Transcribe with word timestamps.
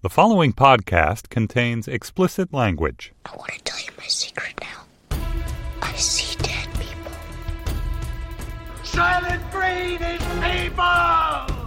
The 0.00 0.08
following 0.08 0.52
podcast 0.52 1.28
contains 1.28 1.88
explicit 1.88 2.54
language. 2.54 3.12
I 3.26 3.34
want 3.34 3.50
to 3.50 3.58
tell 3.64 3.80
you 3.80 3.90
my 3.98 4.06
secret 4.06 4.54
now. 4.60 5.18
I 5.82 5.92
see 5.94 6.36
dead 6.36 6.68
people. 6.74 7.10
Soylent 8.84 9.42
Green 9.50 10.00
is 10.00 10.22
people! 10.38 11.66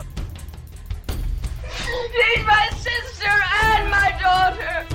Need 1.76 2.46
my 2.48 2.70
sister 2.78 3.34
and 3.64 3.92
my 3.92 4.18
daughter! 4.22 4.88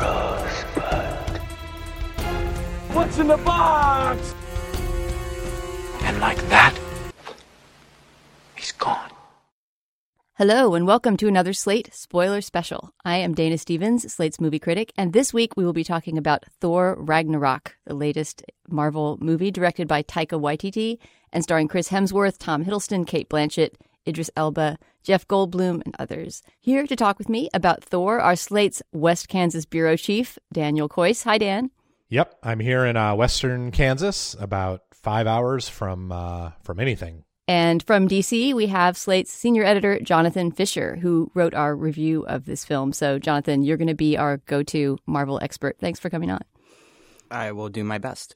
Rosebud. 0.00 1.40
What's 2.92 3.18
in 3.18 3.28
the 3.28 3.36
box? 3.36 4.34
And 6.02 6.18
like 6.18 6.38
that, 6.48 6.76
he's 8.56 8.72
gone. 8.72 9.07
Hello, 10.38 10.76
and 10.76 10.86
welcome 10.86 11.16
to 11.16 11.26
another 11.26 11.52
Slate 11.52 11.92
spoiler 11.92 12.40
special. 12.40 12.94
I 13.04 13.16
am 13.16 13.34
Dana 13.34 13.58
Stevens, 13.58 14.14
Slate's 14.14 14.38
movie 14.38 14.60
critic, 14.60 14.92
and 14.96 15.12
this 15.12 15.34
week 15.34 15.56
we 15.56 15.64
will 15.64 15.72
be 15.72 15.82
talking 15.82 16.16
about 16.16 16.44
Thor 16.60 16.94
Ragnarok, 16.96 17.74
the 17.86 17.94
latest 17.94 18.44
Marvel 18.68 19.18
movie 19.20 19.50
directed 19.50 19.88
by 19.88 20.04
Taika 20.04 20.40
Waititi 20.40 20.98
and 21.32 21.42
starring 21.42 21.66
Chris 21.66 21.88
Hemsworth, 21.88 22.38
Tom 22.38 22.64
Hiddleston, 22.64 23.04
Cate 23.04 23.28
Blanchett, 23.28 23.70
Idris 24.06 24.30
Elba, 24.36 24.78
Jeff 25.02 25.26
Goldblum, 25.26 25.82
and 25.84 25.96
others. 25.98 26.44
Here 26.60 26.86
to 26.86 26.94
talk 26.94 27.18
with 27.18 27.28
me 27.28 27.50
about 27.52 27.82
Thor 27.82 28.20
are 28.20 28.36
Slate's 28.36 28.80
West 28.92 29.28
Kansas 29.28 29.64
bureau 29.64 29.96
chief, 29.96 30.38
Daniel 30.52 30.88
Kois. 30.88 31.24
Hi, 31.24 31.38
Dan. 31.38 31.72
Yep, 32.10 32.38
I'm 32.44 32.60
here 32.60 32.86
in 32.86 32.96
uh, 32.96 33.16
western 33.16 33.72
Kansas, 33.72 34.36
about 34.38 34.82
five 34.92 35.26
hours 35.26 35.68
from 35.68 36.12
uh, 36.12 36.52
from 36.62 36.78
anything. 36.78 37.24
And 37.48 37.82
from 37.82 38.08
DC, 38.08 38.52
we 38.52 38.66
have 38.66 38.98
Slate's 38.98 39.32
senior 39.32 39.64
editor, 39.64 39.98
Jonathan 40.00 40.52
Fischer, 40.52 40.96
who 40.96 41.30
wrote 41.34 41.54
our 41.54 41.74
review 41.74 42.26
of 42.26 42.44
this 42.44 42.62
film. 42.62 42.92
So, 42.92 43.18
Jonathan, 43.18 43.62
you're 43.62 43.78
going 43.78 43.88
to 43.88 43.94
be 43.94 44.18
our 44.18 44.36
go 44.44 44.62
to 44.64 44.98
Marvel 45.06 45.38
expert. 45.42 45.78
Thanks 45.80 45.98
for 45.98 46.10
coming 46.10 46.30
on. 46.30 46.42
I 47.30 47.52
will 47.52 47.70
do 47.70 47.84
my 47.84 47.96
best. 47.96 48.34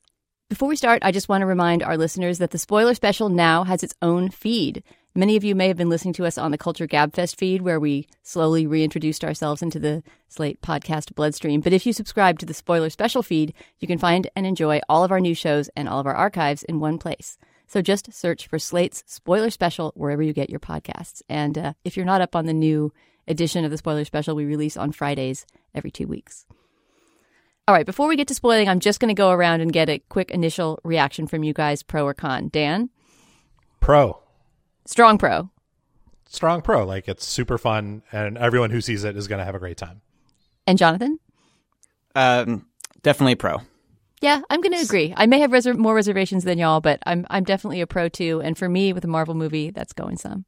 Before 0.48 0.68
we 0.68 0.76
start, 0.76 1.02
I 1.04 1.12
just 1.12 1.28
want 1.28 1.42
to 1.42 1.46
remind 1.46 1.82
our 1.82 1.98
listeners 1.98 2.38
that 2.38 2.52
the 2.52 2.58
spoiler 2.58 2.94
special 2.94 3.28
now 3.28 3.64
has 3.64 3.82
its 3.82 3.94
own 4.00 4.30
feed. 4.30 4.82
Many 5.14 5.36
of 5.36 5.44
you 5.44 5.54
may 5.54 5.68
have 5.68 5.76
been 5.76 5.90
listening 5.90 6.14
to 6.14 6.24
us 6.24 6.38
on 6.38 6.50
the 6.50 6.58
Culture 6.58 6.86
Gabfest 6.86 7.36
feed, 7.36 7.60
where 7.60 7.78
we 7.78 8.06
slowly 8.22 8.66
reintroduced 8.66 9.24
ourselves 9.24 9.60
into 9.60 9.78
the 9.78 10.02
Slate 10.28 10.62
podcast 10.62 11.14
bloodstream. 11.14 11.60
But 11.60 11.74
if 11.74 11.84
you 11.84 11.92
subscribe 11.92 12.38
to 12.38 12.46
the 12.46 12.54
spoiler 12.54 12.88
special 12.88 13.22
feed, 13.22 13.52
you 13.78 13.86
can 13.86 13.98
find 13.98 14.30
and 14.34 14.46
enjoy 14.46 14.80
all 14.88 15.04
of 15.04 15.12
our 15.12 15.20
new 15.20 15.34
shows 15.34 15.68
and 15.76 15.86
all 15.86 16.00
of 16.00 16.06
our 16.06 16.14
archives 16.14 16.62
in 16.62 16.80
one 16.80 16.96
place. 16.96 17.36
So 17.72 17.80
just 17.80 18.12
search 18.12 18.48
for 18.48 18.58
Slate's 18.58 19.02
Spoiler 19.06 19.48
Special 19.48 19.92
wherever 19.96 20.22
you 20.22 20.34
get 20.34 20.50
your 20.50 20.60
podcasts. 20.60 21.22
And 21.30 21.56
uh, 21.56 21.72
if 21.86 21.96
you're 21.96 22.04
not 22.04 22.20
up 22.20 22.36
on 22.36 22.44
the 22.44 22.52
new 22.52 22.92
edition 23.26 23.64
of 23.64 23.70
the 23.70 23.78
Spoiler 23.78 24.04
Special, 24.04 24.36
we 24.36 24.44
release 24.44 24.76
on 24.76 24.92
Fridays 24.92 25.46
every 25.74 25.90
two 25.90 26.06
weeks. 26.06 26.44
All 27.66 27.74
right, 27.74 27.86
before 27.86 28.08
we 28.08 28.16
get 28.16 28.28
to 28.28 28.34
spoiling, 28.34 28.68
I'm 28.68 28.78
just 28.78 29.00
going 29.00 29.08
to 29.08 29.18
go 29.18 29.30
around 29.30 29.62
and 29.62 29.72
get 29.72 29.88
a 29.88 30.00
quick 30.10 30.30
initial 30.32 30.80
reaction 30.84 31.26
from 31.26 31.44
you 31.44 31.54
guys, 31.54 31.82
pro 31.82 32.04
or 32.04 32.12
con. 32.12 32.48
Dan? 32.48 32.90
Pro, 33.80 34.20
Strong 34.84 35.16
pro. 35.16 35.48
strong 36.28 36.60
pro. 36.60 36.84
Like 36.84 37.08
it's 37.08 37.24
super 37.26 37.56
fun, 37.56 38.02
and 38.12 38.36
everyone 38.36 38.68
who 38.68 38.82
sees 38.82 39.02
it 39.02 39.16
is 39.16 39.28
going 39.28 39.38
to 39.38 39.46
have 39.46 39.54
a 39.54 39.58
great 39.58 39.78
time. 39.78 40.02
And 40.66 40.76
Jonathan? 40.76 41.18
Um, 42.14 42.66
definitely 43.02 43.36
pro. 43.36 43.62
Yeah, 44.22 44.40
I'm 44.48 44.60
going 44.60 44.72
to 44.72 44.80
agree. 44.80 45.12
I 45.16 45.26
may 45.26 45.40
have 45.40 45.50
reser- 45.50 45.76
more 45.76 45.96
reservations 45.96 46.44
than 46.44 46.56
y'all, 46.56 46.80
but 46.80 47.00
I'm 47.04 47.26
I'm 47.28 47.42
definitely 47.42 47.80
a 47.80 47.88
pro 47.88 48.08
too. 48.08 48.40
And 48.40 48.56
for 48.56 48.68
me, 48.68 48.92
with 48.92 49.04
a 49.04 49.08
Marvel 49.08 49.34
movie, 49.34 49.70
that's 49.70 49.92
going 49.92 50.16
some. 50.16 50.44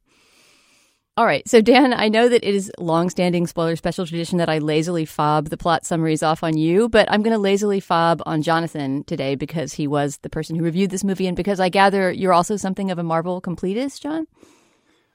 All 1.17 1.25
right, 1.25 1.47
so 1.47 1.61
Dan, 1.61 1.93
I 1.93 2.09
know 2.09 2.27
that 2.27 2.45
it 2.45 2.55
is 2.55 2.69
longstanding 2.77 3.47
spoiler 3.47 3.77
special 3.77 4.05
tradition 4.05 4.37
that 4.39 4.49
I 4.49 4.57
lazily 4.57 5.05
fob 5.05 5.47
the 5.47 5.55
plot 5.55 5.85
summaries 5.85 6.21
off 6.21 6.43
on 6.43 6.57
you, 6.57 6.89
but 6.89 7.09
I'm 7.09 7.21
going 7.21 7.33
to 7.33 7.39
lazily 7.39 7.79
fob 7.79 8.21
on 8.25 8.41
Jonathan 8.41 9.05
today 9.05 9.35
because 9.35 9.73
he 9.73 9.87
was 9.87 10.17
the 10.17 10.29
person 10.29 10.57
who 10.57 10.63
reviewed 10.63 10.89
this 10.89 11.05
movie, 11.05 11.27
and 11.27 11.37
because 11.37 11.61
I 11.61 11.69
gather 11.69 12.11
you're 12.11 12.33
also 12.33 12.57
something 12.57 12.91
of 12.91 12.99
a 12.99 13.03
Marvel 13.03 13.41
completist, 13.41 14.01
John. 14.01 14.27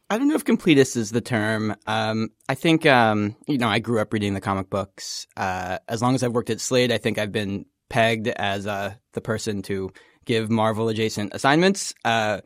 I 0.08 0.18
don't 0.18 0.28
know 0.28 0.34
if 0.34 0.44
completist 0.44 0.96
is 0.96 1.10
the 1.10 1.20
term. 1.20 1.76
Um, 1.86 2.30
I 2.48 2.54
think, 2.54 2.84
um, 2.84 3.36
you 3.46 3.58
know, 3.58 3.68
I 3.68 3.78
grew 3.78 4.00
up 4.00 4.12
reading 4.12 4.34
the 4.34 4.40
comic 4.40 4.68
books. 4.68 5.26
Uh, 5.36 5.78
as 5.86 6.02
long 6.02 6.14
as 6.14 6.22
I've 6.22 6.32
worked 6.32 6.50
at 6.50 6.60
Slate, 6.60 6.92
I 6.92 6.98
think 6.98 7.18
I've 7.18 7.30
been 7.30 7.66
pegged 7.90 8.28
as 8.28 8.66
uh, 8.66 8.94
the 9.12 9.20
person 9.20 9.60
to 9.62 9.92
give 10.24 10.48
Marvel 10.48 10.88
adjacent 10.88 11.34
assignments. 11.34 11.94
Uh, 12.04 12.40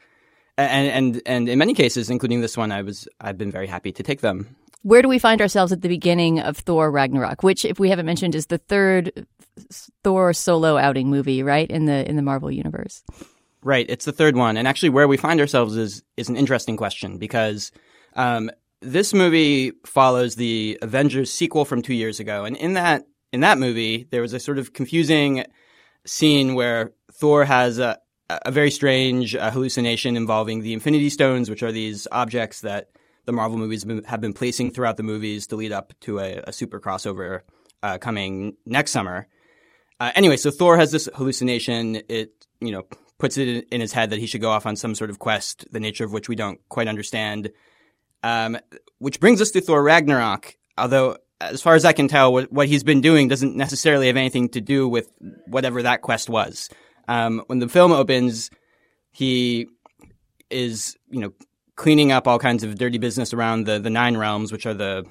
and, 0.58 0.88
and, 0.88 1.22
and 1.26 1.48
in 1.48 1.58
many 1.58 1.74
cases, 1.74 2.10
including 2.10 2.40
this 2.40 2.56
one, 2.56 2.72
I 2.72 2.82
was, 2.82 3.06
I've 3.20 3.38
been 3.38 3.52
very 3.52 3.68
happy 3.68 3.92
to 3.92 4.02
take 4.02 4.20
them. 4.20 4.56
Where 4.82 5.02
do 5.02 5.08
we 5.08 5.18
find 5.18 5.40
ourselves 5.40 5.72
at 5.72 5.82
the 5.82 5.88
beginning 5.88 6.40
of 6.40 6.58
Thor 6.58 6.90
Ragnarok, 6.90 7.42
which, 7.42 7.64
if 7.64 7.78
we 7.78 7.88
haven't 7.88 8.06
mentioned, 8.06 8.34
is 8.34 8.46
the 8.46 8.58
third 8.58 9.26
Thor 10.02 10.32
solo 10.32 10.76
outing 10.76 11.08
movie, 11.08 11.42
right 11.42 11.70
in 11.70 11.86
the 11.86 12.08
in 12.08 12.16
the 12.16 12.22
Marvel 12.22 12.50
universe? 12.50 13.02
Right. 13.62 13.86
It's 13.88 14.04
the 14.04 14.12
third 14.12 14.36
one. 14.36 14.58
And 14.58 14.68
actually 14.68 14.90
where 14.90 15.08
we 15.08 15.16
find 15.16 15.40
ourselves 15.40 15.76
is, 15.76 16.02
is 16.18 16.28
an 16.28 16.36
interesting 16.36 16.76
question 16.76 17.16
because, 17.16 17.72
um, 18.14 18.50
this 18.82 19.14
movie 19.14 19.72
follows 19.86 20.34
the 20.34 20.78
Avengers 20.82 21.32
sequel 21.32 21.64
from 21.64 21.80
two 21.80 21.94
years 21.94 22.20
ago. 22.20 22.44
And 22.44 22.54
in 22.54 22.74
that, 22.74 23.06
in 23.34 23.40
that 23.40 23.58
movie, 23.58 24.06
there 24.12 24.22
was 24.22 24.32
a 24.32 24.38
sort 24.38 24.58
of 24.58 24.72
confusing 24.72 25.44
scene 26.06 26.54
where 26.54 26.92
Thor 27.12 27.44
has 27.44 27.80
a, 27.80 27.98
a 28.30 28.52
very 28.52 28.70
strange 28.70 29.34
uh, 29.34 29.50
hallucination 29.50 30.16
involving 30.16 30.60
the 30.60 30.72
Infinity 30.72 31.10
Stones, 31.10 31.50
which 31.50 31.64
are 31.64 31.72
these 31.72 32.06
objects 32.12 32.60
that 32.60 32.90
the 33.24 33.32
Marvel 33.32 33.58
movies 33.58 33.84
have 34.06 34.20
been, 34.20 34.34
placing 34.34 34.70
throughout 34.70 34.96
the 34.96 35.02
movies 35.02 35.48
to 35.48 35.56
lead 35.56 35.72
up 35.72 35.92
to 36.02 36.20
a, 36.20 36.44
a 36.46 36.52
super 36.52 36.78
crossover 36.78 37.40
uh, 37.82 37.98
coming 37.98 38.56
next 38.66 38.92
summer. 38.92 39.26
Uh, 39.98 40.12
anyway, 40.14 40.36
so 40.36 40.52
Thor 40.52 40.76
has 40.76 40.92
this 40.92 41.08
hallucination. 41.16 42.02
It, 42.08 42.46
you 42.60 42.70
know, 42.70 42.84
puts 43.18 43.36
it 43.36 43.66
in, 43.68 43.80
his 43.80 43.92
head 43.92 44.10
that 44.10 44.20
he 44.20 44.26
should 44.26 44.42
go 44.42 44.50
off 44.50 44.64
on 44.64 44.76
some 44.76 44.94
sort 44.94 45.10
of 45.10 45.18
quest, 45.18 45.66
the 45.72 45.80
nature 45.80 46.04
of 46.04 46.12
which 46.12 46.28
we 46.28 46.36
don't 46.36 46.60
quite 46.68 46.86
understand. 46.86 47.50
Um, 48.22 48.58
which 48.98 49.18
brings 49.18 49.40
us 49.40 49.50
to 49.50 49.60
Thor 49.60 49.82
Ragnarok. 49.82 50.56
Although, 50.78 51.16
as 51.40 51.62
far 51.62 51.74
as 51.74 51.84
I 51.84 51.92
can 51.92 52.08
tell, 52.08 52.32
what, 52.32 52.52
what 52.52 52.68
he's 52.68 52.84
been 52.84 53.00
doing 53.00 53.28
doesn't 53.28 53.56
necessarily 53.56 54.06
have 54.06 54.16
anything 54.16 54.48
to 54.50 54.60
do 54.60 54.88
with 54.88 55.10
whatever 55.46 55.82
that 55.82 56.02
quest 56.02 56.28
was. 56.28 56.70
Um, 57.08 57.42
when 57.46 57.58
the 57.58 57.68
film 57.68 57.92
opens, 57.92 58.50
he 59.10 59.66
is, 60.50 60.96
you 61.10 61.20
know, 61.20 61.32
cleaning 61.76 62.12
up 62.12 62.28
all 62.28 62.38
kinds 62.38 62.62
of 62.62 62.76
dirty 62.76 62.98
business 62.98 63.34
around 63.34 63.64
the, 63.64 63.78
the 63.78 63.90
nine 63.90 64.16
realms, 64.16 64.52
which 64.52 64.66
are 64.66 64.74
the 64.74 65.04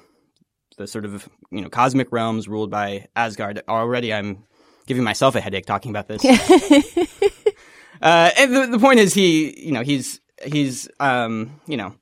the 0.76 0.86
sort 0.86 1.04
of 1.04 1.28
you 1.50 1.60
know 1.60 1.68
cosmic 1.68 2.10
realms 2.10 2.48
ruled 2.48 2.70
by 2.70 3.06
Asgard. 3.14 3.62
Already, 3.68 4.12
I'm 4.12 4.44
giving 4.86 5.04
myself 5.04 5.34
a 5.34 5.40
headache 5.40 5.66
talking 5.66 5.90
about 5.90 6.08
this. 6.08 6.24
uh, 8.02 8.30
and 8.36 8.54
the, 8.54 8.66
the 8.72 8.78
point 8.78 9.00
is, 9.00 9.14
he 9.14 9.64
you 9.64 9.72
know 9.72 9.82
he's 9.82 10.20
he's 10.44 10.88
um, 11.00 11.60
you 11.66 11.76
know 11.76 11.94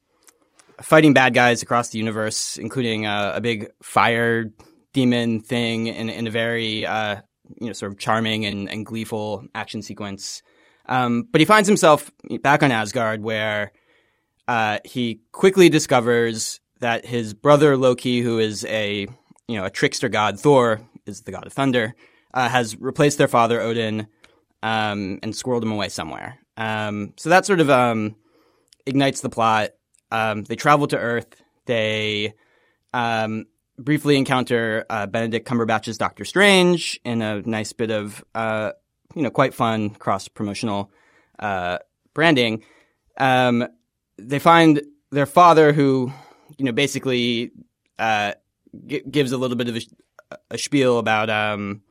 fighting 0.83 1.15
bad 1.15 1.35
guys 1.35 1.63
across 1.63 1.91
the 1.91 1.99
universe, 1.99 2.59
including 2.59 3.07
uh, 3.07 3.33
a 3.35 3.41
big 3.41 3.69
fire 3.83 4.51
demon 4.93 5.41
thing 5.41 5.87
in, 5.87 6.09
in 6.09 6.27
a 6.27 6.31
very 6.31 6.87
uh, 6.87 7.17
you 7.61 7.67
know 7.67 7.73
sort 7.73 7.93
of 7.93 7.99
charming 7.99 8.45
and, 8.45 8.71
and 8.71 8.87
gleeful 8.87 9.45
action 9.55 9.83
sequence. 9.83 10.43
Um, 10.87 11.29
but 11.31 11.41
he 11.41 11.45
finds 11.45 11.69
himself 11.69 12.11
back 12.43 12.63
on 12.63 12.73
Asgard, 12.73 13.23
where 13.23 13.73
uh, 14.49 14.79
he 14.85 15.21
quickly 15.33 15.69
discovers 15.69 16.61
that 16.81 17.07
his 17.07 17.35
brother 17.35 17.77
Loki, 17.77 18.21
who 18.21 18.39
is 18.39 18.65
a 18.65 19.07
you 19.49 19.57
know 19.57 19.65
a 19.65 19.71
trickster 19.71 20.09
god, 20.09 20.39
Thor 20.39 20.81
is 21.07 21.23
the 21.23 21.33
god 21.33 21.47
of 21.47 21.53
thunder, 21.53 21.95
uh, 22.35 22.49
has 22.49 22.77
replaced 22.77 23.19
their 23.19 23.29
father 23.29 23.61
Odin 23.61 24.09
um, 24.63 25.19
and 25.23 25.33
squirreled 25.33 25.63
him 25.63 25.73
away 25.73 25.89
somewhere. 25.89 26.39
Um, 26.57 27.15
so 27.17 27.31
that 27.31 27.47
sort 27.47 27.61
of 27.61 27.71
um, 27.71 28.17
ignites 28.87 29.21
the 29.21 29.31
plot. 29.31 29.71
Um, 30.13 30.45
they 30.45 30.57
travel 30.57 30.87
to 30.89 30.99
Earth. 30.99 31.43
They 31.65 32.35
um, 32.93 33.47
briefly 33.79 34.17
encounter 34.17 34.85
uh, 34.91 35.07
Benedict 35.07 35.49
Cumberbatch's 35.49 35.97
Doctor 35.97 36.25
Strange 36.25 37.01
in 37.05 37.23
a 37.23 37.41
nice 37.43 37.73
bit 37.73 37.91
of 37.91 38.23
uh, 38.35 38.73
you 39.15 39.23
know 39.23 39.31
quite 39.31 39.55
fun 39.55 39.91
cross 39.91 40.29
promotional 40.29 40.91
uh, 41.39 41.79
branding. 42.15 42.63
Um, 43.17 43.67
they 44.19 44.39
find 44.39 44.83
their 45.11 45.27
father, 45.27 45.73
who 45.73 46.13
you 46.59 46.67
know 46.67 46.73
basically 46.73 47.51
uh, 47.99 48.33
g- 48.87 49.03
gives 49.11 49.33
a 49.33 49.39
little 49.39 49.57
bit 49.57 49.69
of 49.69 49.77
a, 49.77 50.37
a 50.53 50.59
spiel 50.59 50.99
about 50.99 51.31
um, 51.31 51.83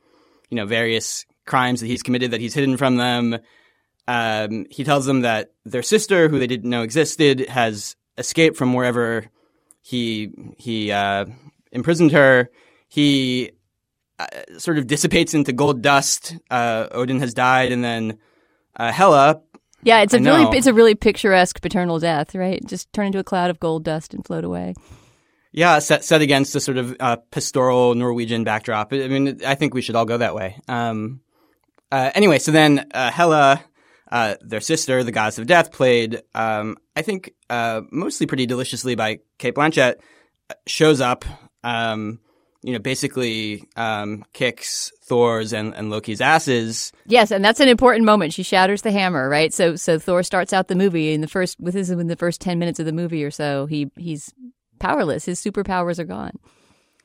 you 0.48 0.56
know 0.56 0.66
various 0.66 1.26
crimes 1.44 1.80
that 1.80 1.88
he's 1.88 2.04
committed 2.04 2.30
that 2.30 2.40
he's 2.40 2.54
hidden 2.54 2.76
from 2.76 2.96
them. 2.96 3.38
Um, 4.08 4.66
he 4.70 4.84
tells 4.84 5.06
them 5.06 5.22
that 5.22 5.52
their 5.64 5.82
sister, 5.82 6.28
who 6.28 6.38
they 6.38 6.46
didn't 6.46 6.70
know 6.70 6.82
existed, 6.82 7.48
has 7.48 7.96
escaped 8.18 8.56
from 8.56 8.74
wherever 8.74 9.26
he 9.80 10.30
he 10.58 10.92
uh, 10.92 11.26
imprisoned 11.70 12.12
her. 12.12 12.50
He 12.88 13.52
uh, 14.18 14.26
sort 14.58 14.78
of 14.78 14.86
dissipates 14.86 15.34
into 15.34 15.52
gold 15.52 15.82
dust. 15.82 16.36
Uh, 16.50 16.88
Odin 16.92 17.20
has 17.20 17.34
died, 17.34 17.72
and 17.72 17.82
then 17.82 18.18
uh, 18.76 18.92
Hela. 18.92 19.40
Yeah, 19.82 20.02
it's 20.02 20.14
a 20.14 20.18
I 20.18 20.20
know. 20.20 20.36
really 20.36 20.58
it's 20.58 20.66
a 20.66 20.74
really 20.74 20.94
picturesque 20.94 21.60
paternal 21.60 21.98
death, 21.98 22.34
right? 22.34 22.64
Just 22.64 22.92
turn 22.92 23.06
into 23.06 23.18
a 23.18 23.24
cloud 23.24 23.50
of 23.50 23.58
gold 23.58 23.84
dust 23.84 24.14
and 24.14 24.24
float 24.24 24.44
away. 24.44 24.74
Yeah, 25.50 25.80
set 25.80 26.04
set 26.04 26.22
against 26.22 26.54
a 26.54 26.60
sort 26.60 26.78
of 26.78 26.96
uh, 27.00 27.16
pastoral 27.30 27.94
Norwegian 27.94 28.44
backdrop. 28.44 28.92
I 28.92 29.08
mean, 29.08 29.40
I 29.44 29.54
think 29.54 29.74
we 29.74 29.82
should 29.82 29.96
all 29.96 30.06
go 30.06 30.18
that 30.18 30.34
way. 30.34 30.60
Um, 30.68 31.20
uh, 31.90 32.10
anyway, 32.14 32.38
so 32.38 32.52
then 32.52 32.86
uh, 32.94 33.10
Hela, 33.10 33.62
uh, 34.12 34.36
their 34.42 34.60
sister, 34.60 35.02
the 35.02 35.10
goddess 35.10 35.38
of 35.38 35.46
death, 35.46 35.72
played, 35.72 36.22
um, 36.34 36.76
I 36.94 37.00
think, 37.00 37.32
uh, 37.48 37.80
mostly 37.90 38.26
pretty 38.26 38.44
deliciously 38.44 38.94
by 38.94 39.20
Cate 39.38 39.54
Blanchett, 39.54 39.96
shows 40.66 41.00
up. 41.00 41.24
Um, 41.64 42.20
you 42.62 42.72
know, 42.72 42.78
basically 42.78 43.64
um, 43.74 44.24
kicks 44.32 44.92
Thor's 45.04 45.52
and, 45.52 45.74
and 45.74 45.90
Loki's 45.90 46.20
asses. 46.20 46.92
Yes, 47.06 47.32
and 47.32 47.44
that's 47.44 47.58
an 47.58 47.68
important 47.68 48.04
moment. 48.04 48.32
She 48.32 48.44
shatters 48.44 48.82
the 48.82 48.92
hammer, 48.92 49.28
right? 49.28 49.52
So 49.52 49.74
so 49.74 49.98
Thor 49.98 50.22
starts 50.22 50.52
out 50.52 50.68
the 50.68 50.76
movie 50.76 51.12
in 51.12 51.22
the 51.22 51.26
first 51.26 51.58
within 51.58 52.06
the 52.06 52.16
first 52.16 52.40
ten 52.40 52.60
minutes 52.60 52.78
of 52.78 52.86
the 52.86 52.92
movie 52.92 53.24
or 53.24 53.32
so. 53.32 53.66
He 53.66 53.90
he's 53.96 54.32
powerless. 54.78 55.24
His 55.24 55.42
superpowers 55.42 55.98
are 55.98 56.04
gone. 56.04 56.38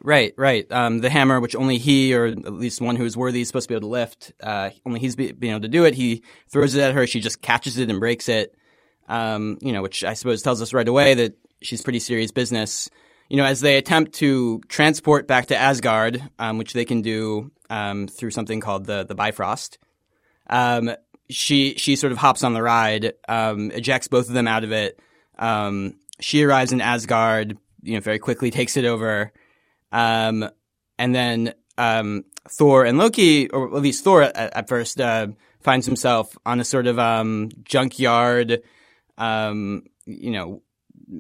Right, 0.08 0.34
right. 0.38 0.66
Um, 0.72 1.00
the 1.00 1.10
hammer, 1.10 1.42
which 1.42 1.54
only 1.54 1.78
he, 1.78 2.16
or 2.16 2.28
at 2.28 2.54
least 2.54 2.80
one 2.80 2.96
who 2.96 3.04
is 3.04 3.18
worthy, 3.18 3.42
is 3.42 3.50
supposed 3.50 3.66
to 3.66 3.74
be 3.74 3.76
able 3.76 3.90
to 3.90 3.92
lift. 3.92 4.32
Uh, 4.42 4.70
only 4.86 5.02
he's 5.02 5.18
be, 5.18 5.34
being 5.34 5.52
able 5.52 5.64
to 5.64 5.68
do 5.68 5.84
it. 5.84 5.96
He 5.96 6.24
throws 6.48 6.76
it 6.76 6.82
at 6.82 6.94
her. 6.94 7.06
She 7.06 7.20
just 7.20 7.42
catches 7.42 7.78
it 7.78 7.90
and 7.90 8.00
breaks 8.00 8.30
it. 8.30 8.56
Um, 9.10 9.58
you 9.60 9.74
know, 9.74 9.82
which 9.82 10.06
I 10.06 10.14
suppose 10.14 10.42
tells 10.42 10.62
us 10.62 10.74
right 10.74 10.88
away 10.88 11.14
that 11.16 11.34
she's 11.62 11.82
pretty 11.82 12.00
serious 12.00 12.32
business 12.32 12.90
you 13.30 13.36
know, 13.36 13.44
as 13.44 13.60
they 13.60 13.76
attempt 13.76 14.14
to 14.14 14.62
transport 14.70 15.28
back 15.28 15.48
to 15.48 15.58
Asgard, 15.58 16.24
um, 16.40 16.58
which 16.58 16.72
they 16.72 16.86
can 16.86 17.02
do 17.02 17.52
um, 17.70 18.08
through 18.08 18.32
something 18.32 18.62
called 18.62 18.86
the 18.86 19.04
the 19.04 19.16
Bifrost, 19.16 19.78
um, 20.50 20.92
she 21.30 21.76
she 21.76 21.98
sort 21.98 22.14
of 22.14 22.18
hops 22.18 22.46
on 22.46 22.54
the 22.54 22.64
ride, 22.64 23.14
um, 23.28 23.72
ejects 23.72 24.08
both 24.08 24.30
of 24.30 24.34
them 24.34 24.48
out 24.48 24.64
of 24.64 24.72
it. 24.72 24.98
She 26.22 26.44
arrives 26.44 26.72
in 26.72 26.80
Asgard, 26.80 27.58
you 27.84 27.96
know, 27.96 28.00
very 28.00 28.20
quickly 28.20 28.50
takes 28.50 28.78
it 28.78 28.86
over, 28.86 29.34
um, 29.92 30.50
and 30.98 31.16
then 31.16 31.54
um, 31.78 32.26
Thor 32.50 32.86
and 32.86 32.98
Loki, 32.98 33.50
or 33.50 33.76
at 33.76 33.82
least 33.82 34.04
Thor 34.04 34.24
at, 34.24 34.36
at 34.36 34.68
first, 34.68 35.00
uh, 35.00 35.28
finds 35.62 35.86
himself 35.86 36.38
on 36.46 36.60
a 36.60 36.64
sort 36.64 36.88
of 36.88 36.98
um, 36.98 37.50
junkyard, 37.64 38.62
um, 39.18 39.84
you 40.06 40.32
know 40.32 40.62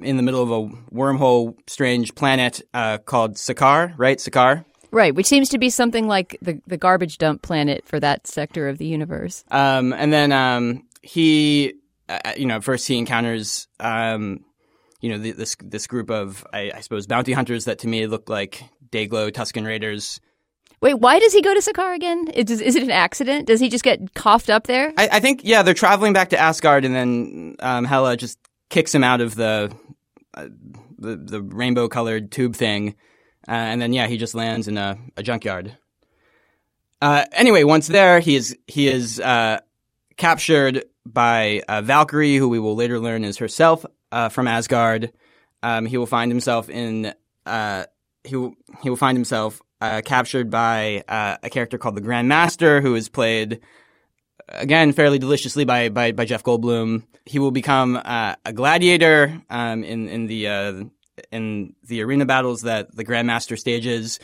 in 0.01 0.17
the 0.17 0.23
middle 0.23 0.43
of 0.43 0.51
a 0.51 0.93
wormhole, 0.93 1.55
strange 1.67 2.15
planet 2.15 2.61
uh, 2.73 2.97
called 2.97 3.35
Sakaar, 3.35 3.93
right? 3.97 4.17
Sakaar. 4.17 4.65
Right, 4.91 5.13
which 5.13 5.25
seems 5.25 5.49
to 5.49 5.57
be 5.57 5.69
something 5.69 6.07
like 6.07 6.37
the 6.41 6.61
the 6.65 6.77
garbage 6.77 7.17
dump 7.17 7.41
planet 7.41 7.85
for 7.85 7.99
that 7.99 8.25
sector 8.25 8.69
of 8.69 8.77
the 8.77 8.85
universe. 8.85 9.43
Um, 9.51 9.91
and 9.93 10.13
then 10.13 10.31
um, 10.31 10.83
he, 11.01 11.73
uh, 12.07 12.33
you 12.37 12.45
know, 12.45 12.61
first 12.61 12.87
he 12.87 12.97
encounters, 12.97 13.67
um, 13.79 14.45
you 15.01 15.09
know, 15.09 15.17
the, 15.17 15.31
this 15.31 15.55
this 15.61 15.87
group 15.87 16.09
of, 16.09 16.45
I, 16.53 16.71
I, 16.75 16.81
suppose, 16.81 17.07
bounty 17.07 17.33
hunters 17.33 17.65
that 17.65 17.79
to 17.79 17.87
me 17.87 18.07
look 18.07 18.29
like 18.29 18.63
Dayglow 18.89 19.33
Tuscan 19.33 19.65
Raiders. 19.65 20.19
Wait, 20.81 20.95
why 20.95 21.19
does 21.19 21.33
he 21.33 21.41
go 21.41 21.53
to 21.53 21.59
Sakaar 21.59 21.95
again? 21.95 22.27
Is, 22.27 22.61
is 22.61 22.75
it 22.75 22.83
an 22.83 22.91
accident? 22.91 23.47
Does 23.47 23.59
he 23.59 23.67
just 23.67 23.83
get 23.83 24.13
coughed 24.13 24.49
up 24.49 24.67
there? 24.67 24.93
I, 24.97 25.09
I 25.13 25.19
think, 25.19 25.41
yeah, 25.43 25.63
they're 25.63 25.73
traveling 25.73 26.13
back 26.13 26.29
to 26.29 26.37
Asgard, 26.37 26.85
and 26.85 26.93
then 26.93 27.55
um, 27.59 27.83
Hela 27.83 28.15
just 28.15 28.37
kicks 28.69 28.93
him 28.93 29.03
out 29.03 29.21
of 29.21 29.35
the 29.35 29.71
uh, 30.33 30.47
the, 30.99 31.15
the 31.15 31.41
rainbow 31.41 31.87
colored 31.87 32.31
tube 32.31 32.55
thing, 32.55 32.95
uh, 33.47 33.51
and 33.51 33.81
then 33.81 33.93
yeah, 33.93 34.07
he 34.07 34.17
just 34.17 34.35
lands 34.35 34.67
in 34.67 34.77
a, 34.77 34.97
a 35.15 35.23
junkyard. 35.23 35.77
Uh, 37.01 37.25
anyway, 37.31 37.63
once 37.63 37.87
there, 37.87 38.19
he 38.19 38.35
is 38.35 38.57
he 38.67 38.87
is 38.87 39.19
uh, 39.19 39.59
captured 40.17 40.85
by 41.05 41.61
uh, 41.67 41.81
Valkyrie, 41.81 42.35
who 42.35 42.49
we 42.49 42.59
will 42.59 42.75
later 42.75 42.99
learn 42.99 43.23
is 43.23 43.37
herself 43.37 43.85
uh, 44.11 44.29
from 44.29 44.47
Asgard. 44.47 45.11
Um, 45.63 45.85
he 45.85 45.97
will 45.97 46.05
find 46.05 46.31
himself 46.31 46.69
in 46.69 47.13
he 48.23 48.35
will 48.35 48.53
he 48.81 48.89
will 48.89 48.97
find 48.97 49.17
himself 49.17 49.61
captured 49.79 50.49
by 50.49 51.03
a 51.07 51.49
character 51.49 51.77
called 51.77 51.95
the 51.95 52.01
Grand 52.01 52.27
Master, 52.27 52.81
who 52.81 52.95
is 52.95 53.09
played 53.09 53.61
again 54.49 54.93
fairly 54.93 55.19
deliciously 55.19 55.65
by 55.65 55.89
by, 55.89 56.11
by 56.11 56.25
Jeff 56.25 56.43
Goldblum. 56.43 57.03
He 57.25 57.39
will 57.39 57.51
become 57.51 57.99
uh, 58.03 58.35
a 58.45 58.53
gladiator 58.53 59.41
um, 59.49 59.83
in 59.83 60.07
in 60.07 60.27
the 60.27 60.47
uh, 60.47 60.83
in 61.31 61.75
the 61.83 62.01
arena 62.01 62.25
battles 62.25 62.61
that 62.61 62.95
the 62.95 63.05
Grandmaster 63.05 63.57
stages, 63.57 64.19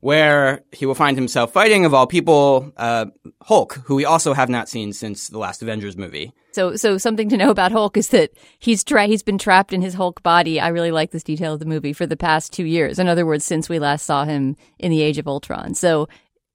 where 0.00 0.62
he 0.72 0.86
will 0.86 0.94
find 0.94 1.16
himself 1.16 1.52
fighting, 1.52 1.84
of 1.84 1.94
all 1.94 2.06
people, 2.06 2.72
uh, 2.76 3.06
Hulk, 3.42 3.74
who 3.84 3.94
we 3.94 4.04
also 4.04 4.34
have 4.34 4.48
not 4.48 4.68
seen 4.68 4.92
since 4.92 5.28
the 5.28 5.38
last 5.38 5.62
Avengers 5.62 5.96
movie. 5.96 6.32
So, 6.52 6.76
so 6.76 6.96
something 6.96 7.28
to 7.30 7.36
know 7.36 7.50
about 7.50 7.72
Hulk 7.72 7.96
is 7.96 8.08
that 8.08 8.30
he's 8.58 8.82
tra- 8.82 9.06
he's 9.06 9.22
been 9.22 9.38
trapped 9.38 9.72
in 9.72 9.82
his 9.82 9.94
Hulk 9.94 10.22
body. 10.22 10.58
I 10.58 10.68
really 10.68 10.90
like 10.90 11.10
this 11.10 11.22
detail 11.22 11.54
of 11.54 11.60
the 11.60 11.66
movie 11.66 11.92
for 11.92 12.06
the 12.06 12.16
past 12.16 12.52
two 12.52 12.64
years. 12.64 12.98
In 12.98 13.08
other 13.08 13.26
words, 13.26 13.44
since 13.44 13.68
we 13.68 13.78
last 13.78 14.06
saw 14.06 14.24
him 14.24 14.56
in 14.78 14.90
the 14.90 15.02
Age 15.02 15.18
of 15.18 15.28
Ultron. 15.28 15.74
So 15.74 16.08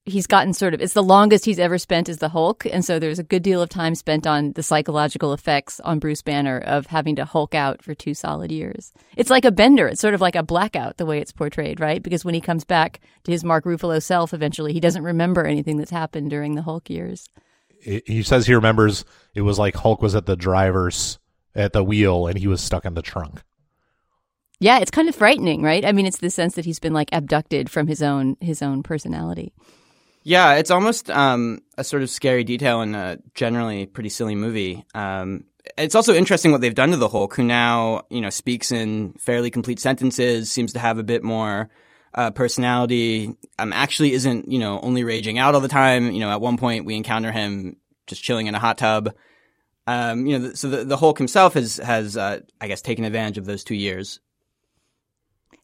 he's 0.06 0.28
gotten 0.28 0.54
sort 0.54 0.74
of 0.74 0.82
it's 0.82 0.94
the 0.94 1.04
longest 1.04 1.46
he's 1.46 1.60
ever 1.60 1.78
spent 1.78 2.10
as 2.10 2.18
the 2.18 2.30
Hulk, 2.30 2.66
and 2.66 2.84
so 2.84 3.00
there's 3.00 3.20
a 3.20 3.24
good 3.24 3.44
deal 3.44 3.62
of 3.62 3.70
time 3.70 3.96
spent 3.96 4.26
on 4.26 4.54
the 4.54 4.64
psychological 4.64 5.34
effects 5.34 5.80
on 5.82 6.00
Bruce 6.00 6.22
Banner 6.22 6.60
of 6.60 6.88
having 6.88 7.16
to 7.18 7.26
Hulk 7.26 7.54
out 7.54 7.84
for 7.84 7.94
two 7.94 8.14
solid 8.14 8.52
years. 8.52 8.92
It's 9.16 9.30
like 9.30 9.46
a 9.46 9.52
bender. 9.52 9.88
It's 9.88 10.02
sort 10.02 10.14
of 10.14 10.22
like 10.22 10.36
a 10.36 10.44
blackout 10.44 10.98
the 10.98 11.06
way 11.06 11.20
it's 11.20 11.32
portrayed, 11.32 11.80
right? 11.80 12.02
Because 12.02 12.26
when 12.26 12.34
he 12.34 12.42
comes 12.42 12.64
back 12.64 13.00
to 13.24 13.32
his 13.32 13.44
Mark 13.44 13.66
Ruffalo 13.66 14.02
self, 14.02 14.34
eventually 14.34 14.74
he 14.74 14.80
doesn't 14.80 15.04
remember 15.04 15.46
anything 15.46 15.78
that's 15.78 15.92
happened 15.92 16.30
during 16.30 16.56
the 16.56 16.64
Hulk 16.64 16.90
years. 16.90 17.30
He 17.80 18.22
says 18.22 18.46
he 18.46 18.54
remembers 18.54 19.06
it 19.34 19.42
was 19.42 19.58
like 19.58 19.76
Hulk 19.76 20.02
was 20.02 20.14
at 20.16 20.26
the 20.26 20.36
driver's 20.36 21.18
at 21.56 21.74
the 21.74 21.84
wheel 21.84 22.28
and 22.28 22.38
he 22.38 22.48
was 22.48 22.62
stuck 22.62 22.86
in 22.86 22.94
the 22.94 23.02
trunk. 23.02 23.42
Yeah, 24.60 24.78
it's 24.78 24.92
kind 24.92 25.10
of 25.10 25.16
frightening, 25.16 25.64
right? 25.64 25.84
I 25.84 25.92
mean, 25.92 26.06
it's 26.06 26.20
the 26.20 26.30
sense 26.30 26.54
that 26.54 26.66
he's 26.66 26.78
been 26.78 26.94
like 26.94 27.10
abducted 27.12 27.68
from 27.68 27.88
his 27.88 28.04
own 28.04 28.38
his 28.40 28.62
own 28.62 28.84
personality. 28.84 29.54
Yeah, 30.24 30.56
it's 30.56 30.72
almost 30.72 31.10
um, 31.10 31.60
a 31.78 31.84
sort 31.84 32.04
of 32.04 32.10
scary 32.10 32.44
detail 32.44 32.82
in 32.82 32.94
a 32.94 33.18
generally 33.34 33.88
pretty 33.88 34.10
silly 34.10 34.36
movie. 34.36 34.86
Um, 34.94 35.46
it's 35.78 35.96
also 35.96 36.14
interesting 36.14 36.52
what 36.52 36.62
they've 36.62 36.76
done 36.76 36.92
to 36.92 36.98
the 36.98 37.10
Hulk, 37.10 37.36
who 37.36 37.44
now 37.44 38.04
you 38.10 38.22
know 38.22 38.30
speaks 38.30 38.72
in 38.72 39.14
fairly 39.14 39.50
complete 39.50 39.80
sentences, 39.80 40.52
seems 40.52 40.74
to 40.74 40.80
have 40.80 40.98
a 41.00 41.04
bit 41.04 41.24
more 41.24 41.70
uh, 42.14 42.32
personality. 42.32 43.36
Um, 43.58 43.74
actually, 43.74 44.14
isn't 44.14 44.52
you 44.52 44.60
know 44.60 44.80
only 44.82 45.04
raging 45.04 45.40
out 45.40 45.56
all 45.56 45.62
the 45.62 45.68
time. 45.68 46.12
You 46.12 46.20
know, 46.20 46.30
at 46.30 46.42
one 46.42 46.58
point 46.58 46.86
we 46.86 46.96
encounter 46.96 47.32
him 47.32 47.78
just 48.06 48.24
chilling 48.24 48.48
in 48.48 48.56
a 48.56 48.60
hot 48.60 48.78
tub. 48.78 49.14
Um, 49.88 50.28
you 50.28 50.38
know, 50.38 50.54
so 50.54 50.70
the, 50.70 50.84
the 50.84 50.98
Hulk 50.98 51.18
himself 51.18 51.56
has 51.56 51.78
has 51.78 52.16
uh, 52.16 52.42
I 52.60 52.68
guess 52.68 52.82
taken 52.82 53.06
advantage 53.06 53.38
of 53.38 53.46
those 53.46 53.64
two 53.64 53.76
years. 53.76 54.20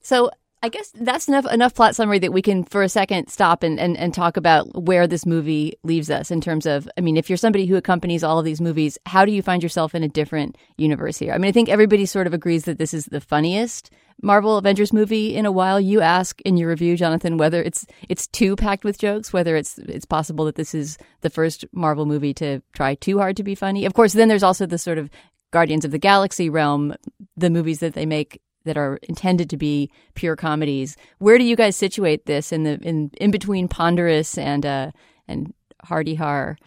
So 0.02 0.32
I 0.64 0.70
guess 0.70 0.92
that's 0.96 1.28
enough 1.28 1.46
enough 1.52 1.76
plot 1.76 1.96
summary 1.96 2.18
that 2.20 2.34
we 2.34 2.42
can 2.42 2.64
for 2.64 2.82
a 2.82 2.90
second 2.90 3.30
stop 3.30 3.62
and, 3.62 3.80
and, 3.80 3.96
and 3.96 4.12
talk 4.12 4.38
about 4.38 4.84
where 4.84 5.06
this 5.06 5.26
movie 5.26 5.78
leaves 5.84 6.10
us 6.10 6.32
in 6.32 6.42
terms 6.42 6.66
of 6.66 6.90
I 6.98 7.02
mean, 7.02 7.16
if 7.16 7.30
you're 7.30 7.38
somebody 7.38 7.68
who 7.68 7.76
accompanies 7.76 8.24
all 8.24 8.40
of 8.40 8.46
these 8.46 8.60
movies, 8.60 8.98
how 9.06 9.24
do 9.24 9.32
you 9.32 9.44
find 9.44 9.62
yourself 9.62 9.94
in 9.94 10.04
a 10.04 10.08
different 10.08 10.58
universe 10.78 11.18
here? 11.18 11.34
I 11.34 11.38
mean, 11.38 11.50
I 11.50 11.52
think 11.52 11.70
everybody 11.70 12.06
sort 12.08 12.26
of 12.26 12.34
agrees 12.34 12.66
that 12.66 12.80
this 12.80 12.94
is 12.94 13.06
the 13.06 13.22
funniest 13.22 13.92
Marvel 14.24 14.58
Avengers 14.58 14.92
movie 14.92 15.36
in 15.36 15.46
a 15.46 15.52
while. 15.52 15.80
You 15.80 16.02
ask 16.02 16.42
in 16.42 16.58
your 16.58 16.70
review, 16.70 16.98
Jonathan, 16.98 17.38
whether 17.38 17.62
it's 17.62 17.86
it's 18.10 18.26
too 18.26 18.56
packed 18.56 18.84
with 18.84 18.98
jokes, 18.98 19.32
whether 19.32 19.56
it's 19.56 19.78
it's 19.78 20.06
possible 20.06 20.46
that 20.46 20.56
this 20.56 20.74
is 20.74 20.98
the 21.22 21.30
first 21.30 21.66
Marvel 21.72 22.08
movie 22.08 22.34
to 22.34 22.62
try 22.74 22.96
too 22.96 23.20
hard 23.20 23.38
to 23.38 23.44
be 23.44 23.54
funny. 23.54 23.86
Of 23.86 23.94
course, 23.94 24.14
then 24.14 24.28
there's 24.28 24.44
also 24.44 24.66
the 24.66 24.80
sort 24.80 24.98
of 24.98 25.12
Guardians 25.52 25.86
of 25.86 25.92
the 25.92 26.00
Galaxy 26.00 26.50
realm, 26.50 26.96
the 27.38 27.50
movies 27.50 27.80
that 27.80 27.94
they 27.94 28.06
make 28.06 28.42
that 28.68 28.78
are 28.78 29.00
intended 29.04 29.50
to 29.50 29.58
be 29.58 29.90
pure 30.14 30.36
comedies. 30.36 30.96
Where 31.18 31.38
do 31.38 31.44
you 31.44 31.56
guys 31.56 31.76
situate 31.76 32.26
this 32.26 32.52
in 32.52 32.64
the 32.64 32.80
in 32.82 33.12
in 33.20 33.32
between 33.32 33.68
ponderous 33.68 34.38
and 34.38 34.66
uh 34.66 34.92
and 35.28 35.54
hardy 35.84 36.16
har? 36.16 36.58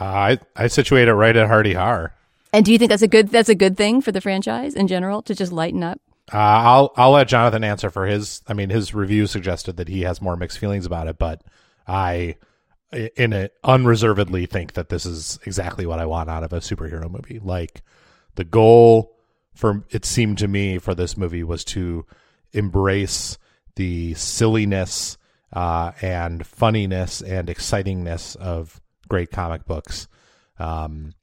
Uh, 0.00 0.04
I 0.04 0.38
I 0.56 0.66
situate 0.66 1.08
it 1.08 1.14
right 1.14 1.36
at 1.36 1.46
hardy 1.46 1.74
har. 1.74 2.12
And 2.52 2.64
do 2.64 2.72
you 2.72 2.78
think 2.78 2.90
that's 2.90 3.02
a 3.02 3.08
good 3.08 3.28
that's 3.28 3.48
a 3.48 3.54
good 3.54 3.76
thing 3.76 4.00
for 4.00 4.12
the 4.12 4.20
franchise 4.20 4.74
in 4.74 4.88
general 4.88 5.22
to 5.22 5.34
just 5.34 5.52
lighten 5.52 5.82
up? 5.82 6.00
Uh, 6.32 6.38
I'll 6.38 6.92
I'll 6.96 7.12
let 7.12 7.28
Jonathan 7.28 7.62
answer 7.62 7.90
for 7.90 8.06
his. 8.06 8.42
I 8.48 8.54
mean, 8.54 8.70
his 8.70 8.94
review 8.94 9.26
suggested 9.26 9.76
that 9.76 9.88
he 9.88 10.02
has 10.02 10.20
more 10.20 10.36
mixed 10.36 10.58
feelings 10.58 10.86
about 10.86 11.06
it, 11.06 11.18
but 11.18 11.42
I, 11.86 12.36
in 12.92 13.32
it, 13.32 13.54
unreservedly 13.62 14.46
think 14.46 14.72
that 14.72 14.88
this 14.88 15.06
is 15.06 15.38
exactly 15.46 15.86
what 15.86 16.00
I 16.00 16.06
want 16.06 16.28
out 16.28 16.42
of 16.42 16.52
a 16.52 16.58
superhero 16.58 17.08
movie. 17.08 17.38
Like 17.38 17.82
the 18.34 18.44
goal 18.44 19.15
for 19.56 19.84
it 19.90 20.04
seemed 20.04 20.38
to 20.38 20.48
me 20.48 20.78
for 20.78 20.94
this 20.94 21.16
movie 21.16 21.42
was 21.42 21.64
to 21.64 22.04
embrace 22.52 23.38
the 23.74 24.14
silliness 24.14 25.18
uh, 25.52 25.92
and 26.02 26.46
funniness 26.46 27.22
and 27.22 27.48
excitingness 27.48 28.36
of 28.36 28.80
great 29.08 29.30
comic 29.30 29.64
books. 29.64 30.08
Um, 30.58 31.14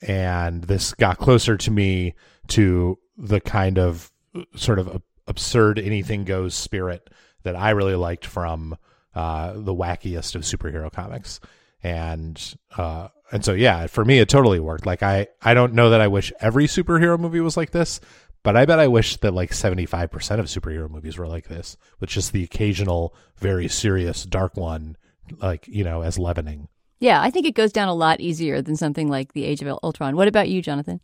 and 0.00 0.64
this 0.64 0.94
got 0.94 1.18
closer 1.18 1.56
to 1.56 1.70
me 1.70 2.14
to 2.48 2.98
the 3.16 3.40
kind 3.40 3.78
of 3.78 4.10
sort 4.54 4.78
of 4.78 5.02
absurd 5.26 5.78
anything 5.78 6.24
goes 6.24 6.54
spirit 6.54 7.10
that 7.42 7.56
I 7.56 7.70
really 7.70 7.94
liked 7.94 8.26
from 8.26 8.76
uh, 9.14 9.52
the 9.54 9.74
wackiest 9.74 10.34
of 10.34 10.42
superhero 10.42 10.92
comics. 10.92 11.40
And 11.82 12.56
uh, 12.76 13.08
and 13.32 13.44
so 13.44 13.52
yeah, 13.52 13.86
for 13.86 14.04
me 14.04 14.18
it 14.18 14.28
totally 14.28 14.60
worked. 14.60 14.86
Like 14.86 15.02
I 15.02 15.28
I 15.42 15.54
don't 15.54 15.74
know 15.74 15.90
that 15.90 16.00
I 16.00 16.08
wish 16.08 16.32
every 16.40 16.66
superhero 16.66 17.18
movie 17.18 17.40
was 17.40 17.56
like 17.56 17.70
this, 17.70 18.00
But 18.46 18.56
I 18.56 18.64
bet 18.64 18.78
I 18.78 18.86
wish 18.86 19.16
that 19.16 19.34
like 19.34 19.50
75% 19.50 20.38
of 20.38 20.46
superhero 20.46 20.88
movies 20.88 21.18
were 21.18 21.26
like 21.26 21.48
this, 21.48 21.76
with 21.98 22.10
just 22.10 22.32
the 22.32 22.44
occasional 22.44 23.12
very 23.38 23.66
serious 23.66 24.24
dark 24.24 24.56
one, 24.56 24.96
like, 25.42 25.66
you 25.66 25.82
know, 25.82 26.02
as 26.02 26.16
leavening. 26.16 26.68
Yeah, 27.00 27.20
I 27.20 27.30
think 27.30 27.46
it 27.46 27.56
goes 27.56 27.72
down 27.72 27.88
a 27.88 27.94
lot 27.94 28.20
easier 28.20 28.62
than 28.62 28.76
something 28.76 29.08
like 29.08 29.32
The 29.32 29.44
Age 29.44 29.62
of 29.62 29.78
Ultron. 29.82 30.14
What 30.14 30.28
about 30.28 30.48
you, 30.48 30.62
Jonathan? 30.62 31.00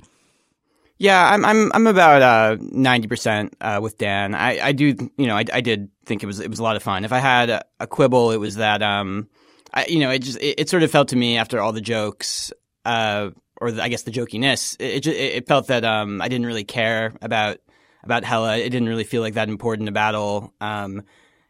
Yeah, 0.99 1.31
I'm 1.33 1.45
I'm 1.45 1.73
I'm 1.75 1.89
about 1.89 2.23
uh, 2.23 2.57
ninety 2.61 3.09
uh, 3.09 3.09
percent 3.09 3.57
uh, 3.61 3.81
with 3.83 3.99
Dan. 3.99 4.37
I, 4.37 4.69
I 4.69 4.73
do 4.73 4.95
you 5.17 5.27
know 5.27 5.37
I, 5.37 5.45
I 5.53 5.61
did 5.61 5.89
think 6.07 6.23
it 6.23 6.27
was 6.27 6.39
it 6.39 6.49
was 6.49 6.61
a 6.61 6.63
lot 6.63 6.77
of 6.77 6.83
fun. 6.85 7.05
If 7.05 7.13
I 7.13 7.19
had 7.19 7.51
a, 7.51 7.65
a 7.81 7.89
quibble, 7.89 8.31
it 8.31 8.37
was 8.37 8.55
that 8.55 8.83
um 8.83 9.29
I 9.73 9.87
you 9.87 10.01
know 10.01 10.11
it 10.11 10.21
just 10.21 10.39
it, 10.39 10.61
it, 10.61 10.69
sort 10.69 10.83
of 10.83 10.91
felt 10.91 11.09
to 11.09 11.17
me 11.17 11.37
after 11.37 11.61
all 11.61 11.73
the 11.73 11.81
jokes 11.81 12.53
uh 12.85 13.31
or 13.61 13.73
the, 13.73 13.83
I 13.83 13.89
guess 13.89 14.03
the 14.03 14.11
jokiness 14.11 14.77
it, 14.81 15.07
it 15.07 15.17
it 15.17 15.49
felt 15.49 15.69
that 15.69 15.85
um 15.85 16.21
I 16.21 16.29
didn't 16.29 16.47
really 16.47 16.65
care 16.65 17.15
about 17.23 17.59
about 18.05 18.25
Hela. 18.25 18.57
It 18.59 18.71
didn't 18.71 18.89
really 18.89 19.05
feel 19.05 19.23
like 19.23 19.35
that 19.35 19.49
important 19.49 19.89
a 19.89 19.93
battle. 19.93 20.53
Um, 20.61 21.03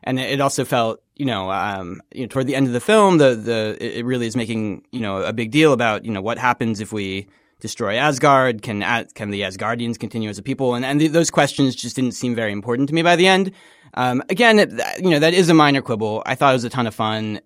and 0.05 0.19
it 0.19 0.41
also 0.41 0.65
felt 0.65 1.01
you 1.15 1.27
know, 1.27 1.51
um, 1.53 2.01
you 2.13 2.23
know, 2.23 2.27
toward 2.27 2.47
the 2.47 2.57
end 2.57 2.67
of 2.67 2.73
the 2.73 2.81
film, 2.81 3.19
the 3.19 3.35
the 3.35 3.77
it 3.81 4.05
really 4.05 4.27
is 4.27 4.35
making 4.35 4.85
you 4.91 5.01
know 5.01 5.19
a 5.19 5.33
big 5.33 5.51
deal 5.51 5.73
about 5.73 6.05
you 6.05 6.11
know 6.11 6.23
what 6.23 6.39
happens 6.39 6.81
if 6.81 6.93
we 6.93 7.29
destroy 7.61 7.97
Asgard? 7.97 8.63
Can 8.63 8.81
can 9.15 9.31
the 9.31 9.43
Asgardians 9.43 9.99
continue 9.99 10.29
as 10.29 10.39
a 10.39 10.43
people? 10.43 10.75
And 10.75 10.85
and 10.85 11.01
those 11.01 11.31
questions 11.31 11.77
just 11.77 11.97
didn't 11.97 12.13
seem 12.13 12.35
very 12.35 12.51
important 12.51 12.89
to 12.89 12.95
me 12.95 13.03
by 13.03 13.17
the 13.17 13.27
end. 13.27 13.53
Um, 13.95 14.23
again, 14.31 14.59
you 14.99 15.11
know 15.11 15.19
that 15.19 15.35
is 15.35 15.49
a 15.49 15.55
minor 15.55 15.83
quibble. 15.83 16.23
I 16.27 16.35
thought 16.35 16.51
it 16.51 16.55
was 16.55 16.65
a 16.65 16.71
ton 16.71 16.87
of 16.87 16.95
fun, 16.95 17.41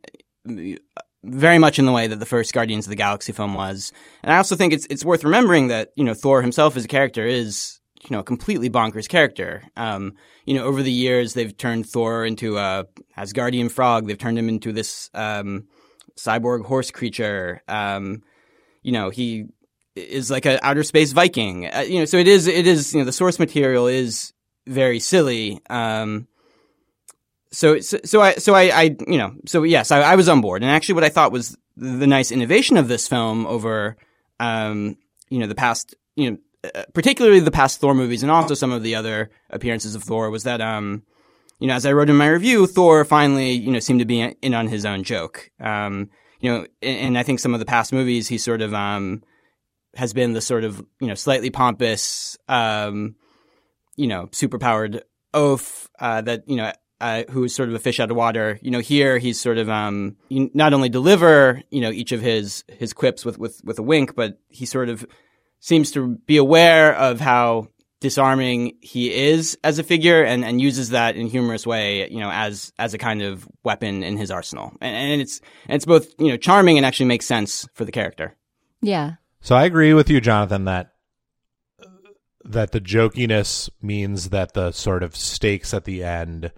very 1.25 1.59
much 1.59 1.79
in 1.79 1.87
the 1.87 1.93
way 1.93 2.07
that 2.07 2.21
the 2.21 2.26
first 2.26 2.53
Guardians 2.53 2.87
of 2.87 2.91
the 2.91 2.97
Galaxy 2.97 3.33
film 3.33 3.55
was. 3.55 3.93
And 4.23 4.33
I 4.33 4.37
also 4.37 4.57
think 4.57 4.73
it's 4.73 4.87
it's 4.88 5.05
worth 5.05 5.25
remembering 5.25 5.69
that 5.69 5.93
you 5.97 6.05
know 6.05 6.15
Thor 6.15 6.43
himself 6.43 6.76
as 6.76 6.85
a 6.85 6.88
character 6.88 7.26
is 7.26 7.81
you 8.03 8.15
know 8.15 8.21
a 8.21 8.25
completely 8.25 8.71
bonkers 8.71 9.09
character. 9.09 9.62
Um, 9.76 10.15
you 10.45 10.55
know, 10.55 10.65
over 10.65 10.83
the 10.83 10.93
years 10.93 11.35
they've 11.35 11.57
turned 11.57 11.88
Thor 11.88 12.25
into 12.25 12.59
a 12.59 12.87
Asgardian 13.19 13.71
frog. 13.71 14.07
They've 14.07 14.19
turned 14.19 14.38
him 14.38 14.49
into 14.49 14.73
this 14.73 15.11
um, 15.15 15.67
cyborg 16.17 16.65
horse 16.65 16.91
creature. 16.91 17.62
Um, 17.69 18.23
you 18.83 18.93
know, 18.93 19.11
he 19.11 19.47
is 19.97 20.31
like 20.31 20.47
an 20.47 20.61
outer 20.62 20.85
space 20.85 21.12
Viking. 21.12 21.67
Uh, 21.67 21.85
you 21.87 21.99
know, 21.99 22.05
so 22.05 22.19
it 22.19 22.29
is. 22.29 22.47
It 22.47 22.67
is. 22.67 22.93
You 22.95 23.00
know, 23.00 23.05
the 23.05 23.12
source 23.12 23.38
material 23.38 23.88
is 23.88 24.33
very 24.67 25.00
silly. 25.00 25.61
Um, 25.69 26.29
so, 27.57 27.81
so, 27.81 28.21
I, 28.21 28.35
so 28.35 28.55
I, 28.55 28.63
I, 28.65 28.83
you 29.09 29.17
know, 29.17 29.35
so 29.47 29.63
yes, 29.63 29.91
I, 29.91 30.01
I 30.01 30.17
was 30.17 30.29
on 30.29 30.43
board. 30.43 30.63
And 30.63 30.71
actually, 30.71 30.97
what 30.97 31.05
I 31.05 31.09
thought 31.09 31.33
was 31.33 31.57
the 31.75 32.07
nice 32.07 32.31
innovation 32.31 32.77
of 32.77 32.87
this 32.87 33.09
film 33.09 33.47
over, 33.47 33.97
um, 34.39 34.99
you 35.31 35.39
know, 35.39 35.47
the 35.47 35.55
past, 35.55 35.95
you 36.17 36.31
know, 36.31 36.39
uh, 36.75 36.85
particularly 36.93 37.41
the 37.41 37.51
past 37.51 37.81
Thor 37.81 37.95
movies 37.95 38.23
and 38.23 38.31
also 38.31 38.53
some 38.53 38.73
of 38.73 38.83
the 38.83 38.95
other 38.95 39.31
appearances 39.49 39.95
of 39.95 40.03
Thor 40.03 40.29
was 40.29 40.43
that, 40.43 40.61
um, 40.61 41.03
you 41.59 41.67
know, 41.67 41.73
as 41.73 41.87
I 41.87 41.93
wrote 41.93 42.11
in 42.11 42.17
my 42.17 42.29
review, 42.29 42.67
Thor 42.67 43.07
finally, 43.07 43.53
you 43.53 43.73
know, 43.73 43.81
seemed 43.81 44.01
to 44.01 44.05
be 44.05 44.21
in 44.21 44.53
on 44.53 44.69
his 44.69 44.85
own 44.85 45.03
joke. 45.03 45.51
Um, 45.59 46.11
you 46.41 46.51
know, 46.51 46.67
and, 46.83 46.99
and 46.99 47.19
I 47.19 47.23
think 47.23 47.41
some 47.41 47.55
of 47.55 47.61
the 47.61 47.67
past 47.67 47.91
movies, 47.91 48.29
he 48.29 48.37
sort 48.37 48.61
of, 48.61 48.75
um, 48.75 49.23
has 49.95 50.13
been 50.13 50.35
the 50.35 50.43
sort 50.43 50.65
of 50.65 50.85
you 51.01 51.07
know 51.07 51.15
slightly 51.15 51.49
pompous, 51.49 52.37
um, 52.49 53.17
you 53.97 54.07
know, 54.07 54.27
superpowered 54.27 55.01
oaf 55.33 55.89
uh, 55.99 56.21
that 56.21 56.47
you 56.47 56.57
know 56.57 56.71
uh, 57.00 57.25
who 57.31 57.45
is 57.45 57.55
sort 57.55 57.69
of 57.69 57.75
a 57.75 57.79
fish 57.79 58.00
out 58.00 58.11
of 58.11 58.17
water. 58.17 58.59
You 58.62 58.71
know, 58.71 58.81
here 58.81 59.19
he's 59.19 59.41
sort 59.41 59.59
of 59.59 59.69
um, 59.69 60.17
not 60.31 60.73
only 60.73 60.88
deliver 60.88 61.62
you 61.71 61.81
know 61.81 61.91
each 61.91 62.12
of 62.12 62.21
his 62.21 62.65
his 62.69 62.93
quips 62.93 63.25
with 63.25 63.38
with 63.38 63.61
with 63.65 63.79
a 63.79 63.83
wink, 63.83 64.15
but 64.15 64.38
he 64.49 64.67
sort 64.67 64.88
of 64.88 65.07
seems 65.61 65.91
to 65.93 66.17
be 66.26 66.37
aware 66.37 66.95
of 66.95 67.21
how 67.21 67.69
disarming 68.00 68.76
he 68.81 69.12
is 69.12 69.59
as 69.65 69.79
a 69.79 69.83
figure 69.83 70.23
and, 70.23 70.45
and 70.45 70.61
uses 70.61 70.91
that 70.91 71.17
in 71.17 71.26
a 71.26 71.29
humorous 71.29 71.67
way, 71.67 72.09
you 72.11 72.21
know, 72.21 72.31
as 72.31 72.73
as 72.79 72.95
a 72.95 72.99
kind 72.99 73.23
of 73.23 73.49
weapon 73.65 74.03
in 74.03 74.17
his 74.17 74.31
arsenal. 74.31 74.73
And, 74.81 75.12
and 75.12 75.21
it's 75.21 75.41
and 75.67 75.76
it's 75.76 75.87
both, 75.87 76.09
you 76.19 76.29
know, 76.29 76.37
charming 76.37 76.76
and 76.76 76.87
actually 76.87 77.07
makes 77.07 77.26
sense 77.26 77.67
for 77.75 77.85
the 77.85 77.93
character. 77.93 78.37
Yeah. 78.83 79.15
So 79.41 79.57
I 79.57 79.65
agree 79.65 79.95
with 79.95 80.11
you, 80.11 80.21
Jonathan, 80.21 80.65
that 80.65 80.93
that 82.45 82.73
the 82.73 82.81
jokiness 82.81 83.69
means 83.83 84.29
that 84.29 84.55
the 84.55 84.73
sort 84.73 85.03
of 85.03 85.17
stakes 85.17 85.75
at 85.75 85.85
the 85.85 86.05
end 86.05 86.53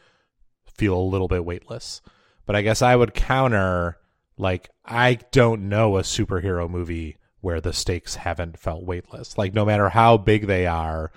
feel 0.78 0.96
a 0.96 1.02
little 1.02 1.28
bit 1.28 1.44
weightless. 1.44 2.00
But 2.46 2.56
I 2.56 2.62
guess 2.62 2.80
I 2.80 2.96
would 2.96 3.12
counter 3.12 3.98
like 4.38 4.70
I 4.84 5.18
don't 5.32 5.68
know 5.68 5.98
a 5.98 6.02
superhero 6.02 6.70
movie 6.70 7.18
where 7.40 7.60
the 7.60 7.72
stakes 7.72 8.14
haven't 8.14 8.58
felt 8.58 8.84
weightless. 8.84 9.36
Like 9.36 9.52
no 9.52 9.64
matter 9.64 9.88
how 9.88 10.16
big 10.16 10.46
they 10.46 10.66
are, 10.66 11.12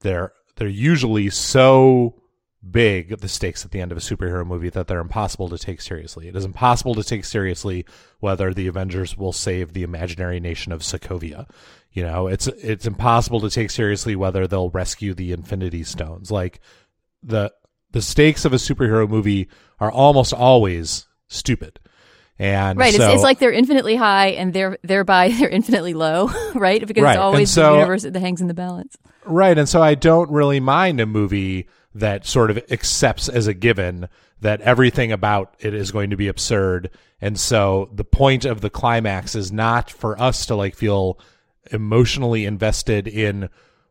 they're 0.00 0.32
they're 0.56 0.68
usually 0.68 1.30
so 1.30 2.20
big 2.70 3.18
the 3.20 3.28
stakes 3.28 3.64
at 3.64 3.70
the 3.72 3.80
end 3.80 3.92
of 3.92 3.98
a 3.98 4.00
superhero 4.00 4.46
movie 4.46 4.70
that 4.70 4.86
they're 4.86 5.00
impossible 5.00 5.48
to 5.50 5.58
take 5.58 5.80
seriously. 5.80 6.28
It 6.28 6.36
is 6.36 6.44
impossible 6.44 6.94
to 6.94 7.04
take 7.04 7.24
seriously 7.24 7.84
whether 8.20 8.54
the 8.54 8.68
Avengers 8.68 9.16
will 9.16 9.32
save 9.32 9.72
the 9.72 9.82
imaginary 9.82 10.40
nation 10.40 10.72
of 10.72 10.80
Sokovia. 10.80 11.48
You 11.92 12.04
know, 12.04 12.26
it's 12.26 12.46
it's 12.46 12.86
impossible 12.86 13.40
to 13.40 13.50
take 13.50 13.70
seriously 13.70 14.16
whether 14.16 14.46
they'll 14.46 14.70
rescue 14.70 15.14
the 15.14 15.32
Infinity 15.32 15.84
Stones. 15.84 16.30
Like 16.30 16.60
the 17.22 17.52
the 17.94 18.02
stakes 18.02 18.44
of 18.44 18.52
a 18.52 18.56
superhero 18.56 19.08
movie 19.08 19.48
are 19.78 19.90
almost 19.90 20.32
always 20.32 21.06
stupid. 21.28 21.78
And 22.40 22.76
right, 22.76 22.92
so, 22.92 23.04
it's, 23.04 23.14
it's, 23.14 23.22
like 23.22 23.38
they're 23.38 23.52
infinitely 23.52 23.94
high 23.94 24.30
and 24.30 24.52
they're 24.52 24.78
thereby 24.82 25.28
they're 25.38 25.48
infinitely 25.48 25.94
low, 25.94 26.28
right? 26.56 26.84
Because 26.84 27.04
right. 27.04 27.12
it's 27.12 27.20
always 27.20 27.50
so, 27.50 27.70
the 27.70 27.78
universe 27.78 28.02
that 28.02 28.16
hangs 28.16 28.40
in 28.40 28.48
the 28.48 28.54
balance. 28.54 28.98
Right, 29.24 29.56
and 29.56 29.68
so 29.68 29.80
I 29.80 29.94
don't 29.94 30.28
really 30.28 30.58
mind 30.58 31.00
a 31.00 31.06
movie 31.06 31.68
that 31.94 32.26
sort 32.26 32.50
of 32.50 32.58
accepts 32.68 33.28
as 33.28 33.46
a 33.46 33.54
given 33.54 34.08
that 34.40 34.60
everything 34.62 35.12
about 35.12 35.54
it 35.60 35.72
is 35.72 35.92
going 35.92 36.10
to 36.10 36.16
be 36.16 36.26
absurd. 36.26 36.90
And 37.20 37.38
so 37.38 37.88
the 37.94 38.04
point 38.04 38.44
of 38.44 38.60
the 38.60 38.70
climax 38.70 39.36
is 39.36 39.52
not 39.52 39.88
for 39.88 40.20
us 40.20 40.46
to 40.46 40.56
like 40.56 40.74
feel 40.74 41.20
emotionally 41.70 42.44
invested 42.44 43.06
in 43.06 43.48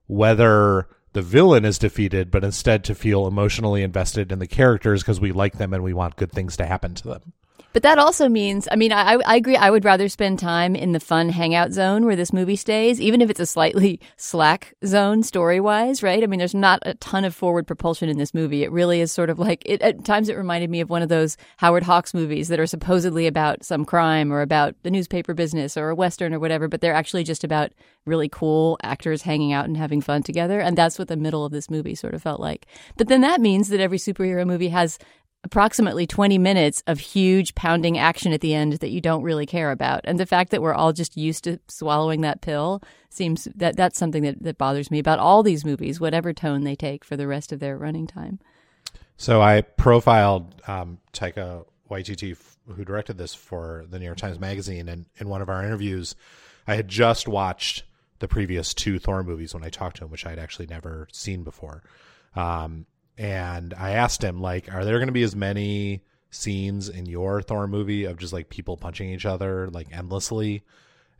whether 0.07 0.89
the 1.13 1.21
villain 1.21 1.63
is 1.63 1.79
defeated, 1.79 2.29
but 2.29 2.43
instead 2.43 2.83
to 2.83 2.95
feel 2.95 3.27
emotionally 3.27 3.83
invested 3.83 4.31
in 4.31 4.39
the 4.39 4.47
characters 4.47 5.01
because 5.01 5.21
we 5.21 5.31
like 5.31 5.57
them 5.57 5.73
and 5.73 5.83
we 5.83 5.93
want 5.93 6.15
good 6.15 6.31
things 6.31 6.57
to 6.57 6.65
happen 6.65 6.95
to 6.95 7.07
them. 7.07 7.33
But 7.73 7.81
that 7.83 7.97
also 7.97 8.29
means, 8.29 8.67
I 8.71 8.75
mean, 8.75 8.93
I, 8.93 9.15
I 9.25 9.35
agree. 9.35 9.55
I 9.55 9.71
would 9.71 9.83
rather 9.83 10.07
spend 10.07 10.37
time 10.37 10.75
in 10.75 10.91
the 10.91 10.99
fun 10.99 11.29
hangout 11.29 11.71
zone 11.71 12.05
where 12.05 12.15
this 12.15 12.31
movie 12.31 12.55
stays, 12.55 13.01
even 13.01 13.19
if 13.19 13.31
it's 13.31 13.39
a 13.39 13.47
slightly 13.47 13.99
slack 14.17 14.75
zone 14.85 15.23
story 15.23 15.59
wise, 15.59 16.03
right? 16.03 16.23
I 16.23 16.27
mean, 16.27 16.37
there's 16.37 16.53
not 16.53 16.79
a 16.83 16.93
ton 16.95 17.25
of 17.25 17.33
forward 17.33 17.65
propulsion 17.65 18.09
in 18.09 18.19
this 18.19 18.33
movie. 18.33 18.63
It 18.63 18.71
really 18.71 19.01
is 19.01 19.11
sort 19.11 19.31
of 19.31 19.39
like, 19.39 19.63
it, 19.65 19.81
at 19.81 20.05
times 20.05 20.29
it 20.29 20.37
reminded 20.37 20.69
me 20.69 20.81
of 20.81 20.89
one 20.91 21.01
of 21.01 21.09
those 21.09 21.35
Howard 21.57 21.83
Hawks 21.83 22.13
movies 22.13 22.47
that 22.49 22.59
are 22.59 22.67
supposedly 22.67 23.25
about 23.25 23.65
some 23.65 23.85
crime 23.85 24.31
or 24.31 24.41
about 24.41 24.75
the 24.83 24.91
newspaper 24.91 25.33
business 25.33 25.75
or 25.75 25.89
a 25.89 25.95
Western 25.95 26.33
or 26.33 26.39
whatever, 26.39 26.67
but 26.67 26.79
they're 26.81 26.93
actually 26.93 27.23
just 27.23 27.43
about 27.43 27.71
really 28.05 28.29
cool 28.29 28.77
actors 28.83 29.23
hanging 29.23 29.51
out 29.51 29.65
and 29.65 29.77
having 29.77 30.01
fun 30.01 30.21
together. 30.21 30.59
And 30.59 30.77
that's 30.77 30.99
what 30.99 31.07
the 31.07 31.17
middle 31.17 31.43
of 31.43 31.51
this 31.51 31.71
movie 31.71 31.95
sort 31.95 32.13
of 32.13 32.21
felt 32.21 32.39
like. 32.39 32.67
But 32.97 33.07
then 33.07 33.21
that 33.21 33.41
means 33.41 33.69
that 33.69 33.79
every 33.79 33.97
superhero 33.97 34.45
movie 34.45 34.69
has 34.69 34.99
approximately 35.43 36.07
20 36.07 36.37
minutes 36.37 36.81
of 36.87 36.99
huge 36.99 37.53
pounding 37.55 37.97
action 37.97 38.31
at 38.31 38.41
the 38.41 38.53
end 38.53 38.73
that 38.73 38.89
you 38.89 39.01
don't 39.01 39.23
really 39.23 39.45
care 39.45 39.71
about. 39.71 40.01
And 40.05 40.19
the 40.19 40.25
fact 40.25 40.51
that 40.51 40.61
we're 40.61 40.73
all 40.73 40.93
just 40.93 41.17
used 41.17 41.43
to 41.43 41.59
swallowing 41.67 42.21
that 42.21 42.41
pill 42.41 42.81
seems 43.09 43.47
that 43.55 43.75
that's 43.75 43.99
something 43.99 44.23
that, 44.23 44.41
that 44.41 44.57
bothers 44.57 44.89
me 44.89 44.99
about 44.99 45.19
all 45.19 45.43
these 45.43 45.65
movies, 45.65 45.99
whatever 45.99 46.33
tone 46.33 46.63
they 46.63 46.75
take 46.75 47.03
for 47.03 47.17
the 47.17 47.27
rest 47.27 47.51
of 47.51 47.59
their 47.59 47.77
running 47.77 48.07
time. 48.07 48.39
So 49.17 49.41
I 49.41 49.61
profiled 49.61 50.55
um, 50.67 50.99
Taika 51.11 51.65
Waititi, 51.89 52.37
who 52.67 52.85
directed 52.85 53.17
this 53.17 53.33
for 53.35 53.85
the 53.89 53.99
New 53.99 54.05
York 54.05 54.17
Times 54.17 54.39
Magazine, 54.39 54.87
and 54.89 55.05
in 55.17 55.29
one 55.29 55.41
of 55.41 55.49
our 55.49 55.63
interviews, 55.63 56.15
I 56.67 56.75
had 56.75 56.87
just 56.87 57.27
watched 57.27 57.83
the 58.19 58.27
previous 58.27 58.73
two 58.73 58.99
Thor 58.99 59.23
movies 59.23 59.53
when 59.53 59.63
I 59.63 59.69
talked 59.69 59.97
to 59.97 60.05
him, 60.05 60.11
which 60.11 60.25
I 60.25 60.29
had 60.29 60.39
actually 60.39 60.67
never 60.67 61.07
seen 61.11 61.43
before. 61.43 61.83
Um, 62.35 62.85
and 63.17 63.73
I 63.73 63.91
asked 63.91 64.23
him 64.23 64.41
like, 64.41 64.73
are 64.73 64.85
there 64.85 64.97
going 64.97 65.07
to 65.07 65.13
be 65.13 65.23
as 65.23 65.35
many 65.35 66.03
scenes 66.31 66.89
in 66.89 67.05
your 67.05 67.41
Thor 67.41 67.67
movie 67.67 68.05
of 68.05 68.17
just 68.17 68.33
like 68.33 68.49
people 68.49 68.77
punching 68.77 69.09
each 69.09 69.25
other 69.25 69.69
like 69.69 69.87
endlessly? 69.91 70.63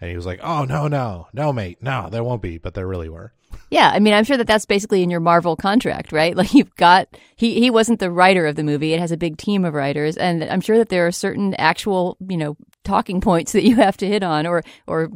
And 0.01 0.09
he 0.09 0.17
was 0.17 0.25
like, 0.25 0.41
"Oh 0.43 0.65
no, 0.65 0.89
no, 0.89 1.27
no, 1.31 1.53
mate, 1.53 1.77
no, 1.81 2.09
there 2.09 2.25
won't 2.25 2.41
be." 2.41 2.57
But 2.57 2.73
there 2.73 2.88
really 2.88 3.07
were. 3.07 3.31
Yeah, 3.69 3.89
I 3.93 4.00
mean, 4.00 4.13
I'm 4.13 4.25
sure 4.25 4.35
that 4.35 4.47
that's 4.47 4.65
basically 4.65 5.01
in 5.01 5.09
your 5.09 5.19
Marvel 5.19 5.55
contract, 5.55 6.12
right? 6.12 6.35
Like 6.43 6.53
you've 6.53 6.75
got 6.75 7.07
he 7.38 7.59
he 7.59 7.69
wasn't 7.69 8.00
the 8.00 8.12
writer 8.12 8.45
of 8.45 8.55
the 8.57 8.63
movie; 8.63 8.93
it 8.93 9.00
has 9.00 9.13
a 9.13 9.17
big 9.17 9.38
team 9.38 9.63
of 9.63 9.73
writers, 9.73 10.17
and 10.17 10.43
I'm 10.43 10.59
sure 10.59 10.77
that 10.77 10.89
there 10.89 11.07
are 11.07 11.12
certain 11.12 11.53
actual 11.55 12.17
you 12.27 12.35
know 12.35 12.57
talking 12.83 13.21
points 13.21 13.53
that 13.53 13.63
you 13.63 13.77
have 13.77 13.95
to 13.97 14.07
hit 14.07 14.23
on, 14.23 14.45
or 14.45 14.63
or 14.88 15.09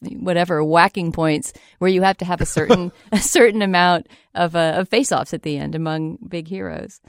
whatever 0.00 0.62
whacking 0.62 1.12
points 1.12 1.52
where 1.78 1.90
you 1.90 2.02
have 2.02 2.16
to 2.18 2.24
have 2.24 2.40
a 2.40 2.46
certain 2.46 2.92
a 3.12 3.18
certain 3.18 3.62
amount 3.62 4.08
of 4.34 4.54
uh, 4.54 4.74
of 4.76 4.88
face 4.88 5.12
offs 5.12 5.34
at 5.34 5.42
the 5.42 5.56
end 5.56 5.74
among 5.74 6.18
big 6.28 6.48
heroes. 6.48 7.00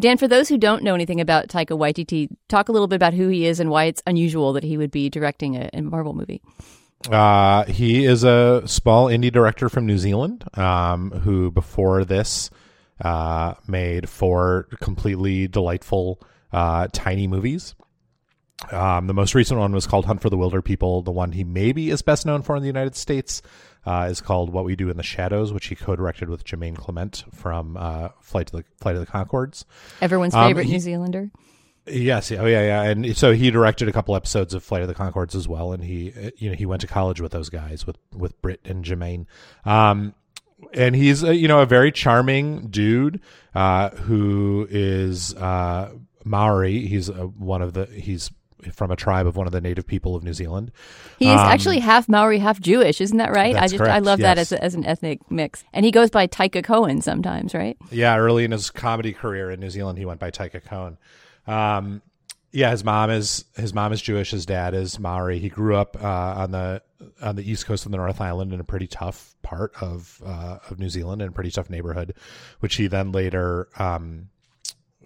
Dan, 0.00 0.18
for 0.18 0.26
those 0.26 0.48
who 0.48 0.58
don't 0.58 0.82
know 0.82 0.94
anything 0.94 1.20
about 1.20 1.48
Taika 1.48 1.78
Waititi, 1.78 2.28
talk 2.48 2.68
a 2.68 2.72
little 2.72 2.88
bit 2.88 2.96
about 2.96 3.14
who 3.14 3.28
he 3.28 3.46
is 3.46 3.60
and 3.60 3.70
why 3.70 3.84
it's 3.84 4.02
unusual 4.06 4.52
that 4.54 4.64
he 4.64 4.76
would 4.76 4.90
be 4.90 5.08
directing 5.08 5.56
a, 5.56 5.70
a 5.72 5.82
Marvel 5.82 6.14
movie. 6.14 6.42
Uh, 7.08 7.64
he 7.66 8.04
is 8.04 8.24
a 8.24 8.62
small 8.66 9.06
indie 9.06 9.30
director 9.30 9.68
from 9.68 9.86
New 9.86 9.98
Zealand 9.98 10.44
um, 10.58 11.10
who, 11.10 11.50
before 11.50 12.04
this, 12.04 12.50
uh, 13.02 13.54
made 13.68 14.08
four 14.08 14.68
completely 14.80 15.46
delightful 15.46 16.20
uh, 16.52 16.88
tiny 16.92 17.26
movies. 17.26 17.74
Um, 18.70 19.06
the 19.08 19.14
most 19.14 19.34
recent 19.34 19.58
one 19.60 19.72
was 19.72 19.86
called 19.86 20.06
Hunt 20.06 20.22
for 20.22 20.30
the 20.30 20.36
Wilderpeople. 20.36 21.04
The 21.04 21.10
one 21.10 21.32
he 21.32 21.44
maybe 21.44 21.90
is 21.90 22.02
best 22.02 22.24
known 22.24 22.42
for 22.42 22.56
in 22.56 22.62
the 22.62 22.68
United 22.68 22.94
States 22.94 23.42
uh, 23.84 24.06
is 24.10 24.20
called 24.20 24.50
What 24.50 24.64
We 24.64 24.76
Do 24.76 24.88
in 24.90 24.96
the 24.96 25.02
Shadows, 25.02 25.52
which 25.52 25.66
he 25.66 25.74
co-directed 25.74 26.28
with 26.30 26.44
Jermaine 26.44 26.76
Clement 26.76 27.24
from 27.34 27.76
uh, 27.76 28.10
Flight 28.20 28.46
to 28.48 28.58
the 28.58 28.64
Flight 28.80 28.94
of 28.96 29.04
the 29.04 29.10
Conchords. 29.10 29.64
Everyone's 30.00 30.34
Um, 30.34 30.48
favorite 30.48 30.66
he- 30.66 30.72
New 30.72 30.78
Zealander. 30.80 31.30
Yes, 31.86 32.32
oh 32.32 32.46
yeah, 32.46 32.62
yeah, 32.62 32.82
and 32.84 33.14
so 33.14 33.32
he 33.34 33.50
directed 33.50 33.88
a 33.88 33.92
couple 33.92 34.16
episodes 34.16 34.54
of 34.54 34.64
Flight 34.64 34.80
of 34.80 34.88
the 34.88 34.94
Conchords 34.94 35.34
as 35.34 35.46
well, 35.46 35.74
and 35.74 35.84
he, 35.84 36.14
uh, 36.16 36.30
you 36.38 36.48
know, 36.48 36.56
he 36.56 36.64
went 36.64 36.80
to 36.80 36.86
college 36.86 37.20
with 37.20 37.32
those 37.32 37.50
guys 37.50 37.86
with 37.86 37.98
with 38.16 38.40
Bret 38.40 38.60
and 38.64 38.82
Jermaine, 38.86 39.26
um, 39.66 40.14
and 40.72 40.96
he's 40.96 41.22
uh, 41.22 41.30
you 41.30 41.46
know 41.46 41.60
a 41.60 41.66
very 41.66 41.92
charming 41.92 42.68
dude 42.68 43.20
uh, 43.54 43.90
who 43.90 44.66
is 44.70 45.34
uh, 45.34 45.92
Maori. 46.24 46.86
He's 46.86 47.10
uh, 47.10 47.24
one 47.36 47.60
of 47.60 47.74
the 47.74 47.84
he's 47.84 48.30
from 48.72 48.90
a 48.90 48.96
tribe 48.96 49.26
of 49.26 49.36
one 49.36 49.46
of 49.46 49.52
the 49.52 49.60
native 49.60 49.86
people 49.86 50.16
of 50.16 50.22
New 50.22 50.32
Zealand. 50.32 50.72
He 51.18 51.26
is 51.26 51.40
Um, 51.40 51.46
actually 51.46 51.78
half 51.80 52.08
Maori, 52.08 52.38
half 52.38 52.60
Jewish, 52.60 53.00
isn't 53.00 53.18
that 53.18 53.32
right? 53.32 53.54
I 53.56 53.62
just 53.68 53.74
I 53.74 53.78
correct, 53.78 54.04
love 54.06 54.18
that 54.20 54.38
as 54.38 54.52
a, 54.52 54.62
as 54.62 54.74
an 54.74 54.84
ethnic 54.84 55.20
mix. 55.30 55.64
And 55.72 55.84
he 55.84 55.90
goes 55.90 56.10
by 56.10 56.26
Taika 56.26 56.62
Cohen 56.64 57.00
sometimes, 57.02 57.54
right? 57.54 57.76
Yeah, 57.90 58.16
early 58.16 58.44
in 58.44 58.50
his 58.50 58.70
comedy 58.70 59.12
career 59.12 59.50
in 59.50 59.60
New 59.60 59.70
Zealand, 59.70 59.98
he 59.98 60.04
went 60.04 60.20
by 60.20 60.30
Taika 60.30 60.64
Cohen. 60.64 60.98
Um, 61.46 62.02
yeah, 62.52 62.70
his 62.70 62.84
mom 62.84 63.10
is 63.10 63.44
his 63.56 63.74
mom 63.74 63.92
is 63.92 64.00
Jewish. 64.00 64.30
His 64.30 64.46
dad 64.46 64.74
is 64.74 65.00
Maori. 65.00 65.40
He 65.40 65.48
grew 65.48 65.74
up 65.76 65.96
uh, 66.00 66.06
on 66.36 66.52
the 66.52 66.82
on 67.20 67.34
the 67.34 67.50
east 67.50 67.66
coast 67.66 67.84
of 67.84 67.90
the 67.90 67.98
North 67.98 68.20
Island 68.20 68.52
in 68.52 68.60
a 68.60 68.64
pretty 68.64 68.86
tough 68.86 69.34
part 69.42 69.72
of 69.80 70.22
uh, 70.24 70.58
of 70.70 70.78
New 70.78 70.88
Zealand 70.88 71.20
in 71.20 71.28
a 71.28 71.32
pretty 71.32 71.50
tough 71.50 71.68
neighborhood, 71.68 72.14
which 72.60 72.76
he 72.76 72.86
then 72.86 73.10
later 73.10 73.68
um, 73.76 74.28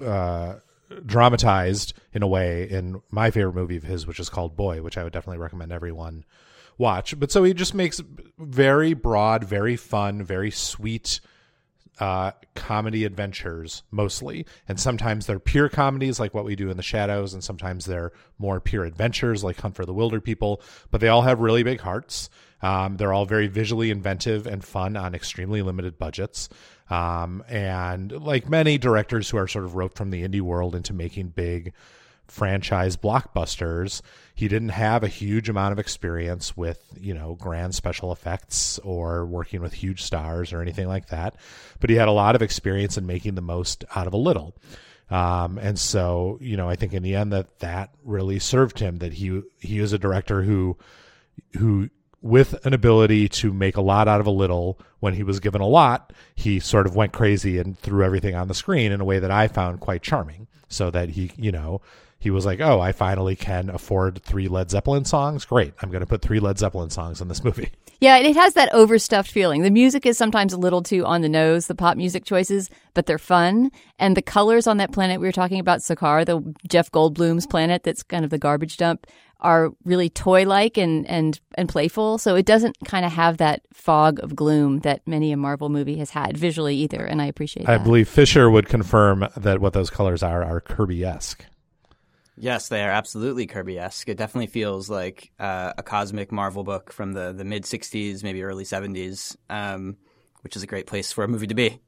uh, 0.04 0.56
dramatized 1.04 1.92
in 2.12 2.23
a 2.23 2.28
way 2.28 2.68
in 2.68 3.00
my 3.11 3.30
favorite 3.30 3.54
movie 3.54 3.76
of 3.76 3.83
his, 3.85 4.07
which 4.07 4.21
is 4.21 4.28
called 4.28 4.57
Boy, 4.57 4.83
which 4.83 4.97
I 4.97 5.04
would 5.04 5.12
definitely 5.12 5.38
recommend 5.38 5.73
everyone 5.73 6.25
watch. 6.76 7.18
But 7.18 7.30
so 7.30 7.45
he 7.45 7.54
just 7.54 7.75
makes 7.75 8.00
very 8.38 8.95
broad, 8.95 9.45
very 9.45 9.76
fun, 9.76 10.23
very 10.23 10.50
sweet 10.50 11.21
uh, 12.00 12.30
comedy 12.54 13.04
adventures 13.04 13.83
mostly. 13.90 14.47
And 14.68 14.78
sometimes 14.78 15.26
they're 15.26 15.40
pure 15.40 15.68
comedies 15.68 16.21
like 16.21 16.33
what 16.33 16.45
we 16.45 16.57
do 16.57 16.71
in 16.71 16.76
the 16.76 16.83
shadows, 16.83 17.35
and 17.35 17.42
sometimes 17.42 17.85
they're 17.85 18.12
more 18.38 18.61
pure 18.61 18.85
adventures 18.85 19.42
like 19.42 19.61
Hunt 19.61 19.75
for 19.75 19.85
the 19.85 19.95
Wilderpeople. 19.95 20.61
But 20.90 21.00
they 21.00 21.09
all 21.09 21.23
have 21.23 21.40
really 21.40 21.62
big 21.62 21.80
hearts. 21.80 22.30
Um, 22.62 22.97
they're 22.97 23.12
all 23.12 23.26
very 23.26 23.47
visually 23.47 23.90
inventive 23.90 24.47
and 24.47 24.64
fun 24.64 24.97
on 24.97 25.14
extremely 25.14 25.62
limited 25.62 25.99
budgets. 25.99 26.49
Um, 26.90 27.45
and 27.49 28.12
like 28.12 28.49
many 28.49 28.78
directors 28.78 29.28
who 29.28 29.37
are 29.37 29.49
sort 29.49 29.64
of 29.64 29.75
roped 29.75 29.97
from 29.97 30.11
the 30.11 30.26
indie 30.26 30.40
world 30.40 30.75
into 30.75 30.92
making 30.92 31.28
big 31.28 31.73
franchise 32.26 32.97
blockbusters, 32.97 34.02
he 34.35 34.49
didn't 34.49 34.68
have 34.71 35.02
a 35.02 35.09
huge 35.09 35.49
amount 35.49 35.73
of 35.73 35.78
experience 35.78 36.57
with, 36.57 36.83
you 36.99 37.14
know, 37.14 37.35
grand 37.35 37.75
special 37.75 38.12
effects 38.12 38.78
or 38.80 39.26
working 39.26 39.61
with 39.61 39.73
huge 39.73 40.02
stars 40.02 40.52
or 40.52 40.61
anything 40.61 40.88
like 40.88 41.09
that. 41.09 41.35
But 41.80 41.90
he 41.90 41.97
had 41.97 42.09
a 42.09 42.12
lot 42.12 42.35
of 42.35 42.42
experience 42.42 42.97
in 42.97 43.07
making 43.07 43.35
the 43.35 43.42
most 43.42 43.85
out 43.95 44.07
of 44.07 44.12
a 44.12 44.18
little. 44.18 44.54
Um, 45.11 45.59
and 45.59 45.78
so, 45.78 46.38
you 46.40 46.57
know, 46.57 46.68
I 46.68 46.76
think 46.76 46.92
in 46.92 47.02
the 47.02 47.14
end 47.14 47.33
that 47.33 47.59
that 47.61 47.90
really 48.04 48.38
served 48.38 48.78
him 48.78 48.99
that 48.99 49.14
he, 49.14 49.42
he 49.59 49.80
was 49.80 49.95
a 49.95 49.99
director 49.99 50.42
who, 50.42 50.76
who 51.57 51.88
with 52.20 52.64
an 52.66 52.75
ability 52.75 53.28
to 53.28 53.52
make 53.52 53.76
a 53.76 53.80
lot 53.80 54.08
out 54.08 54.20
of 54.20 54.26
a 54.26 54.30
little 54.30 54.78
when 55.00 55.14
he 55.14 55.22
was 55.22 55.40
given 55.40 55.60
a 55.60 55.66
lot 55.66 56.12
he 56.34 56.58
sort 56.58 56.87
of 56.87 56.96
went 56.96 57.12
crazy 57.12 57.58
and 57.58 57.78
threw 57.78 58.04
everything 58.04 58.34
on 58.34 58.48
the 58.48 58.54
screen 58.54 58.90
in 58.90 59.00
a 59.00 59.04
way 59.04 59.18
that 59.18 59.30
i 59.30 59.46
found 59.46 59.80
quite 59.80 60.02
charming 60.02 60.46
so 60.68 60.90
that 60.90 61.10
he 61.10 61.30
you 61.37 61.52
know 61.52 61.80
he 62.18 62.30
was 62.30 62.44
like 62.44 62.60
oh 62.60 62.80
i 62.80 62.90
finally 62.90 63.37
can 63.37 63.70
afford 63.70 64.20
three 64.22 64.48
led 64.48 64.70
zeppelin 64.70 65.04
songs 65.04 65.44
great 65.44 65.72
i'm 65.81 65.90
going 65.90 66.00
to 66.00 66.07
put 66.07 66.20
three 66.22 66.40
led 66.40 66.59
zeppelin 66.59 66.90
songs 66.90 67.20
in 67.20 67.28
this 67.28 67.44
movie 67.44 67.70
Yeah, 68.00 68.18
it 68.18 68.37
has 68.37 68.54
that 68.54 68.72
overstuffed 68.72 69.28
feeling. 69.28 69.62
The 69.62 69.72
music 69.72 70.07
is 70.07 70.16
sometimes 70.16 70.52
a 70.52 70.57
little 70.57 70.83
too 70.83 71.04
on 71.04 71.20
the 71.20 71.28
nose, 71.28 71.66
the 71.66 71.74
pop 71.74 71.96
music 71.96 72.24
choices, 72.24 72.70
but 72.94 73.07
they're 73.07 73.18
fun. 73.18 73.72
And 73.98 74.16
the 74.16 74.22
colors 74.22 74.68
on 74.68 74.76
that 74.76 74.92
planet 74.92 75.20
we 75.20 75.26
were 75.26 75.33
talking 75.33 75.59
about, 75.59 75.81
Sakaar, 75.81 76.24
the 76.24 76.54
Jeff 76.68 76.92
Goldblum's 76.92 77.48
planet 77.48 77.83
that's 77.83 78.04
kind 78.04 78.24
of 78.24 78.31
the 78.31 78.38
garbage 78.38 78.76
dump, 78.76 79.09
are 79.40 79.70
really 79.85 80.11
toy 80.11 80.44
like 80.44 80.77
and, 80.77 81.07
and, 81.09 81.40
and 81.55 81.68
playful. 81.68 82.18
So 82.18 82.35
it 82.35 82.46
doesn't 82.46 82.77
kind 82.85 83.05
of 83.07 83.12
have 83.12 83.37
that 83.38 83.62
fog 83.72 84.18
of 84.20 84.35
gloom 84.35 84.81
that 84.81 85.07
many 85.07 85.33
a 85.33 85.37
Marvel 85.37 85.68
movie 85.68 85.96
has 85.98 86.11
had 86.11 86.37
visually 86.37 86.77
either. 86.77 87.05
And 87.05 87.22
I 87.22 87.27
appreciate 87.27 87.68
i 87.68 87.77
that. 87.77 87.85
believe 87.85 88.09
fischer 88.09 88.51
would 88.51 88.68
confirm 88.68 89.29
that 89.37 89.61
what 89.61 89.72
those 89.72 89.90
colors 89.90 90.22
are 90.22 90.42
are 90.42 90.61
kirby-esque 90.61 91.44
Yes, 92.40 92.68
they 92.68 92.85
are 92.85 92.90
absolutely 92.90 93.46
Kirby-esque. 93.46 94.09
It 94.09 94.16
definitely 94.16 94.46
feels 94.46 94.88
like 94.88 95.33
uh, 95.40 95.72
a 95.77 95.83
cosmic 95.83 96.31
Marvel 96.31 96.62
book 96.62 96.92
from 96.92 97.12
the, 97.12 97.33
the 97.33 97.44
mid 97.44 97.64
'60s, 97.64 98.22
maybe 98.22 98.42
early 98.42 98.64
'70s, 98.64 99.37
um, 99.51 99.96
which 100.42 100.57
is 100.57 100.62
a 100.62 100.66
great 100.66 100.87
place 100.87 101.11
for 101.11 101.24
a 101.24 101.29
movie 101.29 101.48
to 101.48 101.55
be. 101.55 101.81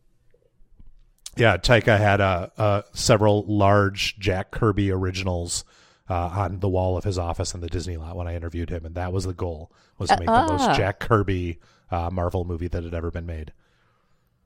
Yeah, 1.37 1.57
Taika 1.57 1.97
had 1.99 2.21
uh, 2.21 2.49
uh, 2.59 2.83
several 2.93 3.45
large 3.47 4.19
Jack 4.19 4.51
Kirby 4.51 4.91
originals 4.91 5.65
uh, 6.11 6.31
on 6.35 6.59
the 6.59 6.69
wall 6.69 6.97
of 6.97 7.05
his 7.05 7.17
office 7.17 7.55
in 7.55 7.61
the 7.61 7.69
Disney 7.69 7.97
lot 7.97 8.17
when 8.17 8.27
I 8.27 8.35
interviewed 8.35 8.69
him, 8.69 8.85
and 8.85 8.97
that 8.97 9.13
was 9.13 9.25
the 9.25 9.33
goal 9.33 9.71
was 9.97 10.11
to 10.11 10.19
make 10.19 10.27
the 10.27 10.33
ah. 10.33 10.49
most 10.49 10.77
Jack 10.77 10.99
Kirby 10.99 11.61
uh, 11.91 12.11
Marvel 12.11 12.45
movie 12.45 12.69
that 12.69 12.83
had 12.83 12.95
ever 12.95 13.11
been 13.13 13.27
made. 13.27 13.53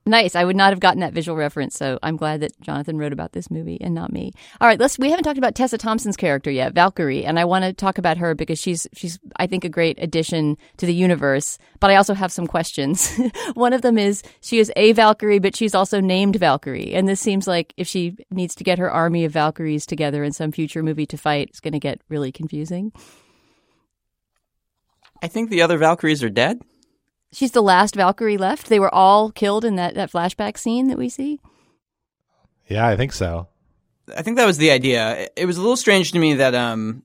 Nice. 0.06 0.34
I 0.34 0.44
would 0.44 0.56
not 0.56 0.70
have 0.70 0.80
gotten 0.80 1.00
that 1.00 1.14
visual 1.14 1.34
reference, 1.34 1.74
so 1.74 1.98
I'm 2.02 2.18
glad 2.18 2.40
that 2.40 2.60
Jonathan 2.60 2.98
wrote 2.98 3.14
about 3.14 3.32
this 3.32 3.50
movie 3.50 3.80
and 3.80 3.94
not 3.94 4.12
me. 4.12 4.32
All 4.60 4.68
right, 4.68 4.78
let's. 4.78 4.98
We 4.98 5.08
haven't 5.08 5.24
talked 5.24 5.38
about 5.38 5.54
Tessa 5.54 5.78
Thompson's 5.78 6.16
character 6.16 6.50
yet, 6.50 6.74
Valkyrie, 6.74 7.24
and 7.24 7.38
I 7.38 7.46
want 7.46 7.64
to 7.64 7.72
talk 7.72 7.96
about 7.96 8.18
her 8.18 8.34
because 8.34 8.58
she's 8.58 8.86
she's 8.92 9.18
I 9.36 9.46
think 9.46 9.64
a 9.64 9.70
great 9.70 9.98
addition 9.98 10.58
to 10.76 10.84
the 10.84 10.92
universe. 10.92 11.56
But 11.80 11.90
I 11.90 11.96
also 11.96 12.12
have 12.12 12.32
some 12.32 12.46
questions. 12.46 13.18
One 13.54 13.72
of 13.72 13.80
them 13.80 13.96
is 13.96 14.22
she 14.42 14.58
is 14.58 14.70
a 14.76 14.92
Valkyrie, 14.92 15.38
but 15.38 15.56
she's 15.56 15.74
also 15.74 16.00
named 16.00 16.36
Valkyrie, 16.36 16.94
and 16.94 17.08
this 17.08 17.20
seems 17.20 17.46
like 17.46 17.72
if 17.78 17.88
she 17.88 18.14
needs 18.30 18.54
to 18.56 18.64
get 18.64 18.78
her 18.78 18.90
army 18.90 19.24
of 19.24 19.32
Valkyries 19.32 19.86
together 19.86 20.22
in 20.22 20.32
some 20.32 20.52
future 20.52 20.82
movie 20.82 21.06
to 21.06 21.16
fight, 21.16 21.48
it's 21.48 21.60
going 21.60 21.72
to 21.72 21.80
get 21.80 22.02
really 22.10 22.30
confusing. 22.30 22.92
I 25.22 25.28
think 25.28 25.48
the 25.48 25.62
other 25.62 25.78
Valkyries 25.78 26.22
are 26.22 26.28
dead. 26.28 26.60
She's 27.34 27.50
the 27.50 27.62
last 27.62 27.94
Valkyrie 27.96 28.38
left. 28.38 28.68
They 28.68 28.78
were 28.80 28.94
all 28.94 29.30
killed 29.30 29.64
in 29.64 29.76
that 29.76 29.94
that 29.96 30.10
flashback 30.10 30.56
scene 30.56 30.86
that 30.88 30.96
we 30.98 31.08
see. 31.08 31.40
Yeah, 32.68 32.86
I 32.86 32.96
think 32.96 33.12
so. 33.12 33.48
I 34.16 34.22
think 34.22 34.36
that 34.38 34.46
was 34.46 34.58
the 34.58 34.70
idea. 34.70 35.16
It- 35.24 35.32
It 35.36 35.46
was 35.46 35.56
a 35.56 35.60
little 35.60 35.76
strange 35.76 36.12
to 36.12 36.18
me 36.18 36.34
that 36.34 36.54
um, 36.54 37.02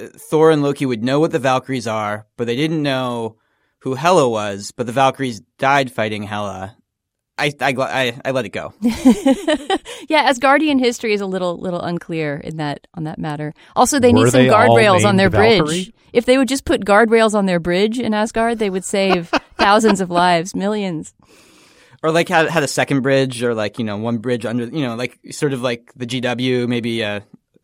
Thor 0.00 0.50
and 0.50 0.62
Loki 0.62 0.86
would 0.86 1.02
know 1.04 1.20
what 1.20 1.32
the 1.32 1.38
Valkyries 1.38 1.86
are, 1.86 2.26
but 2.36 2.46
they 2.46 2.56
didn't 2.56 2.82
know 2.82 3.36
who 3.80 3.94
Hela 3.94 4.28
was. 4.28 4.72
But 4.72 4.86
the 4.86 4.92
Valkyries 4.92 5.40
died 5.58 5.92
fighting 5.92 6.22
Hela. 6.24 6.76
I 7.38 7.52
I 7.60 7.74
I, 7.78 8.20
I 8.24 8.30
let 8.30 8.46
it 8.46 8.50
go. 8.50 8.72
yeah, 10.08 10.30
Asgardian 10.32 10.78
history 10.80 11.12
is 11.12 11.20
a 11.20 11.26
little 11.26 11.58
little 11.58 11.80
unclear 11.82 12.36
in 12.36 12.56
that 12.56 12.86
on 12.94 13.04
that 13.04 13.18
matter. 13.18 13.52
Also, 13.74 13.98
they 14.00 14.12
Were 14.12 14.24
need 14.24 14.30
some 14.30 14.42
guardrails 14.46 15.04
on 15.04 15.16
named 15.16 15.20
their 15.20 15.30
bridge. 15.30 15.92
Valkyrie? 16.16 16.18
If 16.18 16.26
they 16.26 16.38
would 16.38 16.48
just 16.48 16.64
put 16.64 16.84
guardrails 16.84 17.34
on 17.34 17.46
their 17.46 17.60
bridge 17.60 17.98
in 17.98 18.14
Asgard, 18.14 18.58
they 18.58 18.70
would 18.70 18.84
save 18.84 19.28
thousands 19.58 20.00
of 20.00 20.10
lives, 20.10 20.54
millions. 20.54 21.14
Or 22.02 22.10
like 22.10 22.28
had 22.28 22.48
had 22.48 22.62
a 22.62 22.68
second 22.68 23.00
bridge, 23.02 23.42
or 23.42 23.54
like 23.54 23.78
you 23.78 23.84
know 23.84 23.96
one 23.96 24.18
bridge 24.18 24.44
under 24.46 24.64
you 24.64 24.82
know 24.82 24.94
like 24.96 25.18
sort 25.30 25.52
of 25.52 25.62
like 25.62 25.92
the 25.96 26.06
GW, 26.06 26.68
maybe 26.68 27.02
uh 27.02 27.20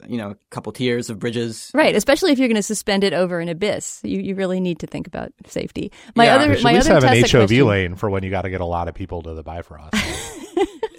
you 0.09 0.17
know 0.19 0.31
a 0.31 0.37
couple 0.51 0.73
tiers 0.73 1.11
of 1.11 1.19
bridges. 1.21 1.71
Right, 1.75 1.95
especially 1.95 2.33
if 2.33 2.39
you're 2.39 2.49
going 2.49 2.57
to 2.57 2.63
suspend 2.63 3.05
it 3.05 3.13
over 3.13 3.39
an 3.39 3.49
abyss, 3.49 4.01
you, 4.03 4.21
you 4.21 4.35
really 4.35 4.59
need 4.59 4.81
to 4.81 4.87
think 4.89 5.07
about 5.07 5.33
safety. 5.47 5.93
My 6.17 6.25
Yeah. 6.25 6.37
other 6.37 6.55
should 6.57 6.65
my 6.65 6.71
at 6.73 6.75
least 6.77 6.91
other 6.91 7.07
have 7.07 7.17
an 7.17 7.23
HOV 7.23 7.47
question- 7.49 7.67
lane 7.67 7.95
for 7.95 8.11
when 8.11 8.25
you 8.25 8.31
got 8.31 8.43
to 8.43 8.51
get 8.51 8.61
a 8.61 8.65
lot 8.67 8.89
of 8.89 8.95
people 8.95 9.23
to 9.23 9.35
the 9.35 9.43
Bifrost. 9.45 9.95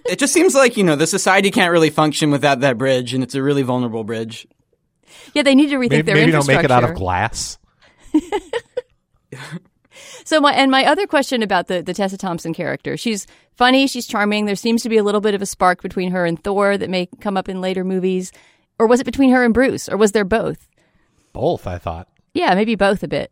It 0.06 0.20
just 0.20 0.34
seems 0.34 0.54
like 0.54 0.76
you 0.78 0.84
know 0.84 0.96
the 0.98 1.08
society 1.08 1.50
can't 1.50 1.72
really 1.72 1.90
function 1.90 2.30
without 2.30 2.60
that 2.60 2.78
bridge, 2.78 3.14
and 3.14 3.24
it's 3.24 3.36
a 3.36 3.42
really 3.42 3.62
vulnerable 3.64 4.04
bridge. 4.04 4.46
Yeah, 5.34 5.44
they 5.44 5.56
need 5.56 5.70
to 5.70 5.78
rethink 5.78 5.90
maybe 5.90 6.02
their 6.04 6.16
maybe 6.16 6.32
don't 6.32 6.48
make 6.48 6.64
it 6.64 6.72
out 6.72 6.84
of 6.84 6.96
glass. 6.96 7.58
So 10.26 10.40
my 10.40 10.54
and 10.54 10.72
my 10.72 10.86
other 10.86 11.06
question 11.06 11.44
about 11.44 11.68
the 11.68 11.82
the 11.82 11.94
Tessa 11.94 12.18
Thompson 12.18 12.54
character, 12.54 12.98
she's 12.98 13.28
funny, 13.56 13.88
she's 13.88 14.08
charming. 14.08 14.46
There 14.46 14.56
seems 14.56 14.82
to 14.84 14.90
be 14.90 14.98
a 14.98 15.04
little 15.04 15.22
bit 15.22 15.34
of 15.36 15.42
a 15.42 15.46
spark 15.46 15.82
between 15.82 16.12
her 16.12 16.26
and 16.26 16.42
Thor 16.42 16.78
that 16.78 16.90
may 16.90 17.08
come 17.20 17.38
up 17.38 17.50
in 17.50 17.62
later 17.62 17.84
movies, 17.84 18.32
or 18.80 18.88
was 18.88 19.00
it 19.00 19.06
between 19.06 19.32
her 19.32 19.44
and 19.44 19.54
Bruce, 19.54 19.90
or 19.90 19.98
was 19.98 20.14
there 20.14 20.26
both? 20.26 20.68
Both, 21.34 21.68
I 21.68 21.78
thought. 21.78 22.08
Yeah, 22.34 22.54
maybe 22.56 22.76
both 22.76 23.04
a 23.04 23.08
bit. 23.08 23.32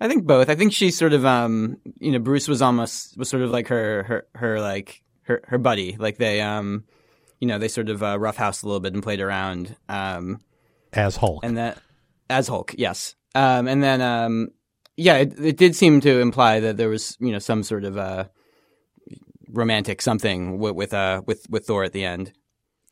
I 0.00 0.08
think 0.08 0.24
both. 0.26 0.48
I 0.48 0.54
think 0.54 0.72
she's 0.72 0.96
sort 0.96 1.12
of 1.12 1.24
um 1.24 1.78
you 1.98 2.12
know 2.12 2.18
Bruce 2.18 2.48
was 2.48 2.62
almost 2.62 3.16
was 3.16 3.28
sort 3.28 3.42
of 3.42 3.50
like 3.50 3.68
her 3.68 4.02
her 4.04 4.26
her 4.34 4.60
like 4.60 5.02
her 5.22 5.42
her 5.48 5.58
buddy. 5.58 5.96
Like 5.98 6.18
they 6.18 6.40
um 6.40 6.84
you 7.40 7.48
know 7.48 7.58
they 7.58 7.68
sort 7.68 7.88
of 7.88 8.02
uh, 8.02 8.16
roughhoused 8.16 8.62
a 8.62 8.66
little 8.66 8.80
bit 8.80 8.94
and 8.94 9.02
played 9.02 9.20
around. 9.20 9.74
Um 9.88 10.40
As 10.96 11.16
Hulk. 11.16 11.44
and 11.44 11.56
that 11.56 11.78
as 12.28 12.48
Hulk, 12.48 12.74
yes. 12.76 13.14
Um 13.34 13.68
and 13.68 13.82
then 13.82 14.00
um 14.00 14.50
yeah, 14.96 15.16
it, 15.16 15.38
it 15.38 15.56
did 15.56 15.76
seem 15.76 16.00
to 16.00 16.20
imply 16.20 16.60
that 16.60 16.76
there 16.76 16.88
was 16.88 17.16
you 17.20 17.32
know 17.32 17.38
some 17.38 17.62
sort 17.62 17.84
of 17.84 17.98
uh, 17.98 18.24
romantic 19.48 20.00
something 20.02 20.58
with 20.58 20.74
with 20.74 20.94
uh, 20.94 21.22
with 21.26 21.46
with 21.50 21.66
Thor 21.66 21.84
at 21.84 21.92
the 21.92 22.04
end. 22.04 22.32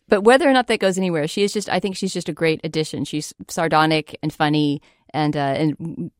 But 0.08 0.20
whether 0.20 0.48
or 0.48 0.52
not 0.52 0.66
that 0.66 0.80
goes 0.80 0.98
anywhere, 0.98 1.26
she 1.26 1.42
is 1.42 1.52
just. 1.52 1.68
I 1.68 1.80
think 1.80 1.96
she's 1.96 2.12
just 2.12 2.28
a 2.28 2.34
great 2.34 2.60
addition. 2.62 3.04
She's 3.04 3.32
sardonic 3.48 4.18
and 4.22 4.32
funny, 4.32 4.82
and 5.14 5.34
uh, 5.34 5.54
and 5.56 6.10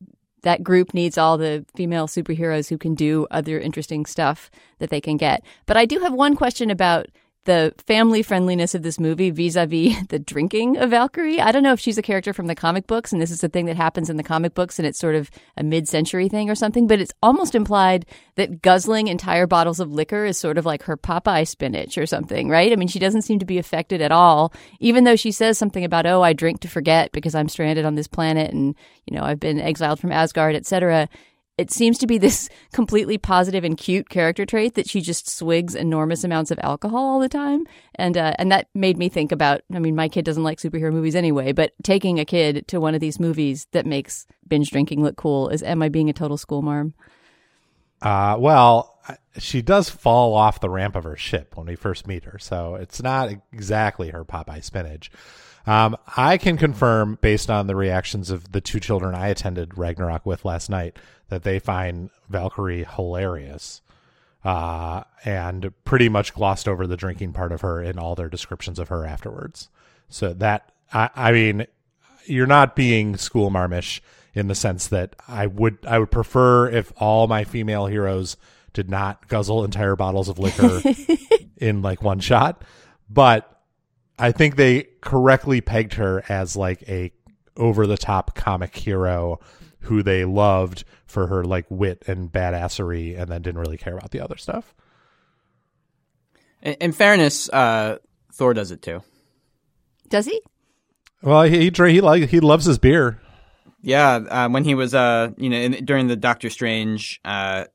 that 0.41 0.63
group 0.63 0.93
needs 0.93 1.17
all 1.17 1.37
the 1.37 1.65
female 1.75 2.07
superheroes 2.07 2.69
who 2.69 2.77
can 2.77 2.95
do 2.95 3.27
other 3.29 3.59
interesting 3.59 4.05
stuff 4.05 4.49
that 4.79 4.89
they 4.89 5.01
can 5.01 5.17
get. 5.17 5.43
But 5.67 5.77
I 5.77 5.85
do 5.85 5.99
have 5.99 6.13
one 6.13 6.35
question 6.35 6.71
about 6.71 7.07
the 7.45 7.73
family 7.87 8.21
friendliness 8.21 8.75
of 8.75 8.83
this 8.83 8.99
movie 8.99 9.29
vis-a-vis 9.29 9.95
the 10.09 10.19
drinking 10.19 10.77
of 10.77 10.89
Valkyrie. 10.89 11.39
I 11.39 11.51
don't 11.51 11.63
know 11.63 11.73
if 11.73 11.79
she's 11.79 11.97
a 11.97 12.03
character 12.03 12.33
from 12.33 12.47
the 12.47 12.55
comic 12.55 12.87
books 12.87 13.13
and 13.13 13.21
this 13.21 13.31
is 13.31 13.43
a 13.43 13.49
thing 13.49 13.65
that 13.65 13.77
happens 13.77 14.09
in 14.09 14.17
the 14.17 14.23
comic 14.23 14.53
books 14.53 14.77
and 14.77 14.87
it's 14.87 14.99
sort 14.99 15.15
of 15.15 15.31
a 15.55 15.63
mid-century 15.63 16.27
thing 16.27 16.49
or 16.49 16.55
something, 16.55 16.87
but 16.87 16.99
it's 16.99 17.13
almost 17.23 17.55
implied 17.55 18.05
that 18.35 18.61
guzzling 18.61 19.07
entire 19.07 19.47
bottles 19.47 19.79
of 19.79 19.91
liquor 19.91 20.25
is 20.25 20.37
sort 20.37 20.57
of 20.57 20.65
like 20.65 20.83
her 20.83 20.97
Popeye 20.97 21.47
spinach 21.47 21.97
or 21.97 22.05
something, 22.05 22.49
right? 22.49 22.71
I 22.71 22.75
mean, 22.75 22.87
she 22.87 22.99
doesn't 22.99 23.21
seem 23.21 23.39
to 23.39 23.45
be 23.45 23.57
affected 23.57 24.01
at 24.01 24.11
all, 24.11 24.53
even 24.79 25.03
though 25.03 25.15
she 25.15 25.31
says 25.31 25.57
something 25.57 25.83
about, 25.83 26.05
"Oh, 26.05 26.21
I 26.21 26.33
drink 26.33 26.59
to 26.61 26.67
forget 26.67 27.11
because 27.11 27.35
I'm 27.35 27.49
stranded 27.49 27.85
on 27.85 27.95
this 27.95 28.07
planet 28.07 28.51
and, 28.51 28.75
you 29.05 29.15
know, 29.15 29.23
I've 29.23 29.39
been 29.39 29.59
exiled 29.59 29.99
from 29.99 30.11
Asgard, 30.11 30.55
etc." 30.55 31.07
it 31.57 31.71
seems 31.71 31.97
to 31.99 32.07
be 32.07 32.17
this 32.17 32.49
completely 32.73 33.17
positive 33.17 33.63
and 33.63 33.77
cute 33.77 34.09
character 34.09 34.45
trait 34.45 34.75
that 34.75 34.89
she 34.89 35.01
just 35.01 35.29
swigs 35.29 35.75
enormous 35.75 36.23
amounts 36.23 36.51
of 36.51 36.59
alcohol 36.61 37.05
all 37.05 37.19
the 37.19 37.29
time, 37.29 37.65
and 37.95 38.17
uh, 38.17 38.33
and 38.37 38.51
that 38.51 38.67
made 38.73 38.97
me 38.97 39.09
think 39.09 39.31
about. 39.31 39.61
I 39.73 39.79
mean, 39.79 39.95
my 39.95 40.09
kid 40.09 40.25
doesn't 40.25 40.43
like 40.43 40.59
superhero 40.59 40.91
movies 40.91 41.15
anyway, 41.15 41.51
but 41.51 41.73
taking 41.83 42.19
a 42.19 42.25
kid 42.25 42.67
to 42.69 42.79
one 42.79 42.95
of 42.95 43.01
these 43.01 43.19
movies 43.19 43.67
that 43.71 43.85
makes 43.85 44.25
binge 44.47 44.69
drinking 44.71 45.03
look 45.03 45.15
cool 45.15 45.49
is. 45.49 45.63
Am 45.63 45.81
I 45.81 45.89
being 45.89 46.09
a 46.09 46.13
total 46.13 46.37
school 46.37 46.61
marm? 46.61 46.93
Uh, 48.01 48.35
well, 48.37 48.99
she 49.37 49.61
does 49.61 49.89
fall 49.89 50.33
off 50.33 50.59
the 50.59 50.69
ramp 50.69 50.95
of 50.95 51.03
her 51.03 51.15
ship 51.15 51.55
when 51.55 51.67
we 51.67 51.75
first 51.75 52.07
meet 52.07 52.25
her, 52.25 52.37
so 52.37 52.75
it's 52.75 53.01
not 53.01 53.29
exactly 53.51 54.09
her 54.09 54.23
Popeye 54.23 54.63
spinach. 54.63 55.11
Um, 55.67 55.97
I 56.15 56.37
can 56.37 56.57
confirm, 56.57 57.17
based 57.21 57.49
on 57.49 57.67
the 57.67 57.75
reactions 57.75 58.29
of 58.29 58.51
the 58.51 58.61
two 58.61 58.79
children 58.79 59.15
I 59.15 59.29
attended 59.29 59.77
Ragnarok 59.77 60.25
with 60.25 60.45
last 60.45 60.69
night, 60.69 60.97
that 61.29 61.43
they 61.43 61.59
find 61.59 62.09
Valkyrie 62.29 62.83
hilarious. 62.83 63.81
Uh, 64.43 65.03
and 65.23 65.73
pretty 65.85 66.07
much 66.07 66.35
glossed 66.35 66.67
over 66.67 66.85
the 66.85 66.95
drinking 66.95 67.33
part 67.33 67.51
of 67.51 67.61
her 67.61 67.81
in 67.81 67.97
all 67.97 68.13
their 68.13 68.29
descriptions 68.29 68.77
of 68.77 68.89
her 68.89 69.03
afterwards. 69.03 69.69
So 70.07 70.33
that, 70.33 70.71
I, 70.93 71.09
I 71.15 71.31
mean, 71.31 71.65
you're 72.25 72.45
not 72.45 72.75
being 72.75 73.17
school 73.17 73.49
marmish 73.49 74.03
in 74.35 74.47
the 74.47 74.53
sense 74.53 74.87
that 74.89 75.15
I 75.27 75.47
would, 75.47 75.79
I 75.87 75.97
would 75.97 76.11
prefer 76.11 76.69
if 76.69 76.93
all 76.97 77.25
my 77.25 77.43
female 77.43 77.87
heroes 77.87 78.37
did 78.73 78.87
not 78.87 79.27
guzzle 79.27 79.63
entire 79.63 79.95
bottles 79.95 80.29
of 80.29 80.37
liquor 80.37 80.79
in 81.57 81.81
like 81.81 82.03
one 82.03 82.19
shot. 82.19 82.61
But 83.09 83.54
I 84.17 84.31
think 84.31 84.55
they 84.55 84.87
correctly 85.01 85.61
pegged 85.61 85.95
her 85.95 86.23
as 86.29 86.55
like 86.55 86.83
a 86.87 87.11
over 87.57 87.87
the 87.87 87.97
top 87.97 88.35
comic 88.35 88.75
hero 88.75 89.39
who 89.81 90.03
they 90.03 90.25
loved 90.25 90.83
for 91.05 91.27
her 91.27 91.43
like 91.43 91.65
wit 91.69 92.03
and 92.07 92.31
badassery 92.31 93.19
and 93.19 93.29
then 93.29 93.41
didn't 93.41 93.59
really 93.59 93.77
care 93.77 93.97
about 93.97 94.11
the 94.11 94.19
other 94.19 94.37
stuff. 94.37 94.73
In, 96.61 96.73
in 96.75 96.91
fairness, 96.91 97.49
uh, 97.49 97.97
Thor 98.33 98.53
does 98.53 98.71
it 98.71 98.81
too. 98.81 99.03
Does 100.09 100.25
he? 100.25 100.41
Well, 101.21 101.43
he 101.43 101.69
he, 101.69 101.91
he 101.91 102.01
like 102.01 102.29
he 102.29 102.39
loves 102.39 102.65
his 102.65 102.77
beer. 102.77 103.21
Yeah, 103.81 104.15
uh, 104.15 104.49
when 104.49 104.63
he 104.63 104.75
was 104.75 104.93
uh, 104.93 105.31
you 105.37 105.49
know, 105.49 105.57
in, 105.57 105.85
during 105.85 106.07
the 106.07 106.15
Doctor 106.15 106.49
Strange 106.49 107.19
uh, 107.23 107.65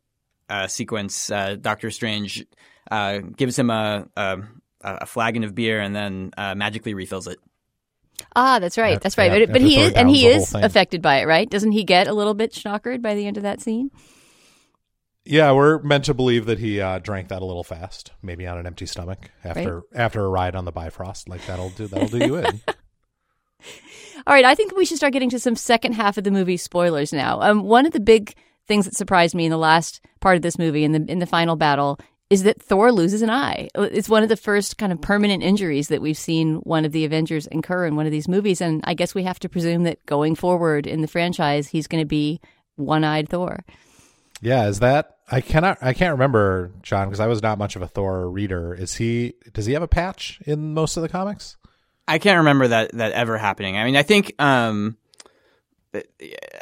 uh 0.48 0.66
sequence, 0.66 1.31
uh, 1.31 1.57
Doctor 1.61 1.90
Strange 1.90 2.46
uh, 2.90 3.18
gives 3.18 3.59
him 3.59 3.70
a, 3.70 4.09
a 4.16 4.38
a 4.82 5.06
flagon 5.06 5.44
of 5.44 5.54
beer 5.54 5.80
and 5.80 5.94
then 5.94 6.32
magically 6.56 6.94
refills 6.94 7.26
it. 7.26 7.38
Ah, 8.36 8.58
that's 8.58 8.78
right. 8.78 8.94
That's, 8.94 9.14
that's 9.14 9.18
right. 9.18 9.32
Yeah, 9.32 9.46
but, 9.46 9.54
but 9.54 9.62
he 9.62 9.80
is, 9.80 9.92
and 9.92 10.08
he 10.08 10.26
is 10.26 10.54
affected 10.54 11.02
by 11.02 11.20
it, 11.20 11.26
right? 11.26 11.48
Doesn't 11.48 11.72
he 11.72 11.84
get 11.84 12.06
a 12.06 12.12
little 12.12 12.34
bit 12.34 12.52
schnockered 12.52 13.02
by 13.02 13.14
the 13.14 13.26
end 13.26 13.36
of 13.36 13.42
that 13.42 13.60
scene? 13.60 13.90
Yeah, 15.24 15.52
we're 15.52 15.80
meant 15.82 16.04
to 16.06 16.14
believe 16.14 16.46
that 16.46 16.58
he 16.58 16.80
uh, 16.80 16.98
drank 16.98 17.28
that 17.28 17.42
a 17.42 17.44
little 17.44 17.64
fast, 17.64 18.12
maybe 18.22 18.46
on 18.46 18.58
an 18.58 18.66
empty 18.66 18.86
stomach 18.86 19.30
after 19.44 19.76
right. 19.76 19.84
after 19.94 20.24
a 20.24 20.28
ride 20.28 20.56
on 20.56 20.64
the 20.64 20.72
Bifrost. 20.72 21.28
Like 21.28 21.44
that'll 21.46 21.70
do 21.70 21.86
that'll 21.86 22.08
do 22.08 22.18
you 22.18 22.36
in. 22.36 22.60
All 24.26 24.34
right, 24.34 24.44
I 24.44 24.54
think 24.54 24.76
we 24.76 24.84
should 24.84 24.96
start 24.96 25.12
getting 25.12 25.30
to 25.30 25.38
some 25.38 25.56
second 25.56 25.92
half 25.92 26.18
of 26.18 26.24
the 26.24 26.30
movie 26.30 26.56
spoilers 26.56 27.12
now. 27.12 27.40
Um, 27.40 27.62
one 27.62 27.86
of 27.86 27.92
the 27.92 28.00
big 28.00 28.34
things 28.66 28.86
that 28.86 28.96
surprised 28.96 29.34
me 29.34 29.44
in 29.44 29.50
the 29.50 29.58
last 29.58 30.00
part 30.20 30.36
of 30.36 30.42
this 30.42 30.58
movie, 30.58 30.84
in 30.84 30.92
the 30.92 31.04
in 31.06 31.18
the 31.18 31.26
final 31.26 31.56
battle, 31.56 31.98
is 32.30 32.44
that 32.44 32.62
Thor 32.62 32.92
loses 32.92 33.22
an 33.22 33.30
eye. 33.30 33.68
It's 33.74 34.08
one 34.08 34.22
of 34.22 34.28
the 34.28 34.36
first 34.36 34.78
kind 34.78 34.92
of 34.92 35.00
permanent 35.00 35.42
injuries 35.42 35.88
that 35.88 36.00
we've 36.00 36.16
seen 36.16 36.56
one 36.58 36.84
of 36.84 36.92
the 36.92 37.04
Avengers 37.04 37.48
incur 37.48 37.86
in 37.86 37.96
one 37.96 38.06
of 38.06 38.12
these 38.12 38.28
movies. 38.28 38.60
And 38.60 38.80
I 38.84 38.94
guess 38.94 39.14
we 39.14 39.24
have 39.24 39.40
to 39.40 39.48
presume 39.48 39.82
that 39.82 40.06
going 40.06 40.36
forward 40.36 40.86
in 40.86 41.00
the 41.00 41.08
franchise, 41.08 41.66
he's 41.66 41.88
going 41.88 42.02
to 42.02 42.08
be 42.08 42.40
one 42.76 43.02
eyed 43.02 43.28
Thor. 43.28 43.64
Yeah, 44.40 44.68
is 44.68 44.78
that 44.78 45.18
I 45.30 45.40
cannot 45.40 45.78
I 45.82 45.92
can't 45.92 46.12
remember 46.12 46.72
John 46.82 47.08
because 47.08 47.20
I 47.20 47.26
was 47.26 47.42
not 47.42 47.58
much 47.58 47.76
of 47.76 47.82
a 47.82 47.88
Thor 47.88 48.30
reader. 48.30 48.74
Is 48.74 48.94
he 48.94 49.34
does 49.52 49.66
he 49.66 49.74
have 49.74 49.82
a 49.82 49.88
patch 49.88 50.40
in 50.46 50.72
most 50.72 50.96
of 50.96 51.02
the 51.02 51.08
comics? 51.08 51.56
I 52.08 52.18
can't 52.18 52.38
remember 52.38 52.68
that 52.68 52.92
that 52.92 53.12
ever 53.12 53.36
happening. 53.36 53.76
I 53.76 53.84
mean, 53.84 53.96
I 53.96 54.02
think 54.02 54.34
um 54.38 54.96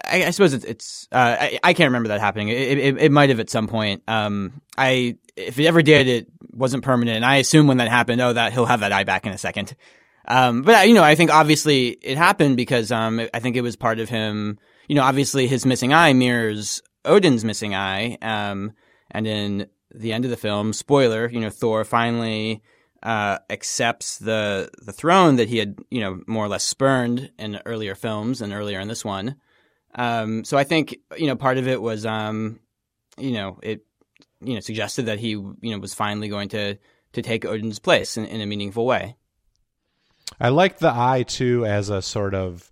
I, 0.08 0.26
I 0.26 0.30
suppose 0.30 0.54
it's, 0.54 0.64
it's 0.64 1.08
uh, 1.12 1.36
I, 1.40 1.58
I, 1.62 1.74
can't 1.74 1.88
remember 1.88 2.08
that 2.08 2.20
happening. 2.20 2.48
It, 2.48 2.78
it, 2.78 2.98
it, 2.98 3.12
might 3.12 3.28
have 3.28 3.40
at 3.40 3.50
some 3.50 3.68
point. 3.68 4.02
Um, 4.08 4.60
I 4.76 5.16
if 5.36 5.58
it 5.58 5.66
ever 5.66 5.82
did, 5.82 6.08
it 6.08 6.28
wasn't 6.52 6.84
permanent. 6.84 7.16
And 7.16 7.24
I 7.24 7.36
assume 7.36 7.66
when 7.66 7.76
that 7.76 7.88
happened, 7.88 8.20
oh, 8.20 8.32
that 8.32 8.52
he'll 8.52 8.66
have 8.66 8.80
that 8.80 8.92
eye 8.92 9.04
back 9.04 9.26
in 9.26 9.32
a 9.32 9.38
second. 9.38 9.74
Um, 10.26 10.62
but 10.62 10.88
you 10.88 10.94
know, 10.94 11.02
I 11.02 11.14
think 11.14 11.30
obviously 11.30 11.88
it 11.88 12.16
happened 12.18 12.56
because 12.56 12.92
um, 12.92 13.20
I 13.32 13.40
think 13.40 13.56
it 13.56 13.62
was 13.62 13.76
part 13.76 13.98
of 13.98 14.08
him. 14.08 14.58
You 14.88 14.94
know, 14.94 15.02
obviously 15.02 15.46
his 15.46 15.66
missing 15.66 15.92
eye 15.92 16.12
mirrors 16.12 16.82
Odin's 17.04 17.44
missing 17.44 17.74
eye. 17.74 18.18
Um, 18.22 18.72
and 19.10 19.26
in 19.26 19.66
the 19.94 20.12
end 20.12 20.24
of 20.24 20.30
the 20.30 20.36
film, 20.36 20.72
spoiler, 20.72 21.28
you 21.28 21.40
know, 21.40 21.50
Thor 21.50 21.84
finally 21.84 22.62
uh, 23.02 23.38
accepts 23.48 24.18
the 24.18 24.70
the 24.82 24.92
throne 24.92 25.36
that 25.36 25.48
he 25.48 25.58
had, 25.58 25.78
you 25.90 26.00
know, 26.00 26.20
more 26.26 26.44
or 26.44 26.48
less 26.48 26.64
spurned 26.64 27.30
in 27.38 27.60
earlier 27.64 27.94
films 27.94 28.42
and 28.42 28.52
earlier 28.52 28.80
in 28.80 28.88
this 28.88 29.04
one. 29.04 29.36
Um, 29.94 30.44
so 30.44 30.56
I 30.56 30.64
think 30.64 30.98
you 31.16 31.26
know 31.26 31.36
part 31.36 31.58
of 31.58 31.66
it 31.68 31.80
was, 31.80 32.06
um, 32.06 32.60
you 33.16 33.32
know, 33.32 33.58
it 33.62 33.84
you 34.40 34.54
know 34.54 34.60
suggested 34.60 35.06
that 35.06 35.18
he 35.18 35.30
you 35.30 35.56
know 35.62 35.78
was 35.78 35.94
finally 35.94 36.28
going 36.28 36.50
to 36.50 36.78
to 37.12 37.22
take 37.22 37.44
Odin's 37.44 37.78
place 37.78 38.16
in, 38.16 38.24
in 38.26 38.40
a 38.40 38.46
meaningful 38.46 38.86
way. 38.86 39.16
I 40.40 40.50
like 40.50 40.78
the 40.78 40.92
eye 40.92 41.24
too 41.26 41.64
as 41.64 41.88
a 41.88 42.02
sort 42.02 42.34
of 42.34 42.70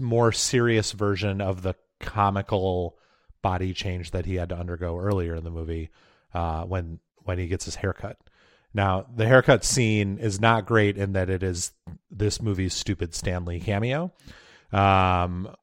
more 0.00 0.32
serious 0.32 0.92
version 0.92 1.40
of 1.40 1.62
the 1.62 1.74
comical 2.00 2.96
body 3.42 3.74
change 3.74 4.12
that 4.12 4.26
he 4.26 4.36
had 4.36 4.48
to 4.48 4.56
undergo 4.56 4.98
earlier 4.98 5.34
in 5.34 5.44
the 5.44 5.50
movie 5.50 5.90
uh, 6.32 6.64
when 6.64 7.00
when 7.24 7.38
he 7.38 7.46
gets 7.46 7.64
his 7.64 7.76
haircut. 7.76 8.18
Now, 8.72 9.06
the 9.14 9.26
haircut 9.26 9.64
scene 9.64 10.18
is 10.18 10.40
not 10.40 10.66
great 10.66 10.98
in 10.98 11.12
that 11.12 11.30
it 11.30 11.42
is 11.42 11.72
this 12.10 12.42
movie's 12.42 12.74
stupid 12.74 13.14
Stan 13.14 13.44
Lee 13.44 13.60
cameo. 13.60 14.12
Um, 14.72 15.54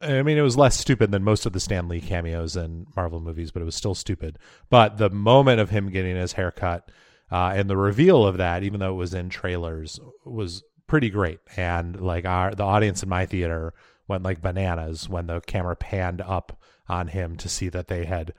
I 0.00 0.22
mean, 0.22 0.38
it 0.38 0.42
was 0.42 0.56
less 0.56 0.78
stupid 0.78 1.10
than 1.10 1.24
most 1.24 1.44
of 1.44 1.52
the 1.52 1.60
Stan 1.60 1.88
Lee 1.88 2.00
cameos 2.00 2.56
in 2.56 2.86
Marvel 2.94 3.20
movies, 3.20 3.50
but 3.50 3.62
it 3.62 3.64
was 3.64 3.74
still 3.74 3.94
stupid. 3.94 4.38
But 4.70 4.98
the 4.98 5.10
moment 5.10 5.60
of 5.60 5.70
him 5.70 5.90
getting 5.90 6.16
his 6.16 6.32
haircut 6.32 6.90
uh, 7.32 7.52
and 7.54 7.68
the 7.68 7.76
reveal 7.76 8.24
of 8.24 8.36
that, 8.36 8.62
even 8.62 8.80
though 8.80 8.92
it 8.92 8.96
was 8.96 9.14
in 9.14 9.28
trailers, 9.28 9.98
was 10.24 10.62
pretty 10.86 11.10
great. 11.10 11.40
And 11.56 12.00
like 12.00 12.24
our 12.24 12.54
the 12.54 12.64
audience 12.64 13.02
in 13.02 13.08
my 13.08 13.26
theater 13.26 13.74
went 14.06 14.22
like 14.22 14.40
bananas 14.40 15.08
when 15.08 15.26
the 15.26 15.40
camera 15.40 15.76
panned 15.76 16.20
up 16.20 16.60
on 16.88 17.08
him 17.08 17.36
to 17.36 17.48
see 17.48 17.68
that 17.68 17.88
they 17.88 18.04
had, 18.04 18.32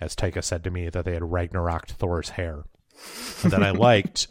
as 0.00 0.14
Taika 0.14 0.44
said 0.44 0.62
to 0.64 0.70
me, 0.70 0.90
that 0.90 1.04
they 1.04 1.14
had 1.14 1.22
Ragnaroked 1.22 1.92
Thor's 1.92 2.30
hair 2.30 2.64
and 3.42 3.52
then 3.52 3.62
I 3.62 3.70
liked 3.72 4.28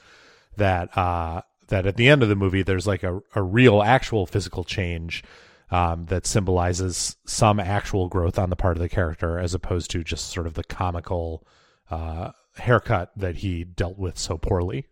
that 0.57 0.95
uh, 0.97 1.41
that 1.67 1.85
at 1.85 1.97
the 1.97 2.09
end 2.09 2.23
of 2.23 2.29
the 2.29 2.35
movie 2.35 2.63
there's 2.63 2.87
like 2.87 3.03
a, 3.03 3.21
a 3.33 3.41
real 3.41 3.81
actual 3.81 4.25
physical 4.25 4.63
change 4.63 5.23
um, 5.71 6.05
that 6.05 6.25
symbolizes 6.25 7.17
some 7.25 7.59
actual 7.59 8.07
growth 8.07 8.37
on 8.37 8.49
the 8.49 8.55
part 8.55 8.77
of 8.77 8.81
the 8.81 8.89
character 8.89 9.39
as 9.39 9.53
opposed 9.53 9.91
to 9.91 10.03
just 10.03 10.29
sort 10.29 10.47
of 10.47 10.53
the 10.53 10.63
comical 10.63 11.45
uh, 11.89 12.31
haircut 12.57 13.11
that 13.15 13.37
he 13.37 13.63
dealt 13.63 13.97
with 13.97 14.17
so 14.17 14.37
poorly. 14.37 14.87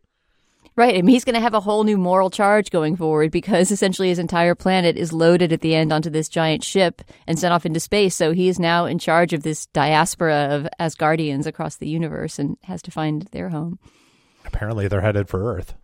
Right. 0.76 0.96
I 0.98 1.02
mean, 1.04 1.14
he's 1.14 1.24
going 1.24 1.36
to 1.36 1.40
have 1.40 1.54
a 1.54 1.60
whole 1.60 1.84
new 1.84 1.98
moral 1.98 2.32
charge 2.32 2.72
going 2.72 2.96
forward 2.96 3.32
because 3.32 3.70
essentially 3.70 4.10
his 4.10 4.18
entire 4.18 4.56
planet 4.56 4.98
is 4.98 5.14
loaded 5.14 5.54
at 5.54 5.62
the 5.62 5.76
end 5.76 5.94
onto 5.94 6.10
this 6.10 6.28
giant 6.28 6.64
ship 6.64 7.04
and 7.28 7.38
sent 7.38 7.54
off 7.54 7.68
into 7.68 7.80
space. 7.80 8.16
So 8.16 8.32
he 8.32 8.48
is 8.48 8.60
now 8.60 8.86
in 8.86 8.98
charge 8.98 9.34
of 9.34 9.44
this 9.44 9.68
diaspora 9.68 10.48
of 10.50 10.68
Asgardians 10.80 11.46
across 11.46 11.76
the 11.76 11.88
universe 11.88 12.40
and 12.40 12.58
has 12.64 12.82
to 12.84 12.92
find 12.92 13.22
their 13.32 13.50
home. 13.50 13.78
Apparently, 14.46 14.88
they're 14.88 15.02
headed 15.02 15.30
for 15.30 15.56
Earth. 15.56 15.76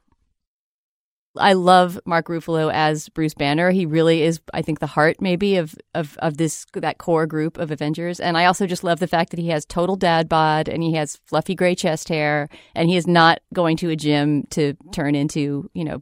I 1.38 1.54
love 1.54 2.00
Mark 2.06 2.28
Ruffalo 2.28 2.72
as 2.74 3.08
Bruce 3.10 3.36
Banner. 3.36 3.70
He 3.72 3.86
really 3.86 4.24
is, 4.24 4.40
I 4.54 4.62
think, 4.62 4.80
the 4.80 4.88
heart 4.88 5.18
maybe 5.22 5.58
of, 5.58 5.76
of, 5.94 6.18
of 6.18 6.38
this 6.38 6.66
that 6.74 6.98
core 6.98 7.28
group 7.28 7.58
of 7.58 7.70
Avengers. 7.70 8.20
And 8.20 8.38
I 8.38 8.46
also 8.46 8.66
just 8.66 8.84
love 8.84 9.00
the 9.00 9.08
fact 9.08 9.30
that 9.32 9.40
he 9.40 9.50
has 9.50 9.64
total 9.66 9.96
dad 9.96 10.28
bod 10.28 10.68
and 10.68 10.82
he 10.82 10.94
has 10.94 11.18
fluffy 11.26 11.54
gray 11.54 11.76
chest 11.76 12.10
hair 12.10 12.50
and 12.74 12.90
he 12.90 12.98
is 12.98 13.06
not 13.06 13.42
going 13.54 13.78
to 13.78 13.90
a 13.90 13.96
gym 13.96 14.44
to 14.52 14.74
turn 14.92 15.14
into, 15.14 15.70
you 15.74 15.84
know, 15.84 16.02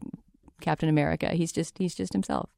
Captain 0.61 0.89
America. 0.89 1.29
He's 1.29 1.51
just 1.51 1.77
he's 1.77 1.93
just 1.93 2.13
himself. 2.13 2.49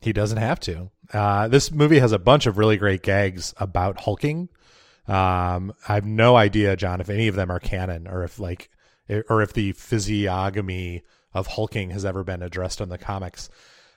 He 0.00 0.12
doesn't 0.12 0.38
have 0.38 0.58
to. 0.60 0.90
Uh, 1.12 1.48
this 1.48 1.70
movie 1.70 1.98
has 1.98 2.12
a 2.12 2.18
bunch 2.18 2.46
of 2.46 2.58
really 2.58 2.76
great 2.76 3.02
gags 3.02 3.54
about 3.58 4.00
hulking. 4.00 4.48
Um, 5.06 5.74
I 5.88 5.94
have 5.94 6.06
no 6.06 6.36
idea, 6.36 6.76
John, 6.76 7.00
if 7.00 7.10
any 7.10 7.28
of 7.28 7.34
them 7.34 7.50
are 7.50 7.60
canon 7.60 8.06
or 8.06 8.24
if 8.24 8.38
like, 8.38 8.70
or 9.28 9.42
if 9.42 9.52
the 9.52 9.72
physiognomy 9.72 11.02
of 11.32 11.46
hulking 11.46 11.90
has 11.90 12.04
ever 12.04 12.24
been 12.24 12.42
addressed 12.42 12.80
in 12.80 12.88
the 12.88 12.98
comics. 12.98 13.48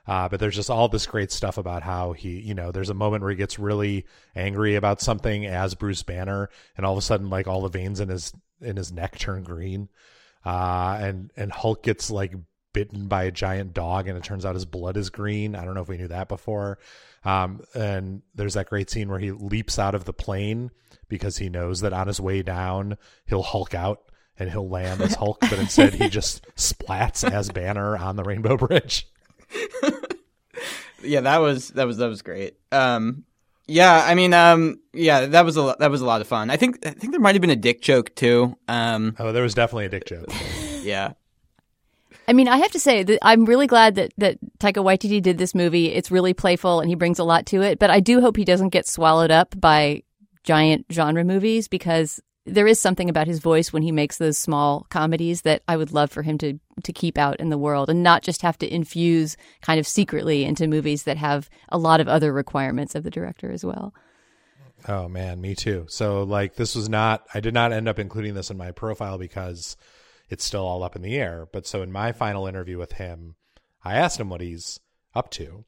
Uh, 0.06 0.28
but 0.28 0.40
there's 0.40 0.56
just 0.56 0.70
all 0.70 0.90
this 0.90 1.06
great 1.06 1.32
stuff 1.32 1.58
about 1.58 1.82
how 1.82 2.12
he, 2.12 2.40
you 2.42 2.54
know, 2.54 2.72
there's 2.72 2.90
a 2.90 2.94
moment 2.94 3.22
where 3.22 3.32
he 3.32 3.38
gets 3.38 3.58
really 3.58 4.06
angry 4.36 4.76
about 4.76 5.00
something 5.00 5.46
as 5.46 5.76
Bruce 5.76 6.04
Banner, 6.04 6.50
and 6.76 6.86
all 6.86 6.92
of 6.92 6.98
a 6.98 7.02
sudden, 7.02 7.30
like 7.30 7.48
all 7.48 7.62
the 7.62 7.70
veins 7.70 8.02
in 8.02 8.10
his 8.10 8.34
in 8.60 8.76
his 8.76 8.92
neck 8.92 9.18
turn 9.18 9.44
green, 9.44 9.88
uh, 10.46 10.98
and 11.00 11.32
and 11.38 11.54
Hulk 11.54 11.84
gets 11.84 12.12
like 12.12 12.34
bitten 12.74 13.08
by 13.08 13.24
a 13.24 13.32
giant 13.32 13.74
dog 13.74 14.08
and 14.08 14.18
it 14.18 14.24
turns 14.24 14.46
out 14.46 14.56
his 14.56 14.66
blood 14.66 14.98
is 14.98 15.10
green. 15.10 15.56
I 15.56 15.64
don't 15.64 15.76
know 15.76 15.82
if 15.82 15.88
we 15.88 15.98
knew 15.98 16.08
that 16.10 16.28
before. 16.28 16.80
Um, 17.24 17.62
and 17.74 18.24
there's 18.36 18.56
that 18.56 18.70
great 18.70 18.90
scene 18.90 19.10
where 19.10 19.20
he 19.20 19.32
leaps 19.32 19.80
out 19.80 19.96
of 19.96 20.06
the 20.06 20.14
plane 20.14 20.72
because 21.08 21.38
he 21.38 21.50
knows 21.50 21.82
that 21.82 21.94
on 21.94 22.08
his 22.08 22.20
way 22.20 22.42
down 22.42 22.98
he'll 23.28 23.44
Hulk 23.44 23.74
out 23.74 24.12
and 24.40 24.50
he'll 24.50 24.68
land 24.68 25.02
as 25.02 25.16
Hulk, 25.16 25.40
but 25.42 25.60
instead 25.60 25.94
he 25.94 26.10
just 26.10 26.46
splats 26.56 27.30
as 27.30 27.50
Banner 27.50 27.98
on 27.98 28.16
the 28.16 28.24
Rainbow 28.24 28.58
Bridge. 28.58 29.08
yeah, 31.04 31.22
that 31.22 31.38
was 31.38 31.70
that 31.70 31.86
was 31.86 31.98
that 31.98 32.08
was 32.08 32.22
great. 32.22 32.58
Um, 32.72 33.26
yeah, 33.68 34.04
I 34.06 34.16
mean, 34.16 34.34
um, 34.34 34.80
yeah, 34.92 35.28
that 35.28 35.46
was 35.46 35.58
a 35.58 35.76
that 35.80 35.92
was 35.92 36.02
a 36.02 36.06
lot 36.06 36.22
of 36.22 36.28
fun. 36.28 36.50
I 36.50 36.58
think 36.58 36.86
I 36.86 36.92
think 36.92 37.12
there 37.12 37.22
might 37.22 37.36
have 37.36 37.42
been 37.42 37.50
a 37.50 37.56
dick 37.56 37.82
joke 37.82 38.14
too. 38.16 38.58
Um, 38.68 39.16
oh, 39.20 39.32
there 39.32 39.44
was 39.44 39.54
definitely 39.54 39.86
a 39.86 39.90
dick 39.90 40.06
joke. 40.06 40.32
yeah. 40.82 41.14
I 42.28 42.34
mean, 42.34 42.48
I 42.48 42.58
have 42.58 42.72
to 42.72 42.80
say 42.80 43.04
that 43.04 43.20
I'm 43.22 43.44
really 43.44 43.68
glad 43.68 43.96
that, 43.96 44.14
that 44.18 44.38
Taika 44.58 44.82
Waititi 44.82 45.22
did 45.22 45.38
this 45.38 45.54
movie. 45.54 45.88
It's 45.88 46.10
really 46.10 46.34
playful 46.34 46.80
and 46.80 46.90
he 46.90 46.96
brings 46.96 47.20
a 47.20 47.24
lot 47.26 47.46
to 47.48 47.62
it, 47.62 47.80
but 47.80 47.90
I 47.90 48.00
do 48.00 48.22
hope 48.22 48.38
he 48.38 48.46
doesn't 48.46 48.70
get 48.70 48.88
swallowed 48.88 49.30
up 49.30 49.60
by 49.60 50.04
giant 50.44 50.86
genre 50.90 51.26
movies 51.26 51.68
because 51.68 52.22
there 52.46 52.68
is 52.68 52.80
something 52.80 53.10
about 53.10 53.28
his 53.28 53.40
voice 53.40 53.72
when 53.72 53.84
he 53.84 53.92
makes 53.92 54.18
those 54.18 54.38
small 54.38 54.86
comedies 54.90 55.44
that 55.44 55.64
I 55.68 55.78
would 55.78 55.94
love 55.94 56.12
for 56.12 56.24
him 56.24 56.38
to 56.40 56.60
to 56.84 56.94
keep 56.94 57.18
out 57.18 57.40
in 57.40 57.50
the 57.50 57.58
world 57.58 57.90
and 57.90 58.04
not 58.04 58.24
just 58.24 58.42
have 58.42 58.58
to 58.58 58.74
infuse 58.74 59.38
kind 59.62 59.80
of 59.80 59.88
secretly 59.88 60.44
into 60.44 60.68
movies 60.68 61.04
that 61.04 61.18
have 61.18 61.50
a 61.70 61.78
lot 61.78 62.02
of 62.02 62.08
other 62.08 62.34
requirements 62.34 62.96
of 62.96 63.04
the 63.04 63.12
director 63.12 63.52
as 63.52 63.64
well. 63.64 63.94
Oh 64.88 65.08
man, 65.08 65.40
me 65.40 65.56
too. 65.56 65.86
So 65.88 66.24
like 66.24 66.56
this 66.56 66.76
was 66.76 66.90
not 66.90 67.26
I 67.34 67.40
did 67.40 67.54
not 67.54 67.72
end 67.72 67.88
up 67.88 68.00
including 68.00 68.34
this 68.34 68.50
in 68.50 68.58
my 68.58 68.72
profile 68.72 69.18
because 69.18 69.78
it's 70.30 70.44
still 70.44 70.66
all 70.66 70.84
up 70.84 70.96
in 70.96 71.02
the 71.02 71.16
air. 71.16 71.48
But 71.52 71.66
so 71.66 71.82
in 71.82 71.92
my 71.92 72.12
final 72.12 72.48
interview 72.48 72.78
with 72.78 72.94
him, 72.94 73.36
I 73.84 73.96
asked 73.96 74.20
him 74.20 74.30
what 74.30 74.42
he's 74.42 74.80
up 75.16 75.30
to. 75.32 75.66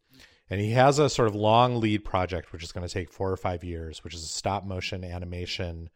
And 0.50 0.62
he 0.62 0.72
has 0.72 1.00
a 1.00 1.10
sort 1.10 1.28
of 1.28 1.36
long 1.36 1.80
lead 1.80 2.06
project, 2.06 2.52
which 2.52 2.64
is 2.64 2.72
going 2.72 2.88
to 2.88 2.94
take 2.94 3.12
four 3.12 3.32
or 3.32 3.38
five 3.38 3.64
years, 3.64 4.04
which 4.04 4.14
is 4.14 4.24
a 4.24 4.28
stop 4.28 4.64
motion 4.64 5.04
animation 5.04 5.90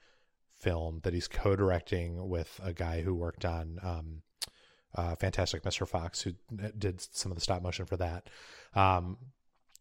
film 0.59 0.99
that 1.03 1.13
he's 1.13 1.27
co 1.27 1.55
directing 1.55 2.29
with 2.29 2.59
a 2.63 2.73
guy 2.73 3.01
who 3.01 3.13
worked 3.13 3.45
on 3.45 3.79
um, 3.83 4.21
uh, 4.95 5.15
Fantastic 5.15 5.63
Mr. 5.63 5.87
Fox, 5.87 6.21
who 6.21 6.33
did 6.77 7.01
some 7.01 7.31
of 7.31 7.35
the 7.37 7.41
stop 7.41 7.61
motion 7.61 7.85
for 7.85 7.97
that. 7.97 8.29
Um, 8.73 9.17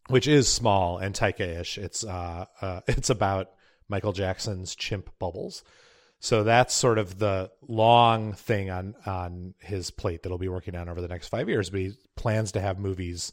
which 0.07 0.27
is 0.27 0.47
small 0.47 0.97
and 0.97 1.13
Taika-ish. 1.13 1.77
It's 1.77 2.03
uh, 2.03 2.45
uh, 2.61 2.81
it's 2.87 3.09
about 3.09 3.51
Michael 3.87 4.13
Jackson's 4.13 4.75
chimp 4.75 5.09
Bubbles, 5.19 5.63
so 6.19 6.43
that's 6.43 6.73
sort 6.73 6.97
of 6.97 7.19
the 7.19 7.51
long 7.67 8.33
thing 8.33 8.69
on 8.69 8.95
on 9.05 9.53
his 9.59 9.91
plate 9.91 10.23
that 10.23 10.29
he'll 10.29 10.37
be 10.37 10.49
working 10.49 10.75
on 10.75 10.89
over 10.89 11.01
the 11.01 11.07
next 11.07 11.27
five 11.27 11.47
years. 11.49 11.69
But 11.69 11.79
he 11.79 11.93
plans 12.15 12.51
to 12.53 12.61
have 12.61 12.79
movies 12.79 13.31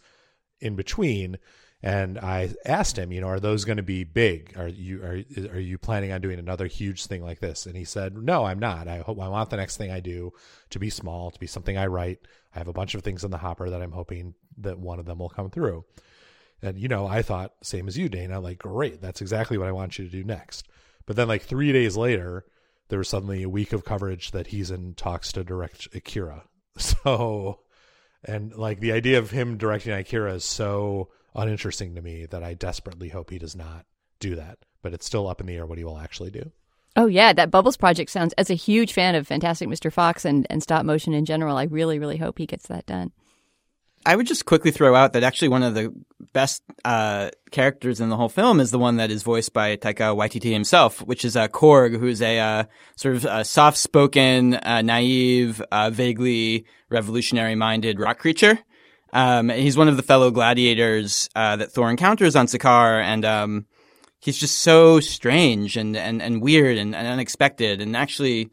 in 0.60 0.76
between. 0.76 1.38
And 1.82 2.18
I 2.18 2.54
asked 2.64 2.98
him, 2.98 3.12
you 3.12 3.20
know, 3.20 3.28
are 3.28 3.38
those 3.38 3.64
going 3.64 3.76
to 3.76 3.82
be 3.82 4.02
big? 4.02 4.54
Are 4.56 4.68
you 4.68 5.02
are 5.02 5.22
are 5.52 5.60
you 5.60 5.78
planning 5.78 6.10
on 6.10 6.20
doing 6.20 6.38
another 6.38 6.66
huge 6.66 7.06
thing 7.06 7.22
like 7.22 7.40
this? 7.40 7.66
And 7.66 7.76
he 7.76 7.84
said, 7.84 8.16
no, 8.16 8.44
I'm 8.44 8.58
not. 8.58 8.88
I 8.88 8.98
hope 8.98 9.20
I 9.20 9.28
want 9.28 9.50
the 9.50 9.58
next 9.58 9.76
thing 9.76 9.90
I 9.90 10.00
do 10.00 10.32
to 10.70 10.78
be 10.78 10.90
small, 10.90 11.30
to 11.30 11.38
be 11.38 11.46
something 11.46 11.76
I 11.76 11.86
write. 11.86 12.20
I 12.54 12.58
have 12.58 12.68
a 12.68 12.72
bunch 12.72 12.94
of 12.94 13.02
things 13.02 13.24
in 13.24 13.30
the 13.30 13.38
hopper 13.38 13.68
that 13.68 13.82
I'm 13.82 13.92
hoping 13.92 14.34
that 14.58 14.78
one 14.78 14.98
of 14.98 15.04
them 15.04 15.18
will 15.18 15.28
come 15.28 15.50
through. 15.50 15.84
And 16.62 16.78
you 16.78 16.88
know, 16.88 17.06
I 17.06 17.22
thought 17.22 17.52
same 17.62 17.88
as 17.88 17.98
you, 17.98 18.08
Dana. 18.08 18.40
Like, 18.40 18.58
great, 18.58 19.02
that's 19.02 19.20
exactly 19.20 19.58
what 19.58 19.68
I 19.68 19.72
want 19.72 19.98
you 19.98 20.06
to 20.06 20.10
do 20.10 20.24
next. 20.24 20.66
But 21.04 21.16
then, 21.16 21.28
like 21.28 21.42
three 21.42 21.72
days 21.72 21.96
later, 21.96 22.46
there 22.88 22.98
was 22.98 23.08
suddenly 23.08 23.42
a 23.42 23.48
week 23.48 23.72
of 23.72 23.84
coverage 23.84 24.30
that 24.30 24.48
he's 24.48 24.70
in 24.70 24.94
talks 24.94 25.32
to 25.32 25.44
direct 25.44 25.88
Akira. 25.94 26.44
So, 26.78 27.60
and 28.22 28.54
like 28.54 28.80
the 28.80 28.92
idea 28.92 29.18
of 29.18 29.30
him 29.30 29.56
directing 29.56 29.94
Akira 29.94 30.34
is 30.34 30.44
so 30.44 31.08
uninteresting 31.36 31.94
to 31.94 32.02
me 32.02 32.26
that 32.26 32.42
I 32.42 32.54
desperately 32.54 33.08
hope 33.10 33.30
he 33.30 33.38
does 33.38 33.54
not 33.54 33.86
do 34.18 34.34
that. 34.36 34.58
But 34.82 34.94
it's 34.94 35.06
still 35.06 35.28
up 35.28 35.40
in 35.40 35.46
the 35.46 35.56
air 35.56 35.66
what 35.66 35.78
he 35.78 35.84
will 35.84 35.98
actually 35.98 36.30
do. 36.30 36.50
Oh 36.96 37.06
yeah, 37.06 37.32
that 37.34 37.50
Bubbles 37.50 37.76
project 37.76 38.10
sounds. 38.10 38.32
As 38.34 38.50
a 38.50 38.54
huge 38.54 38.92
fan 38.92 39.14
of 39.14 39.26
Fantastic 39.26 39.68
Mr. 39.68 39.92
Fox 39.92 40.24
and 40.24 40.46
and 40.48 40.62
stop 40.62 40.84
motion 40.84 41.12
in 41.12 41.24
general, 41.24 41.56
I 41.56 41.64
really 41.64 41.98
really 41.98 42.16
hope 42.16 42.38
he 42.38 42.46
gets 42.46 42.68
that 42.68 42.86
done. 42.86 43.12
I 44.06 44.14
would 44.14 44.28
just 44.28 44.44
quickly 44.44 44.70
throw 44.70 44.94
out 44.94 45.14
that 45.14 45.24
actually 45.24 45.48
one 45.48 45.64
of 45.64 45.74
the 45.74 45.92
best 46.32 46.62
uh, 46.84 47.30
characters 47.50 48.00
in 48.00 48.08
the 48.08 48.16
whole 48.16 48.28
film 48.28 48.60
is 48.60 48.70
the 48.70 48.78
one 48.78 48.98
that 48.98 49.10
is 49.10 49.24
voiced 49.24 49.52
by 49.52 49.76
Taika 49.76 50.16
Waititi 50.16 50.52
himself, 50.52 51.00
which 51.00 51.24
is 51.24 51.36
uh, 51.36 51.48
Korg, 51.48 51.98
who's 51.98 52.22
a 52.22 52.38
uh, 52.38 52.64
sort 52.94 53.16
of 53.16 53.26
uh, 53.26 53.42
soft-spoken, 53.42 54.54
uh, 54.54 54.82
naive, 54.82 55.60
uh, 55.72 55.90
vaguely 55.90 56.66
revolutionary-minded 56.88 57.98
rock 57.98 58.20
creature. 58.20 58.60
Um, 59.12 59.48
he's 59.48 59.76
one 59.76 59.88
of 59.88 59.96
the 59.96 60.02
fellow 60.02 60.30
gladiators 60.30 61.28
uh, 61.34 61.56
that 61.56 61.72
Thor 61.72 61.90
encounters 61.90 62.36
on 62.36 62.46
Sakaar, 62.46 63.02
and 63.02 63.24
um, 63.24 63.66
he's 64.20 64.36
just 64.36 64.58
so 64.58 65.00
strange 65.00 65.76
and 65.76 65.96
and, 65.96 66.20
and 66.20 66.42
weird 66.42 66.76
and, 66.76 66.94
and 66.94 67.06
unexpected, 67.06 67.80
and 67.80 67.96
actually, 67.96 68.50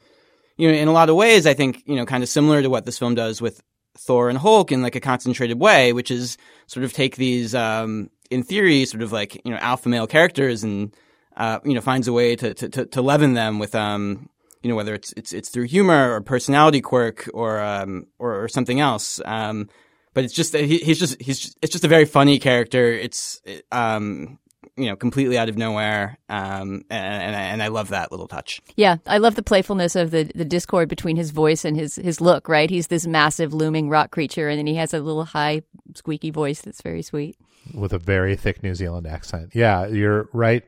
you 0.57 0.67
know, 0.67 0.73
in 0.73 0.87
a 0.87 0.93
lot 0.93 1.09
of 1.09 1.15
ways, 1.15 1.45
I 1.47 1.53
think 1.53 1.83
you 1.85 1.95
know, 1.95 2.05
kind 2.05 2.23
of 2.23 2.29
similar 2.29 2.61
to 2.61 2.69
what 2.69 2.85
this 2.85 2.99
film 2.99 3.15
does 3.15 3.41
with 3.41 3.61
Thor 3.97 4.29
and 4.29 4.37
Hulk 4.37 4.71
in 4.71 4.81
like 4.81 4.95
a 4.95 4.99
concentrated 4.99 5.59
way, 5.59 5.93
which 5.93 6.11
is 6.11 6.37
sort 6.67 6.83
of 6.83 6.93
take 6.93 7.15
these, 7.15 7.53
um, 7.53 8.09
in 8.31 8.43
theory, 8.43 8.85
sort 8.85 9.03
of 9.03 9.11
like 9.11 9.41
you 9.45 9.51
know 9.51 9.57
alpha 9.57 9.89
male 9.89 10.07
characters 10.07 10.63
and 10.63 10.95
uh, 11.35 11.59
you 11.63 11.73
know 11.73 11.81
finds 11.81 12.07
a 12.07 12.13
way 12.13 12.35
to 12.35 12.53
to 12.53 12.85
to 12.85 13.01
leaven 13.01 13.33
them 13.33 13.59
with 13.59 13.75
um 13.75 14.29
you 14.61 14.69
know 14.69 14.75
whether 14.75 14.93
it's 14.93 15.13
it's 15.17 15.33
it's 15.33 15.49
through 15.49 15.65
humor 15.65 16.13
or 16.13 16.21
personality 16.21 16.81
quirk 16.81 17.29
or 17.33 17.59
um 17.59 18.07
or, 18.19 18.43
or 18.43 18.47
something 18.47 18.79
else. 18.79 19.19
Um, 19.25 19.69
but 20.13 20.23
it's 20.23 20.33
just 20.33 20.55
he, 20.55 20.77
he's 20.77 20.99
just 20.99 21.21
he's 21.21 21.39
just, 21.39 21.57
it's 21.61 21.71
just 21.71 21.83
a 21.83 21.87
very 21.87 22.05
funny 22.05 22.39
character. 22.39 22.91
It's 22.91 23.41
um 23.71 24.39
you 24.75 24.85
know, 24.85 24.95
completely 24.95 25.37
out 25.37 25.49
of 25.49 25.57
nowhere. 25.57 26.17
Um, 26.29 26.85
and, 26.89 27.35
and, 27.35 27.61
I 27.61 27.67
love 27.67 27.89
that 27.89 28.11
little 28.11 28.27
touch. 28.27 28.61
Yeah, 28.75 28.97
I 29.05 29.19
love 29.19 29.35
the 29.35 29.43
playfulness 29.43 29.95
of 29.95 30.11
the, 30.11 30.23
the 30.33 30.45
discord 30.45 30.89
between 30.89 31.15
his 31.15 31.29
voice 31.29 31.63
and 31.63 31.77
his, 31.77 31.95
his 31.97 32.19
look, 32.19 32.49
right? 32.49 32.69
He's 32.69 32.87
this 32.87 33.05
massive 33.05 33.53
looming 33.53 33.89
rock 33.89 34.11
creature, 34.11 34.49
and 34.49 34.57
then 34.57 34.67
he 34.67 34.75
has 34.75 34.93
a 34.93 34.99
little 34.99 35.25
high, 35.25 35.61
squeaky 35.93 36.31
voice 36.31 36.61
that's 36.61 36.81
very 36.81 37.03
sweet. 37.03 37.37
With 37.73 37.93
a 37.93 37.99
very 37.99 38.35
thick 38.35 38.63
New 38.63 38.73
Zealand 38.73 39.05
accent. 39.05 39.51
Yeah, 39.53 39.85
you're 39.87 40.27
right, 40.33 40.63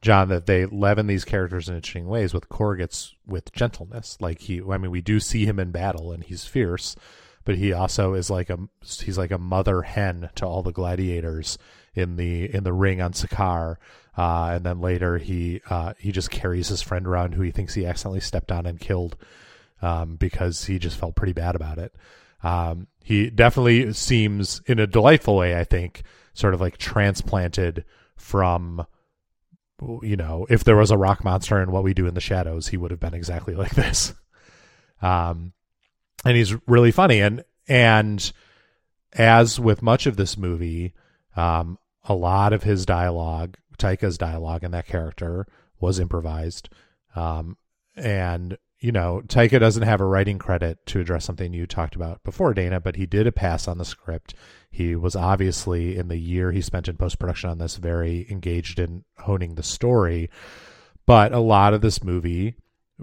John, 0.00 0.28
that 0.28 0.46
they 0.46 0.66
leaven 0.66 1.06
these 1.06 1.24
characters 1.24 1.68
in 1.68 1.76
interesting 1.76 2.08
ways. 2.08 2.34
With 2.34 2.48
Korg, 2.48 2.80
it's 2.80 3.14
with 3.26 3.52
gentleness. 3.52 4.18
Like 4.20 4.40
he, 4.40 4.60
I 4.60 4.78
mean, 4.78 4.90
we 4.90 5.00
do 5.00 5.20
see 5.20 5.46
him 5.46 5.60
in 5.60 5.70
battle, 5.70 6.10
and 6.12 6.24
he's 6.24 6.44
fierce, 6.44 6.96
but 7.44 7.56
he 7.56 7.72
also 7.72 8.14
is 8.14 8.30
like 8.30 8.50
a 8.50 8.58
he's 8.82 9.18
like 9.18 9.30
a 9.30 9.38
mother 9.38 9.82
hen 9.82 10.30
to 10.36 10.46
all 10.46 10.62
the 10.62 10.72
gladiators 10.72 11.58
in 11.94 12.16
the 12.16 12.52
in 12.54 12.64
the 12.64 12.72
ring 12.72 13.00
on 13.00 13.12
Sakaar. 13.12 13.76
Uh, 14.16 14.50
and 14.52 14.66
then 14.66 14.80
later 14.80 15.18
he 15.18 15.60
uh, 15.70 15.94
he 15.98 16.12
just 16.12 16.30
carries 16.30 16.68
his 16.68 16.82
friend 16.82 17.06
around 17.06 17.34
who 17.34 17.42
he 17.42 17.50
thinks 17.50 17.74
he 17.74 17.86
accidentally 17.86 18.20
stepped 18.20 18.52
on 18.52 18.66
and 18.66 18.78
killed 18.78 19.16
um, 19.80 20.16
because 20.16 20.66
he 20.66 20.78
just 20.78 20.98
felt 20.98 21.16
pretty 21.16 21.32
bad 21.32 21.56
about 21.56 21.78
it. 21.78 21.94
Um, 22.42 22.88
he 23.02 23.30
definitely 23.30 23.92
seems 23.92 24.60
in 24.66 24.78
a 24.78 24.86
delightful 24.86 25.36
way, 25.36 25.58
I 25.58 25.64
think, 25.64 26.02
sort 26.34 26.54
of 26.54 26.60
like 26.60 26.76
transplanted 26.76 27.84
from 28.16 28.86
you 30.02 30.16
know, 30.16 30.46
if 30.48 30.64
there 30.64 30.76
was 30.76 30.90
a 30.90 30.98
rock 30.98 31.24
monster 31.24 31.60
in 31.60 31.72
what 31.72 31.82
we 31.82 31.94
do 31.94 32.06
in 32.06 32.14
the 32.14 32.20
shadows, 32.20 32.68
he 32.68 32.76
would 32.76 32.90
have 32.90 33.00
been 33.00 33.14
exactly 33.14 33.54
like 33.56 33.74
this. 33.74 34.14
Um, 35.00 35.52
and 36.24 36.36
he's 36.36 36.54
really 36.66 36.90
funny 36.90 37.20
and 37.20 37.44
and 37.68 38.32
as 39.12 39.60
with 39.60 39.82
much 39.82 40.06
of 40.06 40.16
this 40.16 40.36
movie, 40.36 40.94
um, 41.36 41.78
a 42.04 42.14
lot 42.14 42.52
of 42.52 42.62
his 42.62 42.86
dialogue, 42.86 43.56
Taika's 43.78 44.18
dialogue 44.18 44.64
and 44.64 44.74
that 44.74 44.86
character 44.86 45.46
was 45.80 45.98
improvised. 45.98 46.68
Um, 47.14 47.56
and 47.94 48.56
you 48.82 48.90
know, 48.90 49.22
Taika 49.26 49.60
doesn't 49.60 49.84
have 49.84 50.00
a 50.00 50.04
writing 50.04 50.40
credit 50.40 50.84
to 50.86 50.98
address 50.98 51.24
something 51.24 51.52
you 51.52 51.68
talked 51.68 51.94
about 51.94 52.24
before, 52.24 52.52
Dana, 52.52 52.80
but 52.80 52.96
he 52.96 53.06
did 53.06 53.28
a 53.28 53.32
pass 53.32 53.68
on 53.68 53.78
the 53.78 53.84
script. 53.84 54.34
He 54.72 54.96
was 54.96 55.14
obviously 55.14 55.96
in 55.96 56.08
the 56.08 56.16
year 56.16 56.50
he 56.50 56.60
spent 56.60 56.88
in 56.88 56.96
post 56.96 57.20
production 57.20 57.48
on 57.48 57.58
this 57.58 57.76
very 57.76 58.26
engaged 58.28 58.80
in 58.80 59.04
honing 59.18 59.54
the 59.54 59.62
story. 59.62 60.30
But 61.06 61.32
a 61.32 61.38
lot 61.38 61.74
of 61.74 61.80
this 61.80 62.02
movie, 62.02 62.56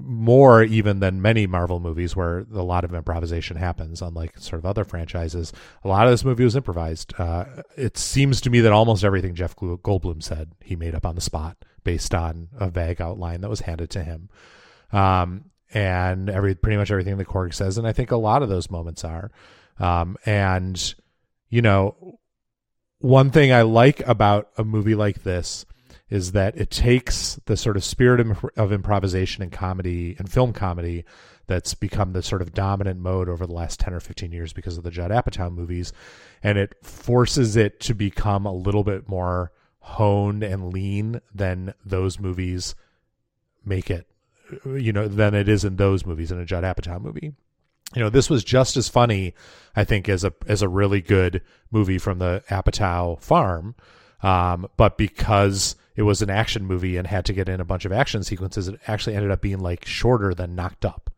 more 0.03 0.63
even 0.63 0.99
than 0.99 1.21
many 1.21 1.47
Marvel 1.47 1.79
movies 1.79 2.15
where 2.15 2.45
a 2.53 2.63
lot 2.63 2.83
of 2.83 2.93
improvisation 2.93 3.57
happens, 3.57 4.01
unlike 4.01 4.37
sort 4.37 4.59
of 4.59 4.65
other 4.65 4.83
franchises, 4.83 5.53
a 5.83 5.87
lot 5.87 6.05
of 6.05 6.11
this 6.11 6.25
movie 6.25 6.43
was 6.43 6.55
improvised. 6.55 7.13
Uh, 7.17 7.45
it 7.75 7.97
seems 7.97 8.41
to 8.41 8.49
me 8.49 8.61
that 8.61 8.71
almost 8.71 9.03
everything 9.03 9.35
Jeff 9.35 9.55
Goldblum 9.55 10.23
said 10.23 10.51
he 10.61 10.75
made 10.75 10.95
up 10.95 11.05
on 11.05 11.15
the 11.15 11.21
spot 11.21 11.57
based 11.83 12.13
on 12.13 12.49
a 12.57 12.69
vague 12.69 13.01
outline 13.01 13.41
that 13.41 13.49
was 13.49 13.61
handed 13.61 13.89
to 13.91 14.03
him. 14.03 14.29
Um, 14.91 15.45
and 15.73 16.29
every 16.29 16.55
pretty 16.55 16.77
much 16.77 16.91
everything 16.91 17.17
the 17.17 17.25
Korg 17.25 17.53
says, 17.53 17.77
and 17.77 17.87
I 17.87 17.93
think 17.93 18.11
a 18.11 18.17
lot 18.17 18.41
of 18.41 18.49
those 18.49 18.71
moments 18.71 19.03
are. 19.03 19.31
Um, 19.79 20.17
and 20.25 20.95
you 21.49 21.61
know, 21.61 22.19
one 22.99 23.31
thing 23.31 23.51
I 23.51 23.61
like 23.63 24.01
about 24.07 24.49
a 24.57 24.63
movie 24.63 24.95
like 24.95 25.23
this 25.23 25.65
is 26.09 26.31
that 26.31 26.57
it 26.57 26.71
takes 26.71 27.39
the 27.45 27.55
sort 27.55 27.77
of 27.77 27.83
spirit 27.83 28.19
of, 28.57 28.71
improvisation 28.71 29.43
and 29.43 29.51
comedy 29.51 30.15
and 30.17 30.31
film 30.31 30.53
comedy 30.53 31.05
that's 31.47 31.73
become 31.73 32.13
the 32.13 32.21
sort 32.21 32.41
of 32.41 32.53
dominant 32.53 32.99
mode 32.99 33.29
over 33.29 33.45
the 33.45 33.53
last 33.53 33.79
10 33.79 33.93
or 33.93 33.99
15 33.99 34.31
years 34.31 34.53
because 34.53 34.77
of 34.77 34.83
the 34.83 34.91
Judd 34.91 35.11
Apatow 35.11 35.51
movies 35.51 35.93
and 36.43 36.57
it 36.57 36.75
forces 36.83 37.55
it 37.55 37.79
to 37.81 37.93
become 37.93 38.45
a 38.45 38.53
little 38.53 38.83
bit 38.83 39.07
more 39.07 39.51
honed 39.79 40.43
and 40.43 40.73
lean 40.73 41.21
than 41.33 41.73
those 41.85 42.19
movies 42.19 42.75
make 43.65 43.89
it 43.89 44.07
you 44.65 44.93
know 44.93 45.07
than 45.07 45.33
it 45.33 45.47
is 45.47 45.63
in 45.63 45.75
those 45.75 46.05
movies 46.05 46.31
in 46.31 46.39
a 46.39 46.45
Judd 46.45 46.63
Apatow 46.63 47.01
movie. 47.01 47.33
You 47.95 48.03
know, 48.03 48.09
this 48.09 48.29
was 48.29 48.43
just 48.43 48.77
as 48.77 48.87
funny, 48.87 49.33
I 49.75 49.83
think, 49.83 50.07
as 50.09 50.23
a 50.23 50.33
as 50.47 50.61
a 50.61 50.69
really 50.69 51.01
good 51.01 51.41
movie 51.71 51.97
from 51.97 52.19
the 52.19 52.43
Apatow 52.49 53.19
farm. 53.19 53.75
Um, 54.21 54.67
but 54.77 54.97
because 54.97 55.75
it 55.99 56.03
was 56.03 56.21
an 56.21 56.29
action 56.29 56.65
movie 56.65 56.95
and 56.95 57.05
had 57.05 57.25
to 57.25 57.33
get 57.33 57.49
in 57.49 57.59
a 57.59 57.65
bunch 57.65 57.83
of 57.83 57.91
action 57.91 58.23
sequences, 58.23 58.69
it 58.69 58.79
actually 58.87 59.17
ended 59.17 59.31
up 59.31 59.41
being 59.41 59.59
like 59.59 59.85
shorter 59.85 60.33
than 60.33 60.55
knocked 60.55 60.85
up. 60.85 61.09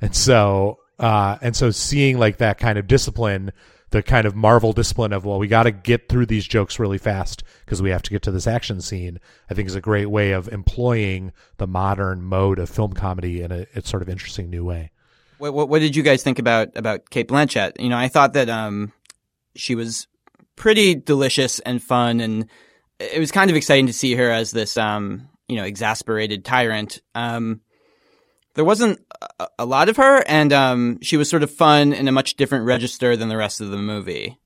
And 0.00 0.14
so 0.14 0.80
uh, 0.98 1.38
and 1.40 1.54
so 1.54 1.70
seeing 1.70 2.18
like 2.18 2.38
that 2.38 2.58
kind 2.58 2.80
of 2.80 2.88
discipline 2.88 3.52
the 3.90 4.02
kind 4.02 4.26
of 4.26 4.34
Marvel 4.34 4.72
discipline 4.72 5.12
of 5.12 5.24
well, 5.24 5.38
we 5.38 5.46
got 5.46 5.62
to 5.62 5.70
get 5.70 6.08
through 6.08 6.26
these 6.26 6.48
jokes 6.48 6.80
really 6.80 6.98
fast 6.98 7.44
because 7.64 7.80
we 7.80 7.90
have 7.90 8.02
to 8.02 8.10
get 8.10 8.22
to 8.22 8.32
this 8.32 8.48
action 8.48 8.80
scene. 8.80 9.20
I 9.48 9.54
think 9.54 9.68
is 9.68 9.76
a 9.76 9.80
great 9.80 10.10
way 10.10 10.32
of 10.32 10.48
employing 10.48 11.32
the 11.58 11.68
modern 11.68 12.20
mode 12.20 12.58
of 12.58 12.68
film 12.68 12.94
comedy 12.94 13.40
in 13.40 13.52
a, 13.52 13.66
a 13.76 13.86
sort 13.86 14.02
of 14.02 14.08
interesting 14.08 14.50
new 14.50 14.64
way. 14.64 14.90
What, 15.38 15.54
what, 15.54 15.68
what 15.68 15.78
did 15.78 15.94
you 15.94 16.02
guys 16.02 16.24
think 16.24 16.40
about 16.40 16.76
about 16.76 17.08
Cate 17.08 17.28
Blanchett? 17.28 17.80
You 17.80 17.88
know, 17.88 17.96
I 17.96 18.08
thought 18.08 18.32
that 18.32 18.50
um, 18.50 18.92
she 19.54 19.76
was 19.76 20.08
pretty 20.56 20.96
delicious 20.96 21.60
and 21.60 21.80
fun, 21.80 22.18
and 22.18 22.48
it 22.98 23.18
was 23.18 23.30
kind 23.32 23.50
of 23.50 23.56
exciting 23.56 23.86
to 23.86 23.92
see 23.92 24.14
her 24.14 24.30
as 24.30 24.50
this 24.50 24.76
um, 24.76 25.28
you 25.48 25.56
know 25.56 25.64
exasperated 25.64 26.44
tyrant. 26.44 27.00
Um, 27.14 27.60
there 28.54 28.64
wasn't 28.64 29.00
a, 29.38 29.48
a 29.60 29.66
lot 29.66 29.88
of 29.88 29.96
her, 29.96 30.22
and 30.26 30.52
um, 30.52 30.98
she 31.00 31.16
was 31.16 31.28
sort 31.28 31.42
of 31.42 31.50
fun 31.50 31.92
in 31.92 32.08
a 32.08 32.12
much 32.12 32.34
different 32.34 32.66
register 32.66 33.16
than 33.16 33.28
the 33.28 33.36
rest 33.36 33.60
of 33.60 33.70
the 33.70 33.76
movie. 33.76 34.38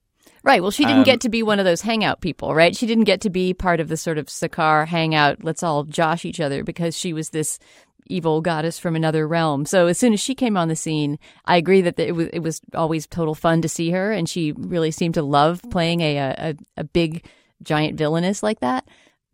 Right. 0.43 0.61
Well, 0.61 0.71
she 0.71 0.83
didn't 0.83 0.99
Um, 0.99 1.05
get 1.05 1.21
to 1.21 1.29
be 1.29 1.41
one 1.41 1.59
of 1.59 1.65
those 1.65 1.81
hangout 1.81 2.19
people, 2.19 2.53
right? 2.53 2.75
She 2.75 2.85
didn't 2.85 3.05
get 3.05 3.21
to 3.21 3.29
be 3.29 3.53
part 3.53 3.79
of 3.79 3.87
the 3.87 3.95
sort 3.95 4.17
of 4.17 4.25
Sakaar 4.25 4.85
hangout, 4.85 5.41
let's 5.41 5.63
all 5.63 5.85
josh 5.85 6.25
each 6.25 6.41
other 6.41 6.65
because 6.65 6.97
she 6.97 7.13
was 7.13 7.29
this 7.29 7.59
evil 8.07 8.41
goddess 8.41 8.77
from 8.77 8.97
another 8.97 9.25
realm. 9.25 9.65
So 9.65 9.87
as 9.87 9.97
soon 9.97 10.11
as 10.11 10.19
she 10.19 10.35
came 10.35 10.57
on 10.57 10.67
the 10.67 10.75
scene, 10.75 11.17
I 11.45 11.55
agree 11.55 11.81
that 11.81 11.97
it 11.97 12.11
was 12.13 12.27
it 12.33 12.39
was 12.39 12.59
always 12.75 13.07
total 13.07 13.33
fun 13.33 13.61
to 13.61 13.69
see 13.69 13.91
her, 13.91 14.11
and 14.11 14.27
she 14.27 14.51
really 14.51 14.91
seemed 14.91 15.13
to 15.13 15.23
love 15.23 15.61
playing 15.71 16.01
a 16.01 16.17
a, 16.17 16.55
a 16.75 16.83
big 16.83 17.25
giant 17.63 17.97
villainess 17.97 18.43
like 18.43 18.59
that. 18.59 18.85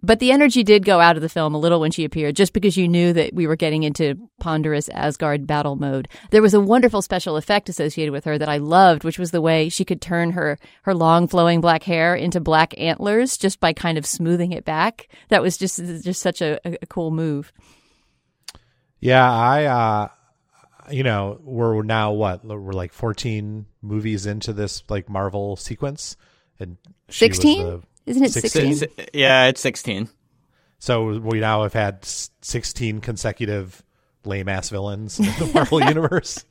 But 0.01 0.19
the 0.19 0.31
energy 0.31 0.63
did 0.63 0.85
go 0.85 1.01
out 1.01 1.17
of 1.17 1.21
the 1.21 1.27
film 1.27 1.53
a 1.53 1.59
little 1.59 1.81
when 1.81 1.91
she 1.91 2.05
appeared, 2.05 2.37
just 2.37 2.53
because 2.53 2.77
you 2.77 2.87
knew 2.87 3.11
that 3.11 3.33
we 3.33 3.47
were 3.47 3.57
getting 3.57 3.83
into 3.83 4.29
ponderous 4.39 4.87
Asgard 4.89 5.45
battle 5.45 5.75
mode. 5.75 6.07
There 6.31 6.41
was 6.41 6.53
a 6.53 6.61
wonderful 6.61 7.01
special 7.01 7.35
effect 7.35 7.67
associated 7.67 8.13
with 8.13 8.23
her 8.23 8.37
that 8.37 8.47
I 8.47 8.57
loved, 8.57 9.03
which 9.03 9.19
was 9.19 9.31
the 9.31 9.41
way 9.41 9.67
she 9.67 9.83
could 9.83 10.01
turn 10.01 10.31
her 10.31 10.57
her 10.83 10.93
long 10.93 11.27
flowing 11.27 11.59
black 11.59 11.83
hair 11.83 12.15
into 12.15 12.39
black 12.39 12.73
antlers 12.77 13.37
just 13.37 13.59
by 13.59 13.73
kind 13.73 13.97
of 13.97 14.05
smoothing 14.05 14.53
it 14.53 14.63
back. 14.63 15.09
That 15.27 15.41
was 15.41 15.57
just 15.57 15.77
just 15.77 16.21
such 16.21 16.41
a, 16.41 16.59
a 16.65 16.85
cool 16.85 17.11
move. 17.11 17.51
Yeah, 19.01 19.29
I, 19.29 19.65
uh, 19.65 20.07
you 20.91 21.03
know, 21.03 21.39
we're 21.43 21.83
now 21.83 22.11
what? 22.11 22.43
We're 22.45 22.71
like 22.71 22.93
14 22.93 23.65
movies 23.81 24.25
into 24.25 24.53
this 24.53 24.83
like 24.89 25.09
Marvel 25.09 25.55
sequence. 25.55 26.15
And 26.59 26.77
16? 27.09 27.83
The- 28.05 28.11
Isn't 28.11 28.23
it 28.23 28.31
16? 28.31 28.75
16? 28.75 29.05
Yeah, 29.13 29.47
it's 29.47 29.61
sixteen. 29.61 30.09
So 30.79 31.19
we 31.19 31.39
now 31.39 31.63
have 31.63 31.73
had 31.73 32.05
16 32.05 33.01
consecutive 33.01 33.83
lame 34.23 34.47
ass 34.47 34.69
villains 34.69 35.19
in 35.19 35.25
the 35.25 35.51
Marvel 35.53 35.83
universe. 35.83 36.45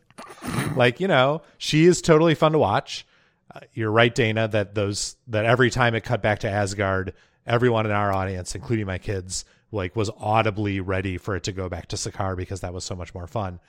Like, 0.77 1.01
you 1.01 1.09
know, 1.09 1.43
she 1.57 1.87
is 1.87 2.03
totally 2.03 2.35
fun 2.35 2.53
to 2.53 2.59
watch. 2.59 3.07
Uh, 3.55 3.61
you're 3.73 3.91
right, 3.91 4.15
Dana, 4.15 4.47
that 4.49 4.75
those 4.75 5.17
that 5.29 5.47
every 5.47 5.71
time 5.71 5.95
it 5.95 6.03
cut 6.05 6.21
back 6.21 6.41
to 6.41 6.51
Asgard, 6.51 7.15
everyone 7.47 7.87
in 7.87 7.93
our 7.93 8.13
audience, 8.13 8.55
including 8.55 8.85
my 8.87 8.99
kids, 8.99 9.47
like 9.73 9.97
was 9.97 10.11
audibly 10.19 10.81
ready 10.81 11.17
for 11.17 11.35
it 11.37 11.45
to 11.45 11.53
go 11.53 11.69
back 11.71 11.87
to 11.89 11.97
Sakaar 11.97 12.37
because 12.37 12.61
that 12.61 12.75
was 12.75 12.85
so 12.85 12.95
much 12.95 13.15
more 13.15 13.27
fun. 13.27 13.61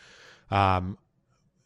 Um, 0.52 0.98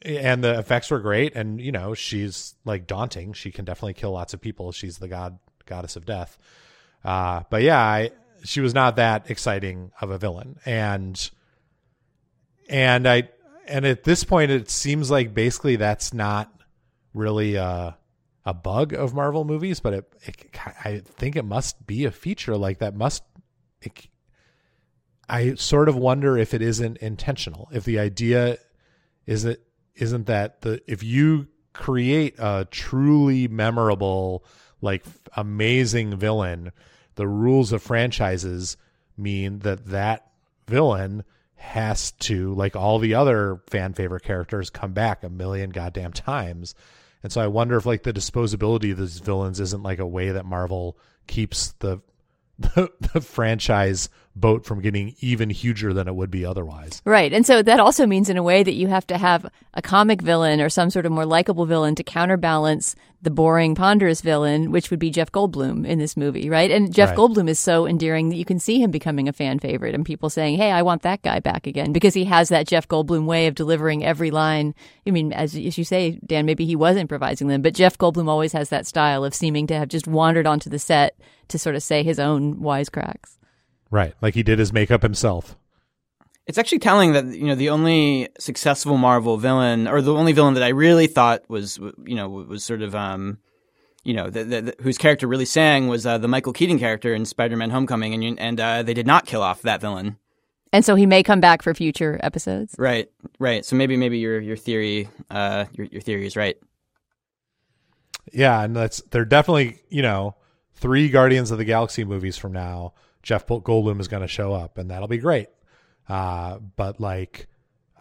and 0.03 0.43
the 0.43 0.59
effects 0.59 0.91
were 0.91 0.99
great, 0.99 1.35
and 1.35 1.59
you 1.59 1.71
know 1.71 1.95
she's 1.95 2.53
like 2.65 2.85
daunting. 2.85 3.33
She 3.33 3.49
can 3.51 3.65
definitely 3.65 3.93
kill 3.95 4.11
lots 4.11 4.33
of 4.35 4.41
people. 4.41 4.71
She's 4.71 4.99
the 4.99 5.07
god 5.07 5.39
goddess 5.65 5.95
of 5.95 6.05
death. 6.05 6.37
Uh, 7.03 7.43
but 7.49 7.61
yeah, 7.61 7.79
I, 7.79 8.11
she 8.43 8.61
was 8.61 8.73
not 8.73 8.95
that 8.95 9.29
exciting 9.29 9.91
of 10.01 10.09
a 10.09 10.17
villain, 10.17 10.59
and 10.65 11.29
and 12.69 13.07
I 13.07 13.29
and 13.67 13.85
at 13.85 14.03
this 14.03 14.23
point 14.23 14.51
it 14.51 14.69
seems 14.69 15.09
like 15.11 15.33
basically 15.33 15.75
that's 15.75 16.13
not 16.13 16.51
really 17.13 17.55
a 17.55 17.97
a 18.45 18.53
bug 18.53 18.93
of 18.93 19.13
Marvel 19.13 19.45
movies, 19.45 19.79
but 19.79 19.93
it, 19.93 20.13
it 20.23 20.57
I 20.83 20.99
think 20.99 21.35
it 21.35 21.45
must 21.45 21.85
be 21.87 22.05
a 22.05 22.11
feature 22.11 22.57
like 22.57 22.79
that 22.79 22.95
must. 22.95 23.23
It, 23.81 24.07
I 25.29 25.55
sort 25.55 25.87
of 25.87 25.95
wonder 25.95 26.37
if 26.37 26.53
it 26.53 26.61
isn't 26.61 26.97
intentional. 26.97 27.69
If 27.71 27.85
the 27.85 27.99
idea 27.99 28.57
is 29.25 29.45
it 29.45 29.63
isn't 29.95 30.27
that 30.27 30.61
the 30.61 30.81
if 30.87 31.03
you 31.03 31.47
create 31.71 32.35
a 32.37 32.67
truly 32.69 33.47
memorable 33.47 34.45
like 34.83 35.03
amazing 35.35 36.15
villain. 36.17 36.71
The 37.15 37.27
rules 37.27 37.71
of 37.71 37.81
franchises 37.81 38.77
mean 39.17 39.59
that 39.59 39.85
that 39.87 40.27
villain 40.67 41.23
has 41.55 42.11
to 42.11 42.53
like 42.55 42.75
all 42.75 42.99
the 42.99 43.15
other 43.15 43.61
fan 43.67 43.93
favorite 43.93 44.23
characters 44.23 44.69
come 44.69 44.91
back 44.91 45.23
a 45.23 45.29
million 45.29 45.69
goddamn 45.69 46.11
times. 46.11 46.75
And 47.23 47.31
so 47.31 47.41
i 47.41 47.47
wonder 47.47 47.77
if 47.77 47.85
like 47.85 48.03
the 48.03 48.13
disposability 48.13 48.91
of 48.91 48.97
these 48.97 49.19
villains 49.19 49.61
isn't 49.61 49.81
like 49.81 49.99
a 49.99 50.05
way 50.05 50.31
that 50.31 50.45
marvel 50.45 50.97
keeps 51.25 51.71
the 51.79 52.01
the, 52.59 52.91
the 53.13 53.21
franchise 53.21 54.09
boat 54.35 54.65
from 54.65 54.81
getting 54.81 55.15
even 55.19 55.49
huger 55.49 55.93
than 55.93 56.07
it 56.07 56.15
would 56.15 56.31
be 56.31 56.45
otherwise 56.45 57.01
Right. 57.05 57.31
And 57.33 57.45
so 57.45 57.61
that 57.61 57.79
also 57.79 58.05
means, 58.07 58.29
in 58.29 58.37
a 58.37 58.43
way, 58.43 58.63
that 58.63 58.73
you 58.73 58.87
have 58.87 59.05
to 59.07 59.17
have 59.17 59.45
a 59.73 59.81
comic 59.81 60.21
villain 60.21 60.59
or 60.61 60.69
some 60.69 60.89
sort 60.89 61.05
of 61.05 61.11
more 61.11 61.25
likable 61.25 61.65
villain 61.65 61.95
to 61.95 62.03
counterbalance 62.03 62.95
the 63.21 63.29
boring, 63.29 63.73
ponderous 63.75 64.21
villain, 64.21 64.71
which 64.71 64.89
would 64.91 64.99
be 64.99 65.09
Jeff 65.09 65.31
Goldblum 65.31 65.85
in 65.85 65.97
this 65.99 66.17
movie, 66.17 66.49
right? 66.49 66.69
And 66.69 66.93
Jeff 66.93 67.09
Right. 67.09 67.17
Goldblum 67.17 67.47
is 67.47 67.59
so 67.59 67.85
endearing 67.87 68.29
that 68.29 68.35
you 68.35 68.45
can 68.45 68.59
see 68.59 68.81
him 68.81 68.91
becoming 68.91 69.27
a 69.29 69.33
fan 69.33 69.59
favorite 69.59 69.95
and 69.95 70.05
people 70.05 70.29
saying, 70.29 70.57
hey, 70.57 70.71
I 70.71 70.81
want 70.81 71.03
that 71.03 71.21
guy 71.21 71.39
back 71.39 71.67
again 71.67 71.93
because 71.93 72.13
he 72.13 72.25
has 72.25 72.49
that 72.49 72.67
Jeff 72.67 72.87
Goldblum 72.87 73.25
way 73.25 73.47
of 73.47 73.55
delivering 73.55 74.03
every 74.03 74.31
line. 74.31 74.75
I 75.07 75.11
mean, 75.11 75.31
as, 75.31 75.55
as 75.55 75.77
you 75.77 75.83
say, 75.83 76.19
Dan, 76.25 76.45
maybe 76.45 76.65
he 76.65 76.75
was 76.75 76.97
improvising 76.97 77.47
them, 77.47 77.61
but 77.61 77.73
Jeff 77.73 77.97
Goldblum 77.97 78.27
always 78.27 78.53
has 78.53 78.69
that 78.69 78.87
style 78.87 79.23
of 79.23 79.33
seeming 79.33 79.67
to 79.67 79.77
have 79.77 79.87
just 79.87 80.07
wandered 80.07 80.47
onto 80.47 80.69
the 80.69 80.79
set 80.79 81.17
to 81.49 81.57
sort 81.57 81.75
of 81.75 81.83
say 81.83 82.03
his 82.03 82.19
own 82.19 82.55
wisecracks. 82.57 83.37
Right 83.93 84.13
like 84.21 84.33
he 84.33 84.43
did 84.43 84.57
his 84.59 84.73
makeup 84.73 85.01
himself 85.03 85.55
It's 86.47 86.57
actually 86.57 86.79
telling 86.79 87.13
that 87.13 87.25
you 87.25 87.45
know 87.45 87.55
the 87.55 87.69
only 87.69 88.27
successful 88.39 88.97
Marvel 88.97 89.37
villain, 89.37 89.87
or 89.87 90.01
the 90.01 90.13
only 90.13 90.33
villain 90.33 90.55
that 90.55 90.63
I 90.63 90.69
really 90.69 91.07
thought 91.07 91.43
was 91.47 91.77
you 92.05 92.15
know 92.15 92.27
was 92.27 92.65
sort 92.65 92.81
of 92.81 92.93
um, 92.93 93.37
you 94.03 94.13
know 94.13 94.29
the, 94.29 94.43
the, 94.43 94.61
the- 94.61 94.75
whose 94.83 94.97
character 94.97 95.25
really 95.27 95.45
sang 95.45 95.87
was 95.87 96.05
uh, 96.05 96.17
the 96.17 96.27
Michael 96.27 96.51
Keaton 96.51 96.79
character 96.79 97.13
in 97.13 97.23
Spider-Man: 97.25 97.69
Homecoming, 97.69 98.13
and 98.13 98.37
and 98.39 98.59
uh, 98.59 98.83
they 98.83 98.93
did 98.93 99.07
not 99.07 99.25
kill 99.25 99.41
off 99.41 99.61
that 99.61 99.79
villain. 99.79 100.17
And 100.73 100.83
so 100.83 100.95
he 100.95 101.05
may 101.05 101.23
come 101.23 101.39
back 101.39 101.61
for 101.61 101.73
future 101.73 102.19
episodes. 102.23 102.75
Right, 102.77 103.07
right. 103.39 103.63
So 103.63 103.75
maybe 103.77 103.95
maybe 103.95 104.17
your 104.17 104.41
your 104.41 104.57
theory 104.57 105.07
uh, 105.31 105.65
your 105.71 105.87
your 105.87 106.01
theory 106.01 106.25
is 106.25 106.35
right. 106.35 106.57
Yeah, 108.33 108.61
and 108.63 108.75
that's 108.75 109.01
they're 109.11 109.23
definitely 109.25 109.79
you 109.89 110.01
know 110.01 110.35
three 110.73 111.09
Guardians 111.09 111.51
of 111.51 111.57
the 111.57 111.65
Galaxy 111.65 112.03
movies 112.03 112.37
from 112.37 112.51
now. 112.51 112.93
Jeff 113.23 113.47
Goldblum 113.47 113.99
is 113.99 114.07
going 114.07 114.21
to 114.21 114.27
show 114.27 114.53
up, 114.53 114.77
and 114.77 114.91
that'll 114.91 115.07
be 115.07 115.17
great. 115.17 115.47
Uh, 116.07 116.59
but 116.75 116.99
like, 116.99 117.47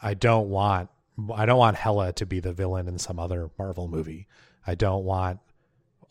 I 0.02 0.14
don't 0.14 0.50
want 0.50 0.90
I 1.34 1.46
don't 1.46 1.58
want 1.58 1.76
Hela 1.76 2.12
to 2.14 2.26
be 2.26 2.40
the 2.40 2.52
villain 2.52 2.88
in 2.88 2.98
some 2.98 3.18
other 3.18 3.50
Marvel 3.58 3.88
movie. 3.88 4.26
I 4.66 4.74
don't 4.74 5.04
want 5.04 5.40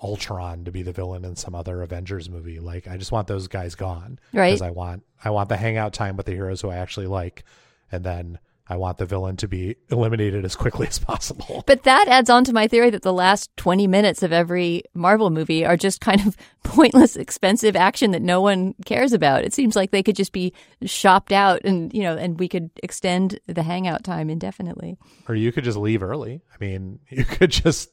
Ultron 0.02 0.66
to 0.66 0.72
be 0.72 0.84
the 0.84 0.92
villain 0.92 1.26
in 1.26 1.36
some 1.36 1.54
other 1.54 1.82
Avengers 1.82 2.30
movie. 2.30 2.60
Like 2.60 2.88
I 2.88 2.98
just 2.98 3.12
want 3.12 3.28
those 3.28 3.48
guys 3.48 3.76
gone. 3.76 4.20
Right. 4.34 4.50
Because 4.50 4.62
I 4.62 4.72
want 4.72 5.04
I 5.24 5.30
want 5.32 5.50
the 5.50 5.58
hangout 5.58 5.94
time 5.94 6.18
with 6.18 6.26
the 6.26 6.34
heroes 6.34 6.62
who 6.62 6.70
I 6.70 6.78
actually 6.78 7.08
like, 7.08 7.44
and 7.92 8.04
then 8.04 8.40
I 8.72 8.78
want 8.78 9.00
the 9.00 9.06
villain 9.06 9.36
to 9.36 9.50
be 9.50 9.76
eliminated 9.90 10.46
as 10.46 10.56
quickly 10.56 10.88
as 10.88 10.98
possible. 10.98 11.62
But 11.68 11.84
that 11.84 12.08
adds 12.08 12.30
on 12.30 12.46
to 12.46 12.54
my 12.54 12.70
theory 12.70 12.90
that 12.92 13.02
the 13.02 13.12
last 13.12 13.50
20 13.58 13.86
minutes 13.86 14.24
of 14.24 14.32
every 14.32 14.84
Marvel 14.94 15.30
movie 15.30 15.66
are 15.66 15.76
just 15.76 16.00
kind 16.00 16.26
of 16.26 16.38
pointless, 16.64 17.18
expensive 17.18 17.76
action 17.76 18.12
that 18.12 18.22
no 18.22 18.40
one 18.40 18.74
cares 18.86 19.12
about. 19.12 19.44
It 19.44 19.54
seems 19.54 19.76
like 19.76 19.92
they 19.92 20.02
could 20.02 20.16
just 20.16 20.32
be 20.32 20.54
shopped 20.86 21.34
out 21.34 21.66
and, 21.66 21.94
you 21.94 22.02
know, 22.02 22.16
and 22.16 22.40
we 22.40 22.48
could 22.48 22.70
extend 22.82 23.42
the 23.46 23.62
hangout 23.62 24.06
time 24.06 24.30
indefinitely. 24.30 24.98
Or 25.28 25.36
you 25.36 25.52
could 25.52 25.66
just 25.66 25.78
leave 25.78 26.02
early. 26.02 26.42
I 26.54 26.64
mean, 26.64 27.02
you 27.10 27.26
could 27.26 27.52
just 27.52 27.90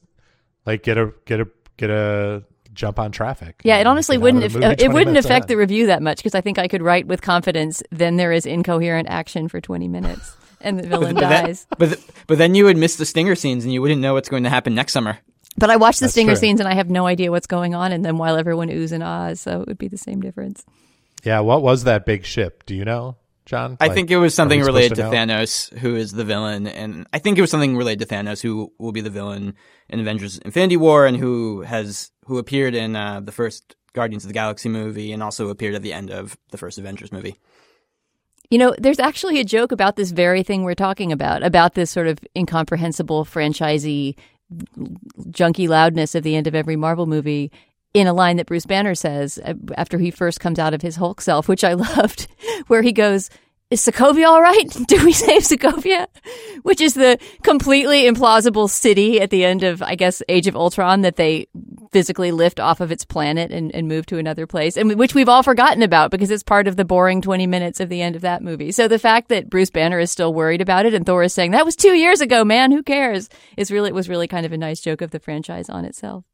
like 0.65 0.81
get 0.83 0.97
a 0.97 1.11
get 1.25 1.41
a 1.41 1.49
get 1.75 1.89
a 1.89 2.45
jump 2.71 2.99
on 2.99 3.11
traffic. 3.11 3.59
Yeah, 3.65 3.79
it 3.79 3.85
honestly 3.85 4.17
wouldn't 4.17 4.45
of 4.45 4.53
the 4.53 4.59
if, 4.59 4.63
movie 4.69 4.83
it 4.85 4.93
wouldn't 4.93 5.17
affect 5.17 5.49
the 5.49 5.57
review 5.57 5.87
that 5.87 6.01
much 6.01 6.19
because 6.19 6.35
I 6.35 6.39
think 6.39 6.57
I 6.57 6.69
could 6.69 6.81
write 6.81 7.05
with 7.05 7.21
confidence. 7.21 7.83
Then 7.91 8.15
there 8.15 8.31
is 8.31 8.45
incoherent 8.45 9.09
action 9.09 9.49
for 9.49 9.59
20 9.59 9.89
minutes 9.89 10.37
and 10.61 10.79
the 10.79 10.87
villain 10.87 11.15
But 11.15 11.21
that- 11.29 11.45
dies. 11.45 11.67
but 11.77 11.85
th- 11.87 11.99
but 12.27 12.37
then 12.37 12.55
you 12.55 12.65
would 12.65 12.77
miss 12.77 12.95
the 12.97 13.05
stinger 13.05 13.35
scenes 13.35 13.63
and 13.63 13.73
you 13.73 13.81
wouldn't 13.81 14.01
know 14.01 14.13
what's 14.13 14.29
going 14.29 14.43
to 14.43 14.49
happen 14.49 14.75
next 14.75 14.93
summer. 14.93 15.19
But 15.57 15.69
I 15.69 15.75
watch 15.75 15.97
the 15.99 16.05
That's 16.05 16.13
stinger 16.13 16.33
true. 16.33 16.39
scenes 16.39 16.59
and 16.59 16.69
I 16.69 16.73
have 16.75 16.89
no 16.89 17.05
idea 17.05 17.31
what's 17.31 17.47
going 17.47 17.75
on 17.75 17.91
in 17.91 18.01
them 18.01 18.17
while 18.17 18.37
everyone 18.37 18.69
oohs 18.69 18.91
and 18.91 19.03
ahs. 19.03 19.41
So 19.41 19.61
it 19.61 19.67
would 19.67 19.77
be 19.77 19.87
the 19.87 19.97
same 19.97 20.21
difference. 20.21 20.63
Yeah, 21.23 21.39
what 21.41 21.61
was 21.61 21.83
that 21.83 22.05
big 22.05 22.23
ship? 22.25 22.63
Do 22.65 22.75
you 22.75 22.85
know, 22.85 23.17
John? 23.45 23.75
I 23.81 23.87
Like, 23.87 23.95
think 23.95 24.09
it 24.11 24.17
was 24.17 24.33
something 24.33 24.61
related 24.61 24.95
to, 24.95 25.03
know? 25.03 25.11
Thanos, 25.11 25.73
who 25.79 25.95
is 25.95 26.13
the 26.13 26.23
villain, 26.23 26.65
and 26.67 27.07
I 27.11 27.19
think 27.19 27.37
it 27.37 27.41
was 27.41 27.51
something 27.51 27.75
related 27.75 28.07
to 28.07 28.15
Thanos, 28.15 28.41
who 28.41 28.71
will 28.79 28.93
be 28.93 29.01
the 29.01 29.09
villain 29.09 29.55
in 29.89 29.99
Avengers: 29.99 30.37
Infinity 30.39 30.77
War, 30.77 31.05
and 31.05 31.17
who 31.17 31.61
has 31.63 32.11
who 32.27 32.37
appeared 32.37 32.73
in 32.73 32.95
uh, 32.95 33.19
the 33.19 33.33
first 33.33 33.75
Guardians 33.93 34.23
of 34.23 34.29
the 34.29 34.33
Galaxy 34.33 34.69
movie, 34.69 35.11
and 35.11 35.21
also 35.21 35.49
appeared 35.49 35.75
at 35.75 35.81
the 35.81 35.91
end 35.91 36.09
of 36.09 36.37
the 36.51 36.57
first 36.57 36.77
Avengers 36.77 37.11
movie. 37.11 37.35
You 38.49 38.57
know, 38.57 38.75
there's 38.79 38.99
actually 38.99 39.39
a 39.39 39.43
joke 39.43 39.71
about 39.71 39.95
this 39.95 40.11
very 40.11 40.41
thing 40.43 40.63
we're 40.63 40.73
talking 40.73 41.11
about, 41.11 41.43
about 41.43 41.75
this 41.75 41.91
sort 41.91 42.07
of 42.07 42.19
incomprehensible 42.35 43.25
franchisey 43.25 44.15
junky 45.29 45.69
loudness 45.69 46.15
of 46.15 46.23
the 46.23 46.35
end 46.35 46.47
of 46.47 46.55
every 46.55 46.75
Marvel 46.75 47.05
movie 47.05 47.51
in 47.93 48.07
a 48.07 48.13
line 48.13 48.37
that 48.37 48.47
Bruce 48.47 48.65
Banner 48.65 48.95
says 48.95 49.39
uh, 49.43 49.53
after 49.77 49.97
he 49.97 50.11
first 50.11 50.39
comes 50.39 50.59
out 50.59 50.73
of 50.73 50.81
his 50.81 50.95
Hulk 50.95 51.21
self, 51.21 51.47
which 51.47 51.63
I 51.63 51.73
loved, 51.97 52.27
where 52.67 52.81
he 52.81 52.91
goes, 52.91 53.29
is 53.69 53.85
Sokovia 53.85 54.27
all 54.27 54.41
right? 54.41 54.67
Do 54.87 55.03
we 55.05 55.13
save 55.13 55.43
Sokovia? 55.43 56.07
Which 56.63 56.81
is 56.81 56.95
the 56.95 57.19
completely 57.43 58.03
implausible 58.03 58.69
city 58.69 59.21
at 59.21 59.29
the 59.29 59.45
end 59.45 59.63
of, 59.63 59.83
I 59.83 59.95
guess, 59.95 60.23
Age 60.27 60.47
of 60.47 60.55
Ultron 60.55 61.01
that 61.01 61.17
they 61.17 61.47
physically 61.91 62.31
lift 62.31 62.59
off 62.59 62.81
of 62.81 62.91
its 62.91 63.05
planet 63.05 63.51
and, 63.51 63.73
and 63.73 63.87
move 63.87 64.05
to 64.07 64.17
another 64.17 64.45
place, 64.45 64.77
and 64.77 64.97
which 64.97 65.15
we've 65.15 65.29
all 65.29 65.43
forgotten 65.43 65.81
about 65.81 66.11
because 66.11 66.31
it's 66.31 66.43
part 66.43 66.67
of 66.67 66.75
the 66.75 66.85
boring 66.85 67.21
20 67.21 67.47
minutes 67.47 67.79
of 67.79 67.89
the 67.89 68.01
end 68.01 68.15
of 68.15 68.21
that 68.21 68.43
movie. 68.43 68.71
So 68.71 68.87
the 68.87 68.99
fact 68.99 69.29
that 69.29 69.49
Bruce 69.49 69.69
Banner 69.69 69.99
is 69.99 70.11
still 70.11 70.33
worried 70.33 70.61
about 70.61 70.85
it 70.85 70.93
and 70.93 71.05
Thor 71.05 71.23
is 71.23 71.33
saying, 71.33 71.51
that 71.51 71.65
was 71.65 71.75
two 71.75 71.93
years 71.93 72.21
ago, 72.21 72.43
man, 72.43 72.71
who 72.71 72.83
cares? 72.83 73.29
Is 73.57 73.71
really, 73.71 73.89
it 73.89 73.95
was 73.95 74.09
really 74.09 74.27
kind 74.27 74.45
of 74.45 74.51
a 74.51 74.57
nice 74.57 74.81
joke 74.81 75.01
of 75.01 75.11
the 75.11 75.19
franchise 75.19 75.69
on 75.69 75.85
itself. 75.85 76.25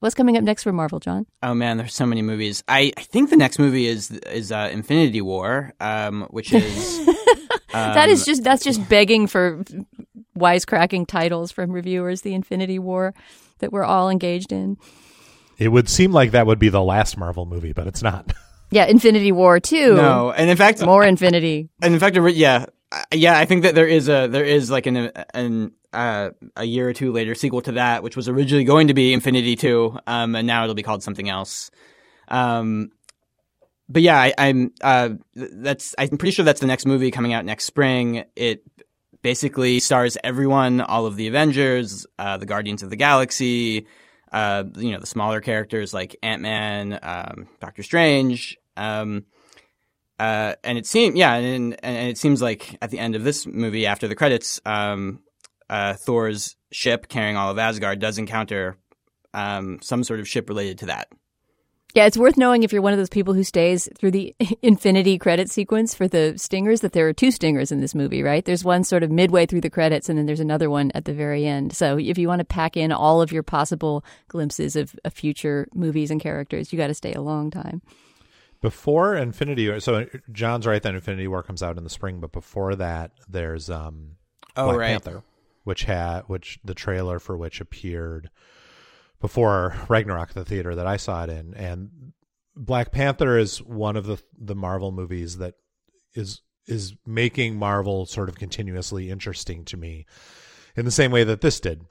What's 0.00 0.14
coming 0.14 0.36
up 0.36 0.44
next 0.44 0.62
for 0.62 0.72
Marvel, 0.72 1.00
John? 1.00 1.26
Oh 1.42 1.54
man, 1.54 1.76
there's 1.76 1.94
so 1.94 2.06
many 2.06 2.22
movies. 2.22 2.62
I, 2.68 2.92
I 2.96 3.02
think 3.02 3.30
the 3.30 3.36
next 3.36 3.58
movie 3.58 3.86
is 3.86 4.12
is 4.12 4.52
uh, 4.52 4.70
Infinity 4.72 5.20
War, 5.20 5.74
um, 5.80 6.28
which 6.30 6.52
is 6.52 7.04
that 7.72 8.08
is 8.08 8.24
just 8.24 8.44
that's 8.44 8.62
just 8.62 8.88
begging 8.88 9.26
for 9.26 9.64
wisecracking 10.38 11.08
titles 11.08 11.50
from 11.50 11.72
reviewers. 11.72 12.22
The 12.22 12.34
Infinity 12.34 12.78
War 12.78 13.12
that 13.58 13.72
we're 13.72 13.84
all 13.84 14.10
engaged 14.10 14.52
in. 14.52 14.76
It 15.58 15.68
would 15.68 15.88
seem 15.88 16.12
like 16.12 16.30
that 16.30 16.46
would 16.46 16.58
be 16.58 16.68
the 16.68 16.82
last 16.82 17.16
Marvel 17.16 17.46
movie, 17.46 17.72
but 17.72 17.86
it's 17.86 18.02
not. 18.02 18.32
Yeah, 18.70 18.84
Infinity 18.84 19.32
War 19.32 19.60
too. 19.60 19.94
no, 19.94 20.30
and 20.30 20.50
in 20.50 20.56
fact, 20.58 20.84
more 20.84 21.02
Infinity. 21.02 21.70
And 21.82 21.94
in 21.94 22.00
fact, 22.00 22.18
yeah, 22.34 22.66
yeah, 23.14 23.38
I 23.38 23.46
think 23.46 23.62
that 23.62 23.74
there 23.74 23.86
is 23.86 24.10
a 24.10 24.26
there 24.26 24.44
is 24.44 24.70
like 24.70 24.84
an 24.84 25.10
an 25.32 25.72
uh, 25.94 26.30
a 26.54 26.64
year 26.64 26.86
or 26.86 26.92
two 26.92 27.10
later 27.10 27.34
sequel 27.34 27.62
to 27.62 27.72
that, 27.72 28.02
which 28.02 28.14
was 28.14 28.28
originally 28.28 28.64
going 28.64 28.88
to 28.88 28.94
be 28.94 29.14
Infinity 29.14 29.56
Two, 29.56 29.98
um, 30.06 30.36
and 30.36 30.46
now 30.46 30.64
it'll 30.64 30.74
be 30.74 30.82
called 30.82 31.02
something 31.02 31.30
else. 31.30 31.70
Um, 32.28 32.90
but 33.88 34.02
yeah, 34.02 34.18
I, 34.18 34.34
I'm 34.36 34.72
uh, 34.82 35.10
that's 35.34 35.94
I'm 35.98 36.18
pretty 36.18 36.32
sure 36.32 36.44
that's 36.44 36.60
the 36.60 36.66
next 36.66 36.84
movie 36.84 37.10
coming 37.10 37.32
out 37.32 37.46
next 37.46 37.64
spring. 37.64 38.24
It 38.36 38.62
basically 39.28 39.78
stars 39.78 40.16
everyone, 40.24 40.80
all 40.80 41.04
of 41.04 41.16
the 41.16 41.28
Avengers, 41.28 42.06
uh, 42.18 42.38
the 42.38 42.46
Guardians 42.46 42.82
of 42.82 42.88
the 42.88 42.96
Galaxy, 42.96 43.86
uh, 44.32 44.64
you 44.74 44.90
know, 44.90 45.00
the 45.00 45.06
smaller 45.06 45.42
characters 45.42 45.92
like 45.92 46.16
Ant 46.22 46.40
Man, 46.40 46.98
um, 47.02 47.46
Doctor 47.60 47.82
Strange. 47.82 48.56
Um, 48.74 49.26
uh, 50.18 50.54
and 50.64 50.78
it 50.78 50.86
seems, 50.86 51.14
yeah, 51.14 51.34
and, 51.34 51.76
and 51.84 52.08
it 52.08 52.16
seems 52.16 52.40
like 52.40 52.78
at 52.80 52.88
the 52.88 52.98
end 52.98 53.16
of 53.16 53.22
this 53.22 53.46
movie, 53.46 53.84
after 53.84 54.08
the 54.08 54.14
credits, 54.14 54.62
um, 54.64 55.20
uh, 55.68 55.92
Thor's 55.92 56.56
ship 56.72 57.08
carrying 57.08 57.36
all 57.36 57.50
of 57.50 57.58
Asgard 57.58 57.98
does 57.98 58.16
encounter 58.16 58.78
um, 59.34 59.78
some 59.82 60.04
sort 60.04 60.20
of 60.20 60.26
ship 60.26 60.48
related 60.48 60.78
to 60.78 60.86
that. 60.86 61.12
Yeah, 61.94 62.04
it's 62.06 62.18
worth 62.18 62.36
knowing 62.36 62.62
if 62.62 62.72
you're 62.72 62.82
one 62.82 62.92
of 62.92 62.98
those 62.98 63.08
people 63.08 63.32
who 63.34 63.42
stays 63.42 63.88
through 63.98 64.10
the 64.10 64.36
Infinity 64.62 65.18
credit 65.18 65.50
sequence 65.50 65.94
for 65.94 66.06
the 66.06 66.34
stingers 66.36 66.80
that 66.82 66.92
there 66.92 67.08
are 67.08 67.12
two 67.12 67.30
stingers 67.30 67.72
in 67.72 67.80
this 67.80 67.94
movie, 67.94 68.22
right? 68.22 68.44
There's 68.44 68.62
one 68.62 68.84
sort 68.84 69.02
of 69.02 69.10
midway 69.10 69.46
through 69.46 69.62
the 69.62 69.70
credits, 69.70 70.08
and 70.08 70.18
then 70.18 70.26
there's 70.26 70.38
another 70.40 70.68
one 70.68 70.92
at 70.94 71.06
the 71.06 71.14
very 71.14 71.46
end. 71.46 71.72
So 71.72 71.98
if 71.98 72.18
you 72.18 72.28
want 72.28 72.40
to 72.40 72.44
pack 72.44 72.76
in 72.76 72.92
all 72.92 73.22
of 73.22 73.32
your 73.32 73.42
possible 73.42 74.04
glimpses 74.28 74.76
of, 74.76 74.94
of 75.04 75.14
future 75.14 75.66
movies 75.74 76.10
and 76.10 76.20
characters, 76.20 76.72
you 76.72 76.76
got 76.78 76.88
to 76.88 76.94
stay 76.94 77.14
a 77.14 77.22
long 77.22 77.50
time. 77.50 77.80
Before 78.60 79.14
Infinity, 79.16 79.80
so 79.80 80.06
John's 80.30 80.66
right 80.66 80.82
that 80.82 80.94
Infinity 80.94 81.28
War 81.28 81.42
comes 81.42 81.62
out 81.62 81.78
in 81.78 81.84
the 81.84 81.90
spring, 81.90 82.20
but 82.20 82.32
before 82.32 82.74
that, 82.76 83.12
there's 83.28 83.70
um, 83.70 84.16
Oh, 84.56 84.64
Black 84.66 84.78
right. 84.78 84.88
Panther, 84.88 85.22
which 85.62 85.84
had 85.84 86.22
which 86.22 86.58
the 86.64 86.74
trailer 86.74 87.20
for 87.20 87.36
which 87.36 87.60
appeared 87.60 88.28
before 89.20 89.76
Ragnarok, 89.88 90.32
the 90.32 90.44
theater 90.44 90.74
that 90.74 90.86
I 90.86 90.96
saw 90.96 91.24
it 91.24 91.30
in, 91.30 91.54
and 91.54 92.12
Black 92.56 92.92
Panther 92.92 93.38
is 93.38 93.62
one 93.62 93.96
of 93.96 94.06
the 94.06 94.22
the 94.36 94.54
Marvel 94.54 94.92
movies 94.92 95.38
that 95.38 95.54
is 96.14 96.42
is 96.66 96.94
making 97.06 97.56
Marvel 97.56 98.04
sort 98.06 98.28
of 98.28 98.36
continuously 98.36 99.10
interesting 99.10 99.64
to 99.66 99.76
me, 99.76 100.06
in 100.76 100.84
the 100.84 100.90
same 100.90 101.10
way 101.10 101.24
that 101.24 101.40
this 101.40 101.60
did. 101.60 101.82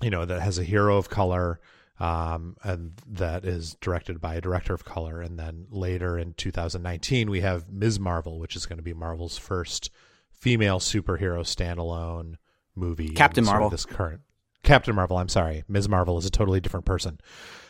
You 0.00 0.10
know, 0.10 0.24
that 0.24 0.40
has 0.40 0.58
a 0.58 0.64
hero 0.64 0.96
of 0.96 1.10
color, 1.10 1.60
um, 1.98 2.56
and 2.62 2.92
that 3.08 3.44
is 3.44 3.76
directed 3.80 4.20
by 4.20 4.36
a 4.36 4.40
director 4.40 4.72
of 4.72 4.84
color. 4.84 5.20
And 5.20 5.36
then 5.38 5.66
later 5.70 6.16
in 6.16 6.34
2019, 6.34 7.28
we 7.28 7.40
have 7.40 7.68
Ms. 7.68 7.98
Marvel, 7.98 8.38
which 8.38 8.54
is 8.54 8.64
going 8.64 8.76
to 8.76 8.82
be 8.84 8.94
Marvel's 8.94 9.38
first 9.38 9.90
female 10.30 10.78
superhero 10.78 11.40
standalone 11.40 12.36
movie. 12.76 13.08
Captain 13.08 13.42
in 13.42 13.46
sort 13.46 13.56
of 13.56 13.60
Marvel. 13.60 13.70
This 13.70 13.84
current 13.86 14.20
Captain 14.62 14.94
Marvel. 14.94 15.16
I'm 15.16 15.28
sorry, 15.28 15.64
Ms. 15.68 15.88
Marvel 15.88 16.18
is 16.18 16.26
a 16.26 16.30
totally 16.30 16.60
different 16.60 16.86
person. 16.86 17.18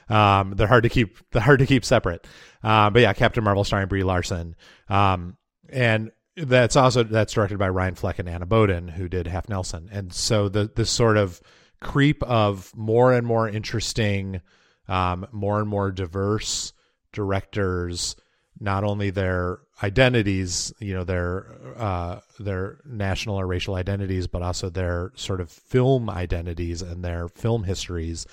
Um, 0.08 0.54
they're 0.56 0.66
hard 0.66 0.84
to 0.84 0.88
keep. 0.88 1.18
They're 1.30 1.42
hard 1.42 1.58
to 1.60 1.66
keep 1.66 1.84
separate. 1.84 2.26
Um, 2.62 2.92
but 2.92 3.02
yeah, 3.02 3.12
Captain 3.12 3.44
Marvel 3.44 3.64
starring 3.64 3.88
Brie 3.88 4.04
Larson. 4.04 4.56
Um, 4.88 5.36
and 5.68 6.12
that's 6.36 6.76
also 6.76 7.02
that's 7.02 7.32
directed 7.32 7.58
by 7.58 7.68
Ryan 7.68 7.94
Fleck 7.94 8.18
and 8.18 8.28
Anna 8.28 8.46
Boden, 8.46 8.88
who 8.88 9.08
did 9.08 9.26
Half 9.26 9.48
Nelson. 9.48 9.88
And 9.92 10.12
so 10.12 10.48
the 10.48 10.70
this 10.74 10.90
sort 10.90 11.16
of 11.16 11.40
creep 11.80 12.22
of 12.22 12.74
more 12.76 13.12
and 13.12 13.26
more 13.26 13.48
interesting, 13.48 14.40
um, 14.88 15.26
more 15.32 15.60
and 15.60 15.68
more 15.68 15.90
diverse 15.90 16.72
directors, 17.12 18.16
not 18.60 18.84
only 18.84 19.10
their 19.10 19.60
identities, 19.82 20.72
you 20.80 20.94
know, 20.94 21.04
their 21.04 21.46
uh, 21.76 22.20
their 22.38 22.78
national 22.84 23.36
or 23.36 23.46
racial 23.46 23.74
identities, 23.74 24.26
but 24.26 24.42
also 24.42 24.68
their 24.68 25.12
sort 25.14 25.40
of 25.40 25.50
film 25.50 26.10
identities 26.10 26.82
and 26.82 27.04
their 27.04 27.28
film 27.28 27.64
histories 27.64 28.26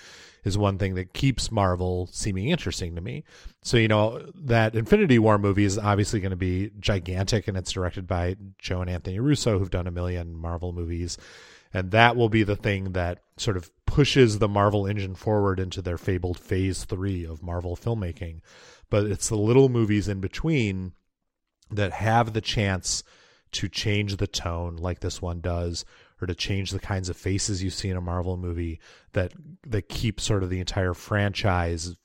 is 0.44 0.58
one 0.58 0.78
thing 0.78 0.94
that 0.94 1.14
keeps 1.14 1.52
Marvel 1.52 2.08
seeming 2.12 2.50
interesting 2.50 2.96
to 2.96 3.02
me. 3.02 3.24
So, 3.64 3.78
you 3.78 3.88
know, 3.88 4.24
that 4.36 4.76
Infinity 4.76 5.18
War 5.18 5.40
movie 5.40 5.66
is 5.66 5.78
obviously 5.78 6.20
going 6.20 6.30
to 6.30 6.36
be 6.36 6.72
gigantic 6.80 7.48
and 7.48 7.58
it's 7.58 7.72
directed 7.72 8.06
by 8.08 8.36
Joe 8.60 8.82
and 8.82 8.90
Anthony 8.90 9.20
Russo, 9.20 9.58
who've 9.58 9.72
done 9.72 9.88
a 9.88 9.92
million 9.92 10.36
Marvel 10.36 10.72
movies. 10.72 11.18
And 11.74 11.92
that 11.92 12.16
will 12.16 12.30
be 12.30 12.44
the 12.44 12.56
thing 12.56 12.94
that 12.94 13.20
sort 13.38 13.58
of 13.58 13.70
pushes 13.86 14.38
the 14.38 14.48
Marvel 14.48 14.86
engine 14.86 15.16
forward 15.16 15.60
into 15.60 15.82
their 15.82 15.98
fabled 15.98 16.40
phase 16.40 16.86
three 16.86 17.26
of 17.26 17.44
Marvel 17.44 17.76
filmmaking. 17.76 18.42
But 18.90 19.06
it's 19.06 19.30
the 19.30 19.38
little 19.38 19.70
movies 19.70 20.08
in 20.08 20.20
between 20.20 20.94
that 21.72 21.92
have 21.94 22.34
the 22.34 22.42
chance 22.42 23.04
to 23.54 23.70
change 23.70 24.18
the 24.18 24.28
tone 24.28 24.76
like 24.76 25.00
this 25.00 25.22
one 25.22 25.42
does 25.42 25.86
or 26.22 26.28
to 26.28 26.36
change 26.36 26.72
the 26.72 26.80
kinds 26.80 27.10
of 27.10 27.18
faces 27.18 27.64
you 27.64 27.70
see 27.70 27.90
in 27.90 27.98
a 27.98 28.02
Marvel 28.02 28.38
movie 28.38 28.80
that 29.14 29.34
that 29.66 29.90
keep 29.90 30.20
sort 30.20 30.44
of 30.44 30.50
the 30.50 30.60
entire 30.60 30.94
franchise 30.94 31.96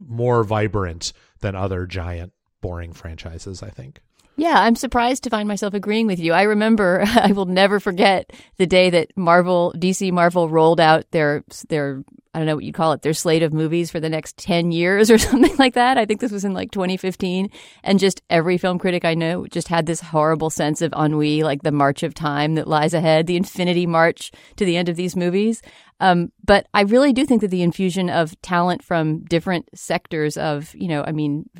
more 0.00 0.44
vibrant 0.44 1.12
than 1.40 1.54
other 1.54 1.86
giant 1.86 2.32
boring 2.60 2.92
franchises 2.92 3.62
I 3.62 3.70
think. 3.70 4.00
Yeah, 4.36 4.60
I'm 4.60 4.76
surprised 4.76 5.24
to 5.24 5.30
find 5.30 5.48
myself 5.48 5.74
agreeing 5.74 6.06
with 6.06 6.20
you. 6.20 6.32
I 6.32 6.42
remember, 6.42 7.02
I 7.06 7.32
will 7.32 7.46
never 7.46 7.80
forget 7.80 8.32
the 8.56 8.66
day 8.66 8.88
that 8.90 9.16
Marvel, 9.16 9.74
DC 9.76 10.12
Marvel 10.12 10.48
rolled 10.48 10.80
out 10.80 11.10
their 11.10 11.44
their 11.68 12.04
I 12.38 12.40
don't 12.40 12.46
know 12.46 12.54
what 12.54 12.62
you'd 12.62 12.74
call 12.76 12.92
it, 12.92 13.02
their 13.02 13.14
slate 13.14 13.42
of 13.42 13.52
movies 13.52 13.90
for 13.90 13.98
the 13.98 14.08
next 14.08 14.36
10 14.36 14.70
years 14.70 15.10
or 15.10 15.18
something 15.18 15.56
like 15.56 15.74
that. 15.74 15.98
I 15.98 16.06
think 16.06 16.20
this 16.20 16.30
was 16.30 16.44
in 16.44 16.54
like 16.54 16.70
2015. 16.70 17.50
And 17.82 17.98
just 17.98 18.22
every 18.30 18.58
film 18.58 18.78
critic 18.78 19.04
I 19.04 19.14
know 19.14 19.48
just 19.48 19.66
had 19.66 19.86
this 19.86 20.00
horrible 20.00 20.48
sense 20.48 20.80
of 20.80 20.92
ennui, 20.92 21.42
like 21.42 21.64
the 21.64 21.72
march 21.72 22.04
of 22.04 22.14
time 22.14 22.54
that 22.54 22.68
lies 22.68 22.94
ahead, 22.94 23.26
the 23.26 23.36
infinity 23.36 23.86
march 23.86 24.30
to 24.54 24.64
the 24.64 24.76
end 24.76 24.88
of 24.88 24.94
these 24.94 25.16
movies. 25.16 25.62
Um, 25.98 26.30
but 26.44 26.68
I 26.72 26.82
really 26.82 27.12
do 27.12 27.26
think 27.26 27.40
that 27.40 27.48
the 27.48 27.62
infusion 27.62 28.08
of 28.08 28.40
talent 28.40 28.84
from 28.84 29.24
different 29.24 29.68
sectors 29.74 30.36
of, 30.36 30.72
you 30.76 30.86
know, 30.86 31.02
I 31.04 31.10
mean, 31.10 31.50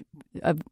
of 0.44 0.62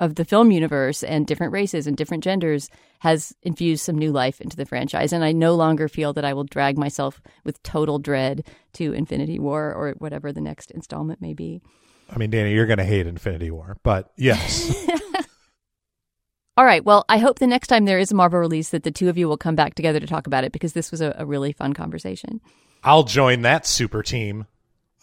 of 0.00 0.16
the 0.16 0.24
film 0.24 0.50
universe 0.50 1.04
and 1.04 1.26
different 1.26 1.52
races 1.52 1.86
and 1.86 1.96
different 1.96 2.24
genders 2.24 2.68
has 3.00 3.34
infused 3.42 3.84
some 3.84 3.96
new 3.96 4.10
life 4.10 4.40
into 4.40 4.56
the 4.56 4.66
franchise. 4.66 5.12
And 5.12 5.22
I 5.22 5.32
no 5.32 5.54
longer 5.54 5.88
feel 5.88 6.12
that 6.14 6.24
I 6.24 6.32
will 6.32 6.44
drag 6.44 6.76
myself 6.76 7.20
with 7.44 7.62
total 7.62 7.98
dread 7.98 8.44
to 8.74 8.92
Infinity 8.92 9.38
War 9.38 9.72
or 9.72 9.92
whatever 9.98 10.32
the 10.32 10.40
next 10.40 10.70
installment 10.70 11.20
may 11.20 11.34
be. 11.34 11.60
I 12.08 12.18
mean, 12.18 12.30
Danny, 12.30 12.52
you're 12.52 12.66
going 12.66 12.78
to 12.78 12.84
hate 12.84 13.06
Infinity 13.06 13.50
War, 13.50 13.76
but 13.84 14.10
yes. 14.16 14.74
All 16.56 16.64
right. 16.64 16.84
Well, 16.84 17.04
I 17.08 17.18
hope 17.18 17.38
the 17.38 17.46
next 17.46 17.68
time 17.68 17.84
there 17.84 17.98
is 17.98 18.10
a 18.10 18.14
Marvel 18.14 18.40
release 18.40 18.70
that 18.70 18.82
the 18.82 18.90
two 18.90 19.08
of 19.08 19.16
you 19.16 19.28
will 19.28 19.36
come 19.36 19.54
back 19.54 19.74
together 19.74 20.00
to 20.00 20.06
talk 20.06 20.26
about 20.26 20.44
it 20.44 20.52
because 20.52 20.72
this 20.72 20.90
was 20.90 21.00
a, 21.00 21.14
a 21.18 21.26
really 21.26 21.52
fun 21.52 21.74
conversation. 21.74 22.40
I'll 22.82 23.04
join 23.04 23.42
that 23.42 23.66
super 23.66 24.02
team. 24.02 24.46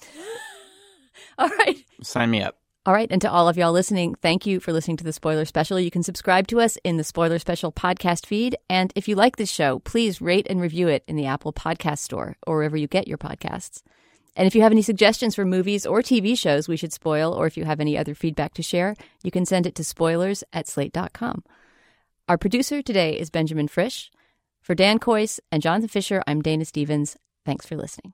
All 1.37 1.49
right. 1.49 1.77
Sign 2.01 2.31
me 2.31 2.41
up. 2.41 2.57
All 2.87 2.93
right. 2.93 3.11
And 3.11 3.21
to 3.23 3.29
all 3.29 3.49
of 3.49 3.57
y'all 3.57 3.73
listening, 3.73 4.15
thank 4.15 4.45
you 4.45 4.61
for 4.61 4.71
listening 4.71 4.95
to 4.95 5.03
the 5.03 5.11
Spoiler 5.11 5.43
Special. 5.43 5.77
You 5.77 5.91
can 5.91 6.03
subscribe 6.03 6.47
to 6.47 6.61
us 6.61 6.77
in 6.85 6.95
the 6.95 7.03
Spoiler 7.03 7.37
Special 7.37 7.69
podcast 7.69 8.25
feed. 8.25 8.55
And 8.69 8.93
if 8.95 9.09
you 9.09 9.15
like 9.15 9.35
this 9.35 9.51
show, 9.51 9.79
please 9.79 10.21
rate 10.21 10.47
and 10.49 10.61
review 10.61 10.87
it 10.87 11.03
in 11.05 11.17
the 11.17 11.25
Apple 11.25 11.51
Podcast 11.51 11.97
Store 11.97 12.37
or 12.47 12.55
wherever 12.55 12.77
you 12.77 12.87
get 12.87 13.05
your 13.05 13.17
podcasts. 13.17 13.81
And 14.37 14.47
if 14.47 14.55
you 14.55 14.61
have 14.61 14.71
any 14.71 14.81
suggestions 14.81 15.35
for 15.35 15.43
movies 15.43 15.85
or 15.85 16.01
TV 16.01 16.37
shows 16.39 16.69
we 16.69 16.77
should 16.77 16.93
spoil, 16.93 17.33
or 17.33 17.45
if 17.45 17.57
you 17.57 17.65
have 17.65 17.81
any 17.81 17.97
other 17.97 18.15
feedback 18.15 18.53
to 18.53 18.63
share, 18.63 18.95
you 19.21 19.31
can 19.31 19.45
send 19.45 19.67
it 19.67 19.75
to 19.75 19.83
spoilers 19.83 20.45
at 20.53 20.69
slate.com. 20.69 21.43
Our 22.29 22.37
producer 22.37 22.81
today 22.81 23.19
is 23.19 23.29
Benjamin 23.29 23.67
Frisch. 23.67 24.11
For 24.61 24.75
Dan 24.75 24.99
Kois 24.99 25.41
and 25.51 25.61
Jonathan 25.61 25.89
Fischer, 25.89 26.23
I'm 26.25 26.41
Dana 26.41 26.63
Stevens. 26.63 27.17
Thanks 27.45 27.65
for 27.65 27.75
listening. 27.75 28.13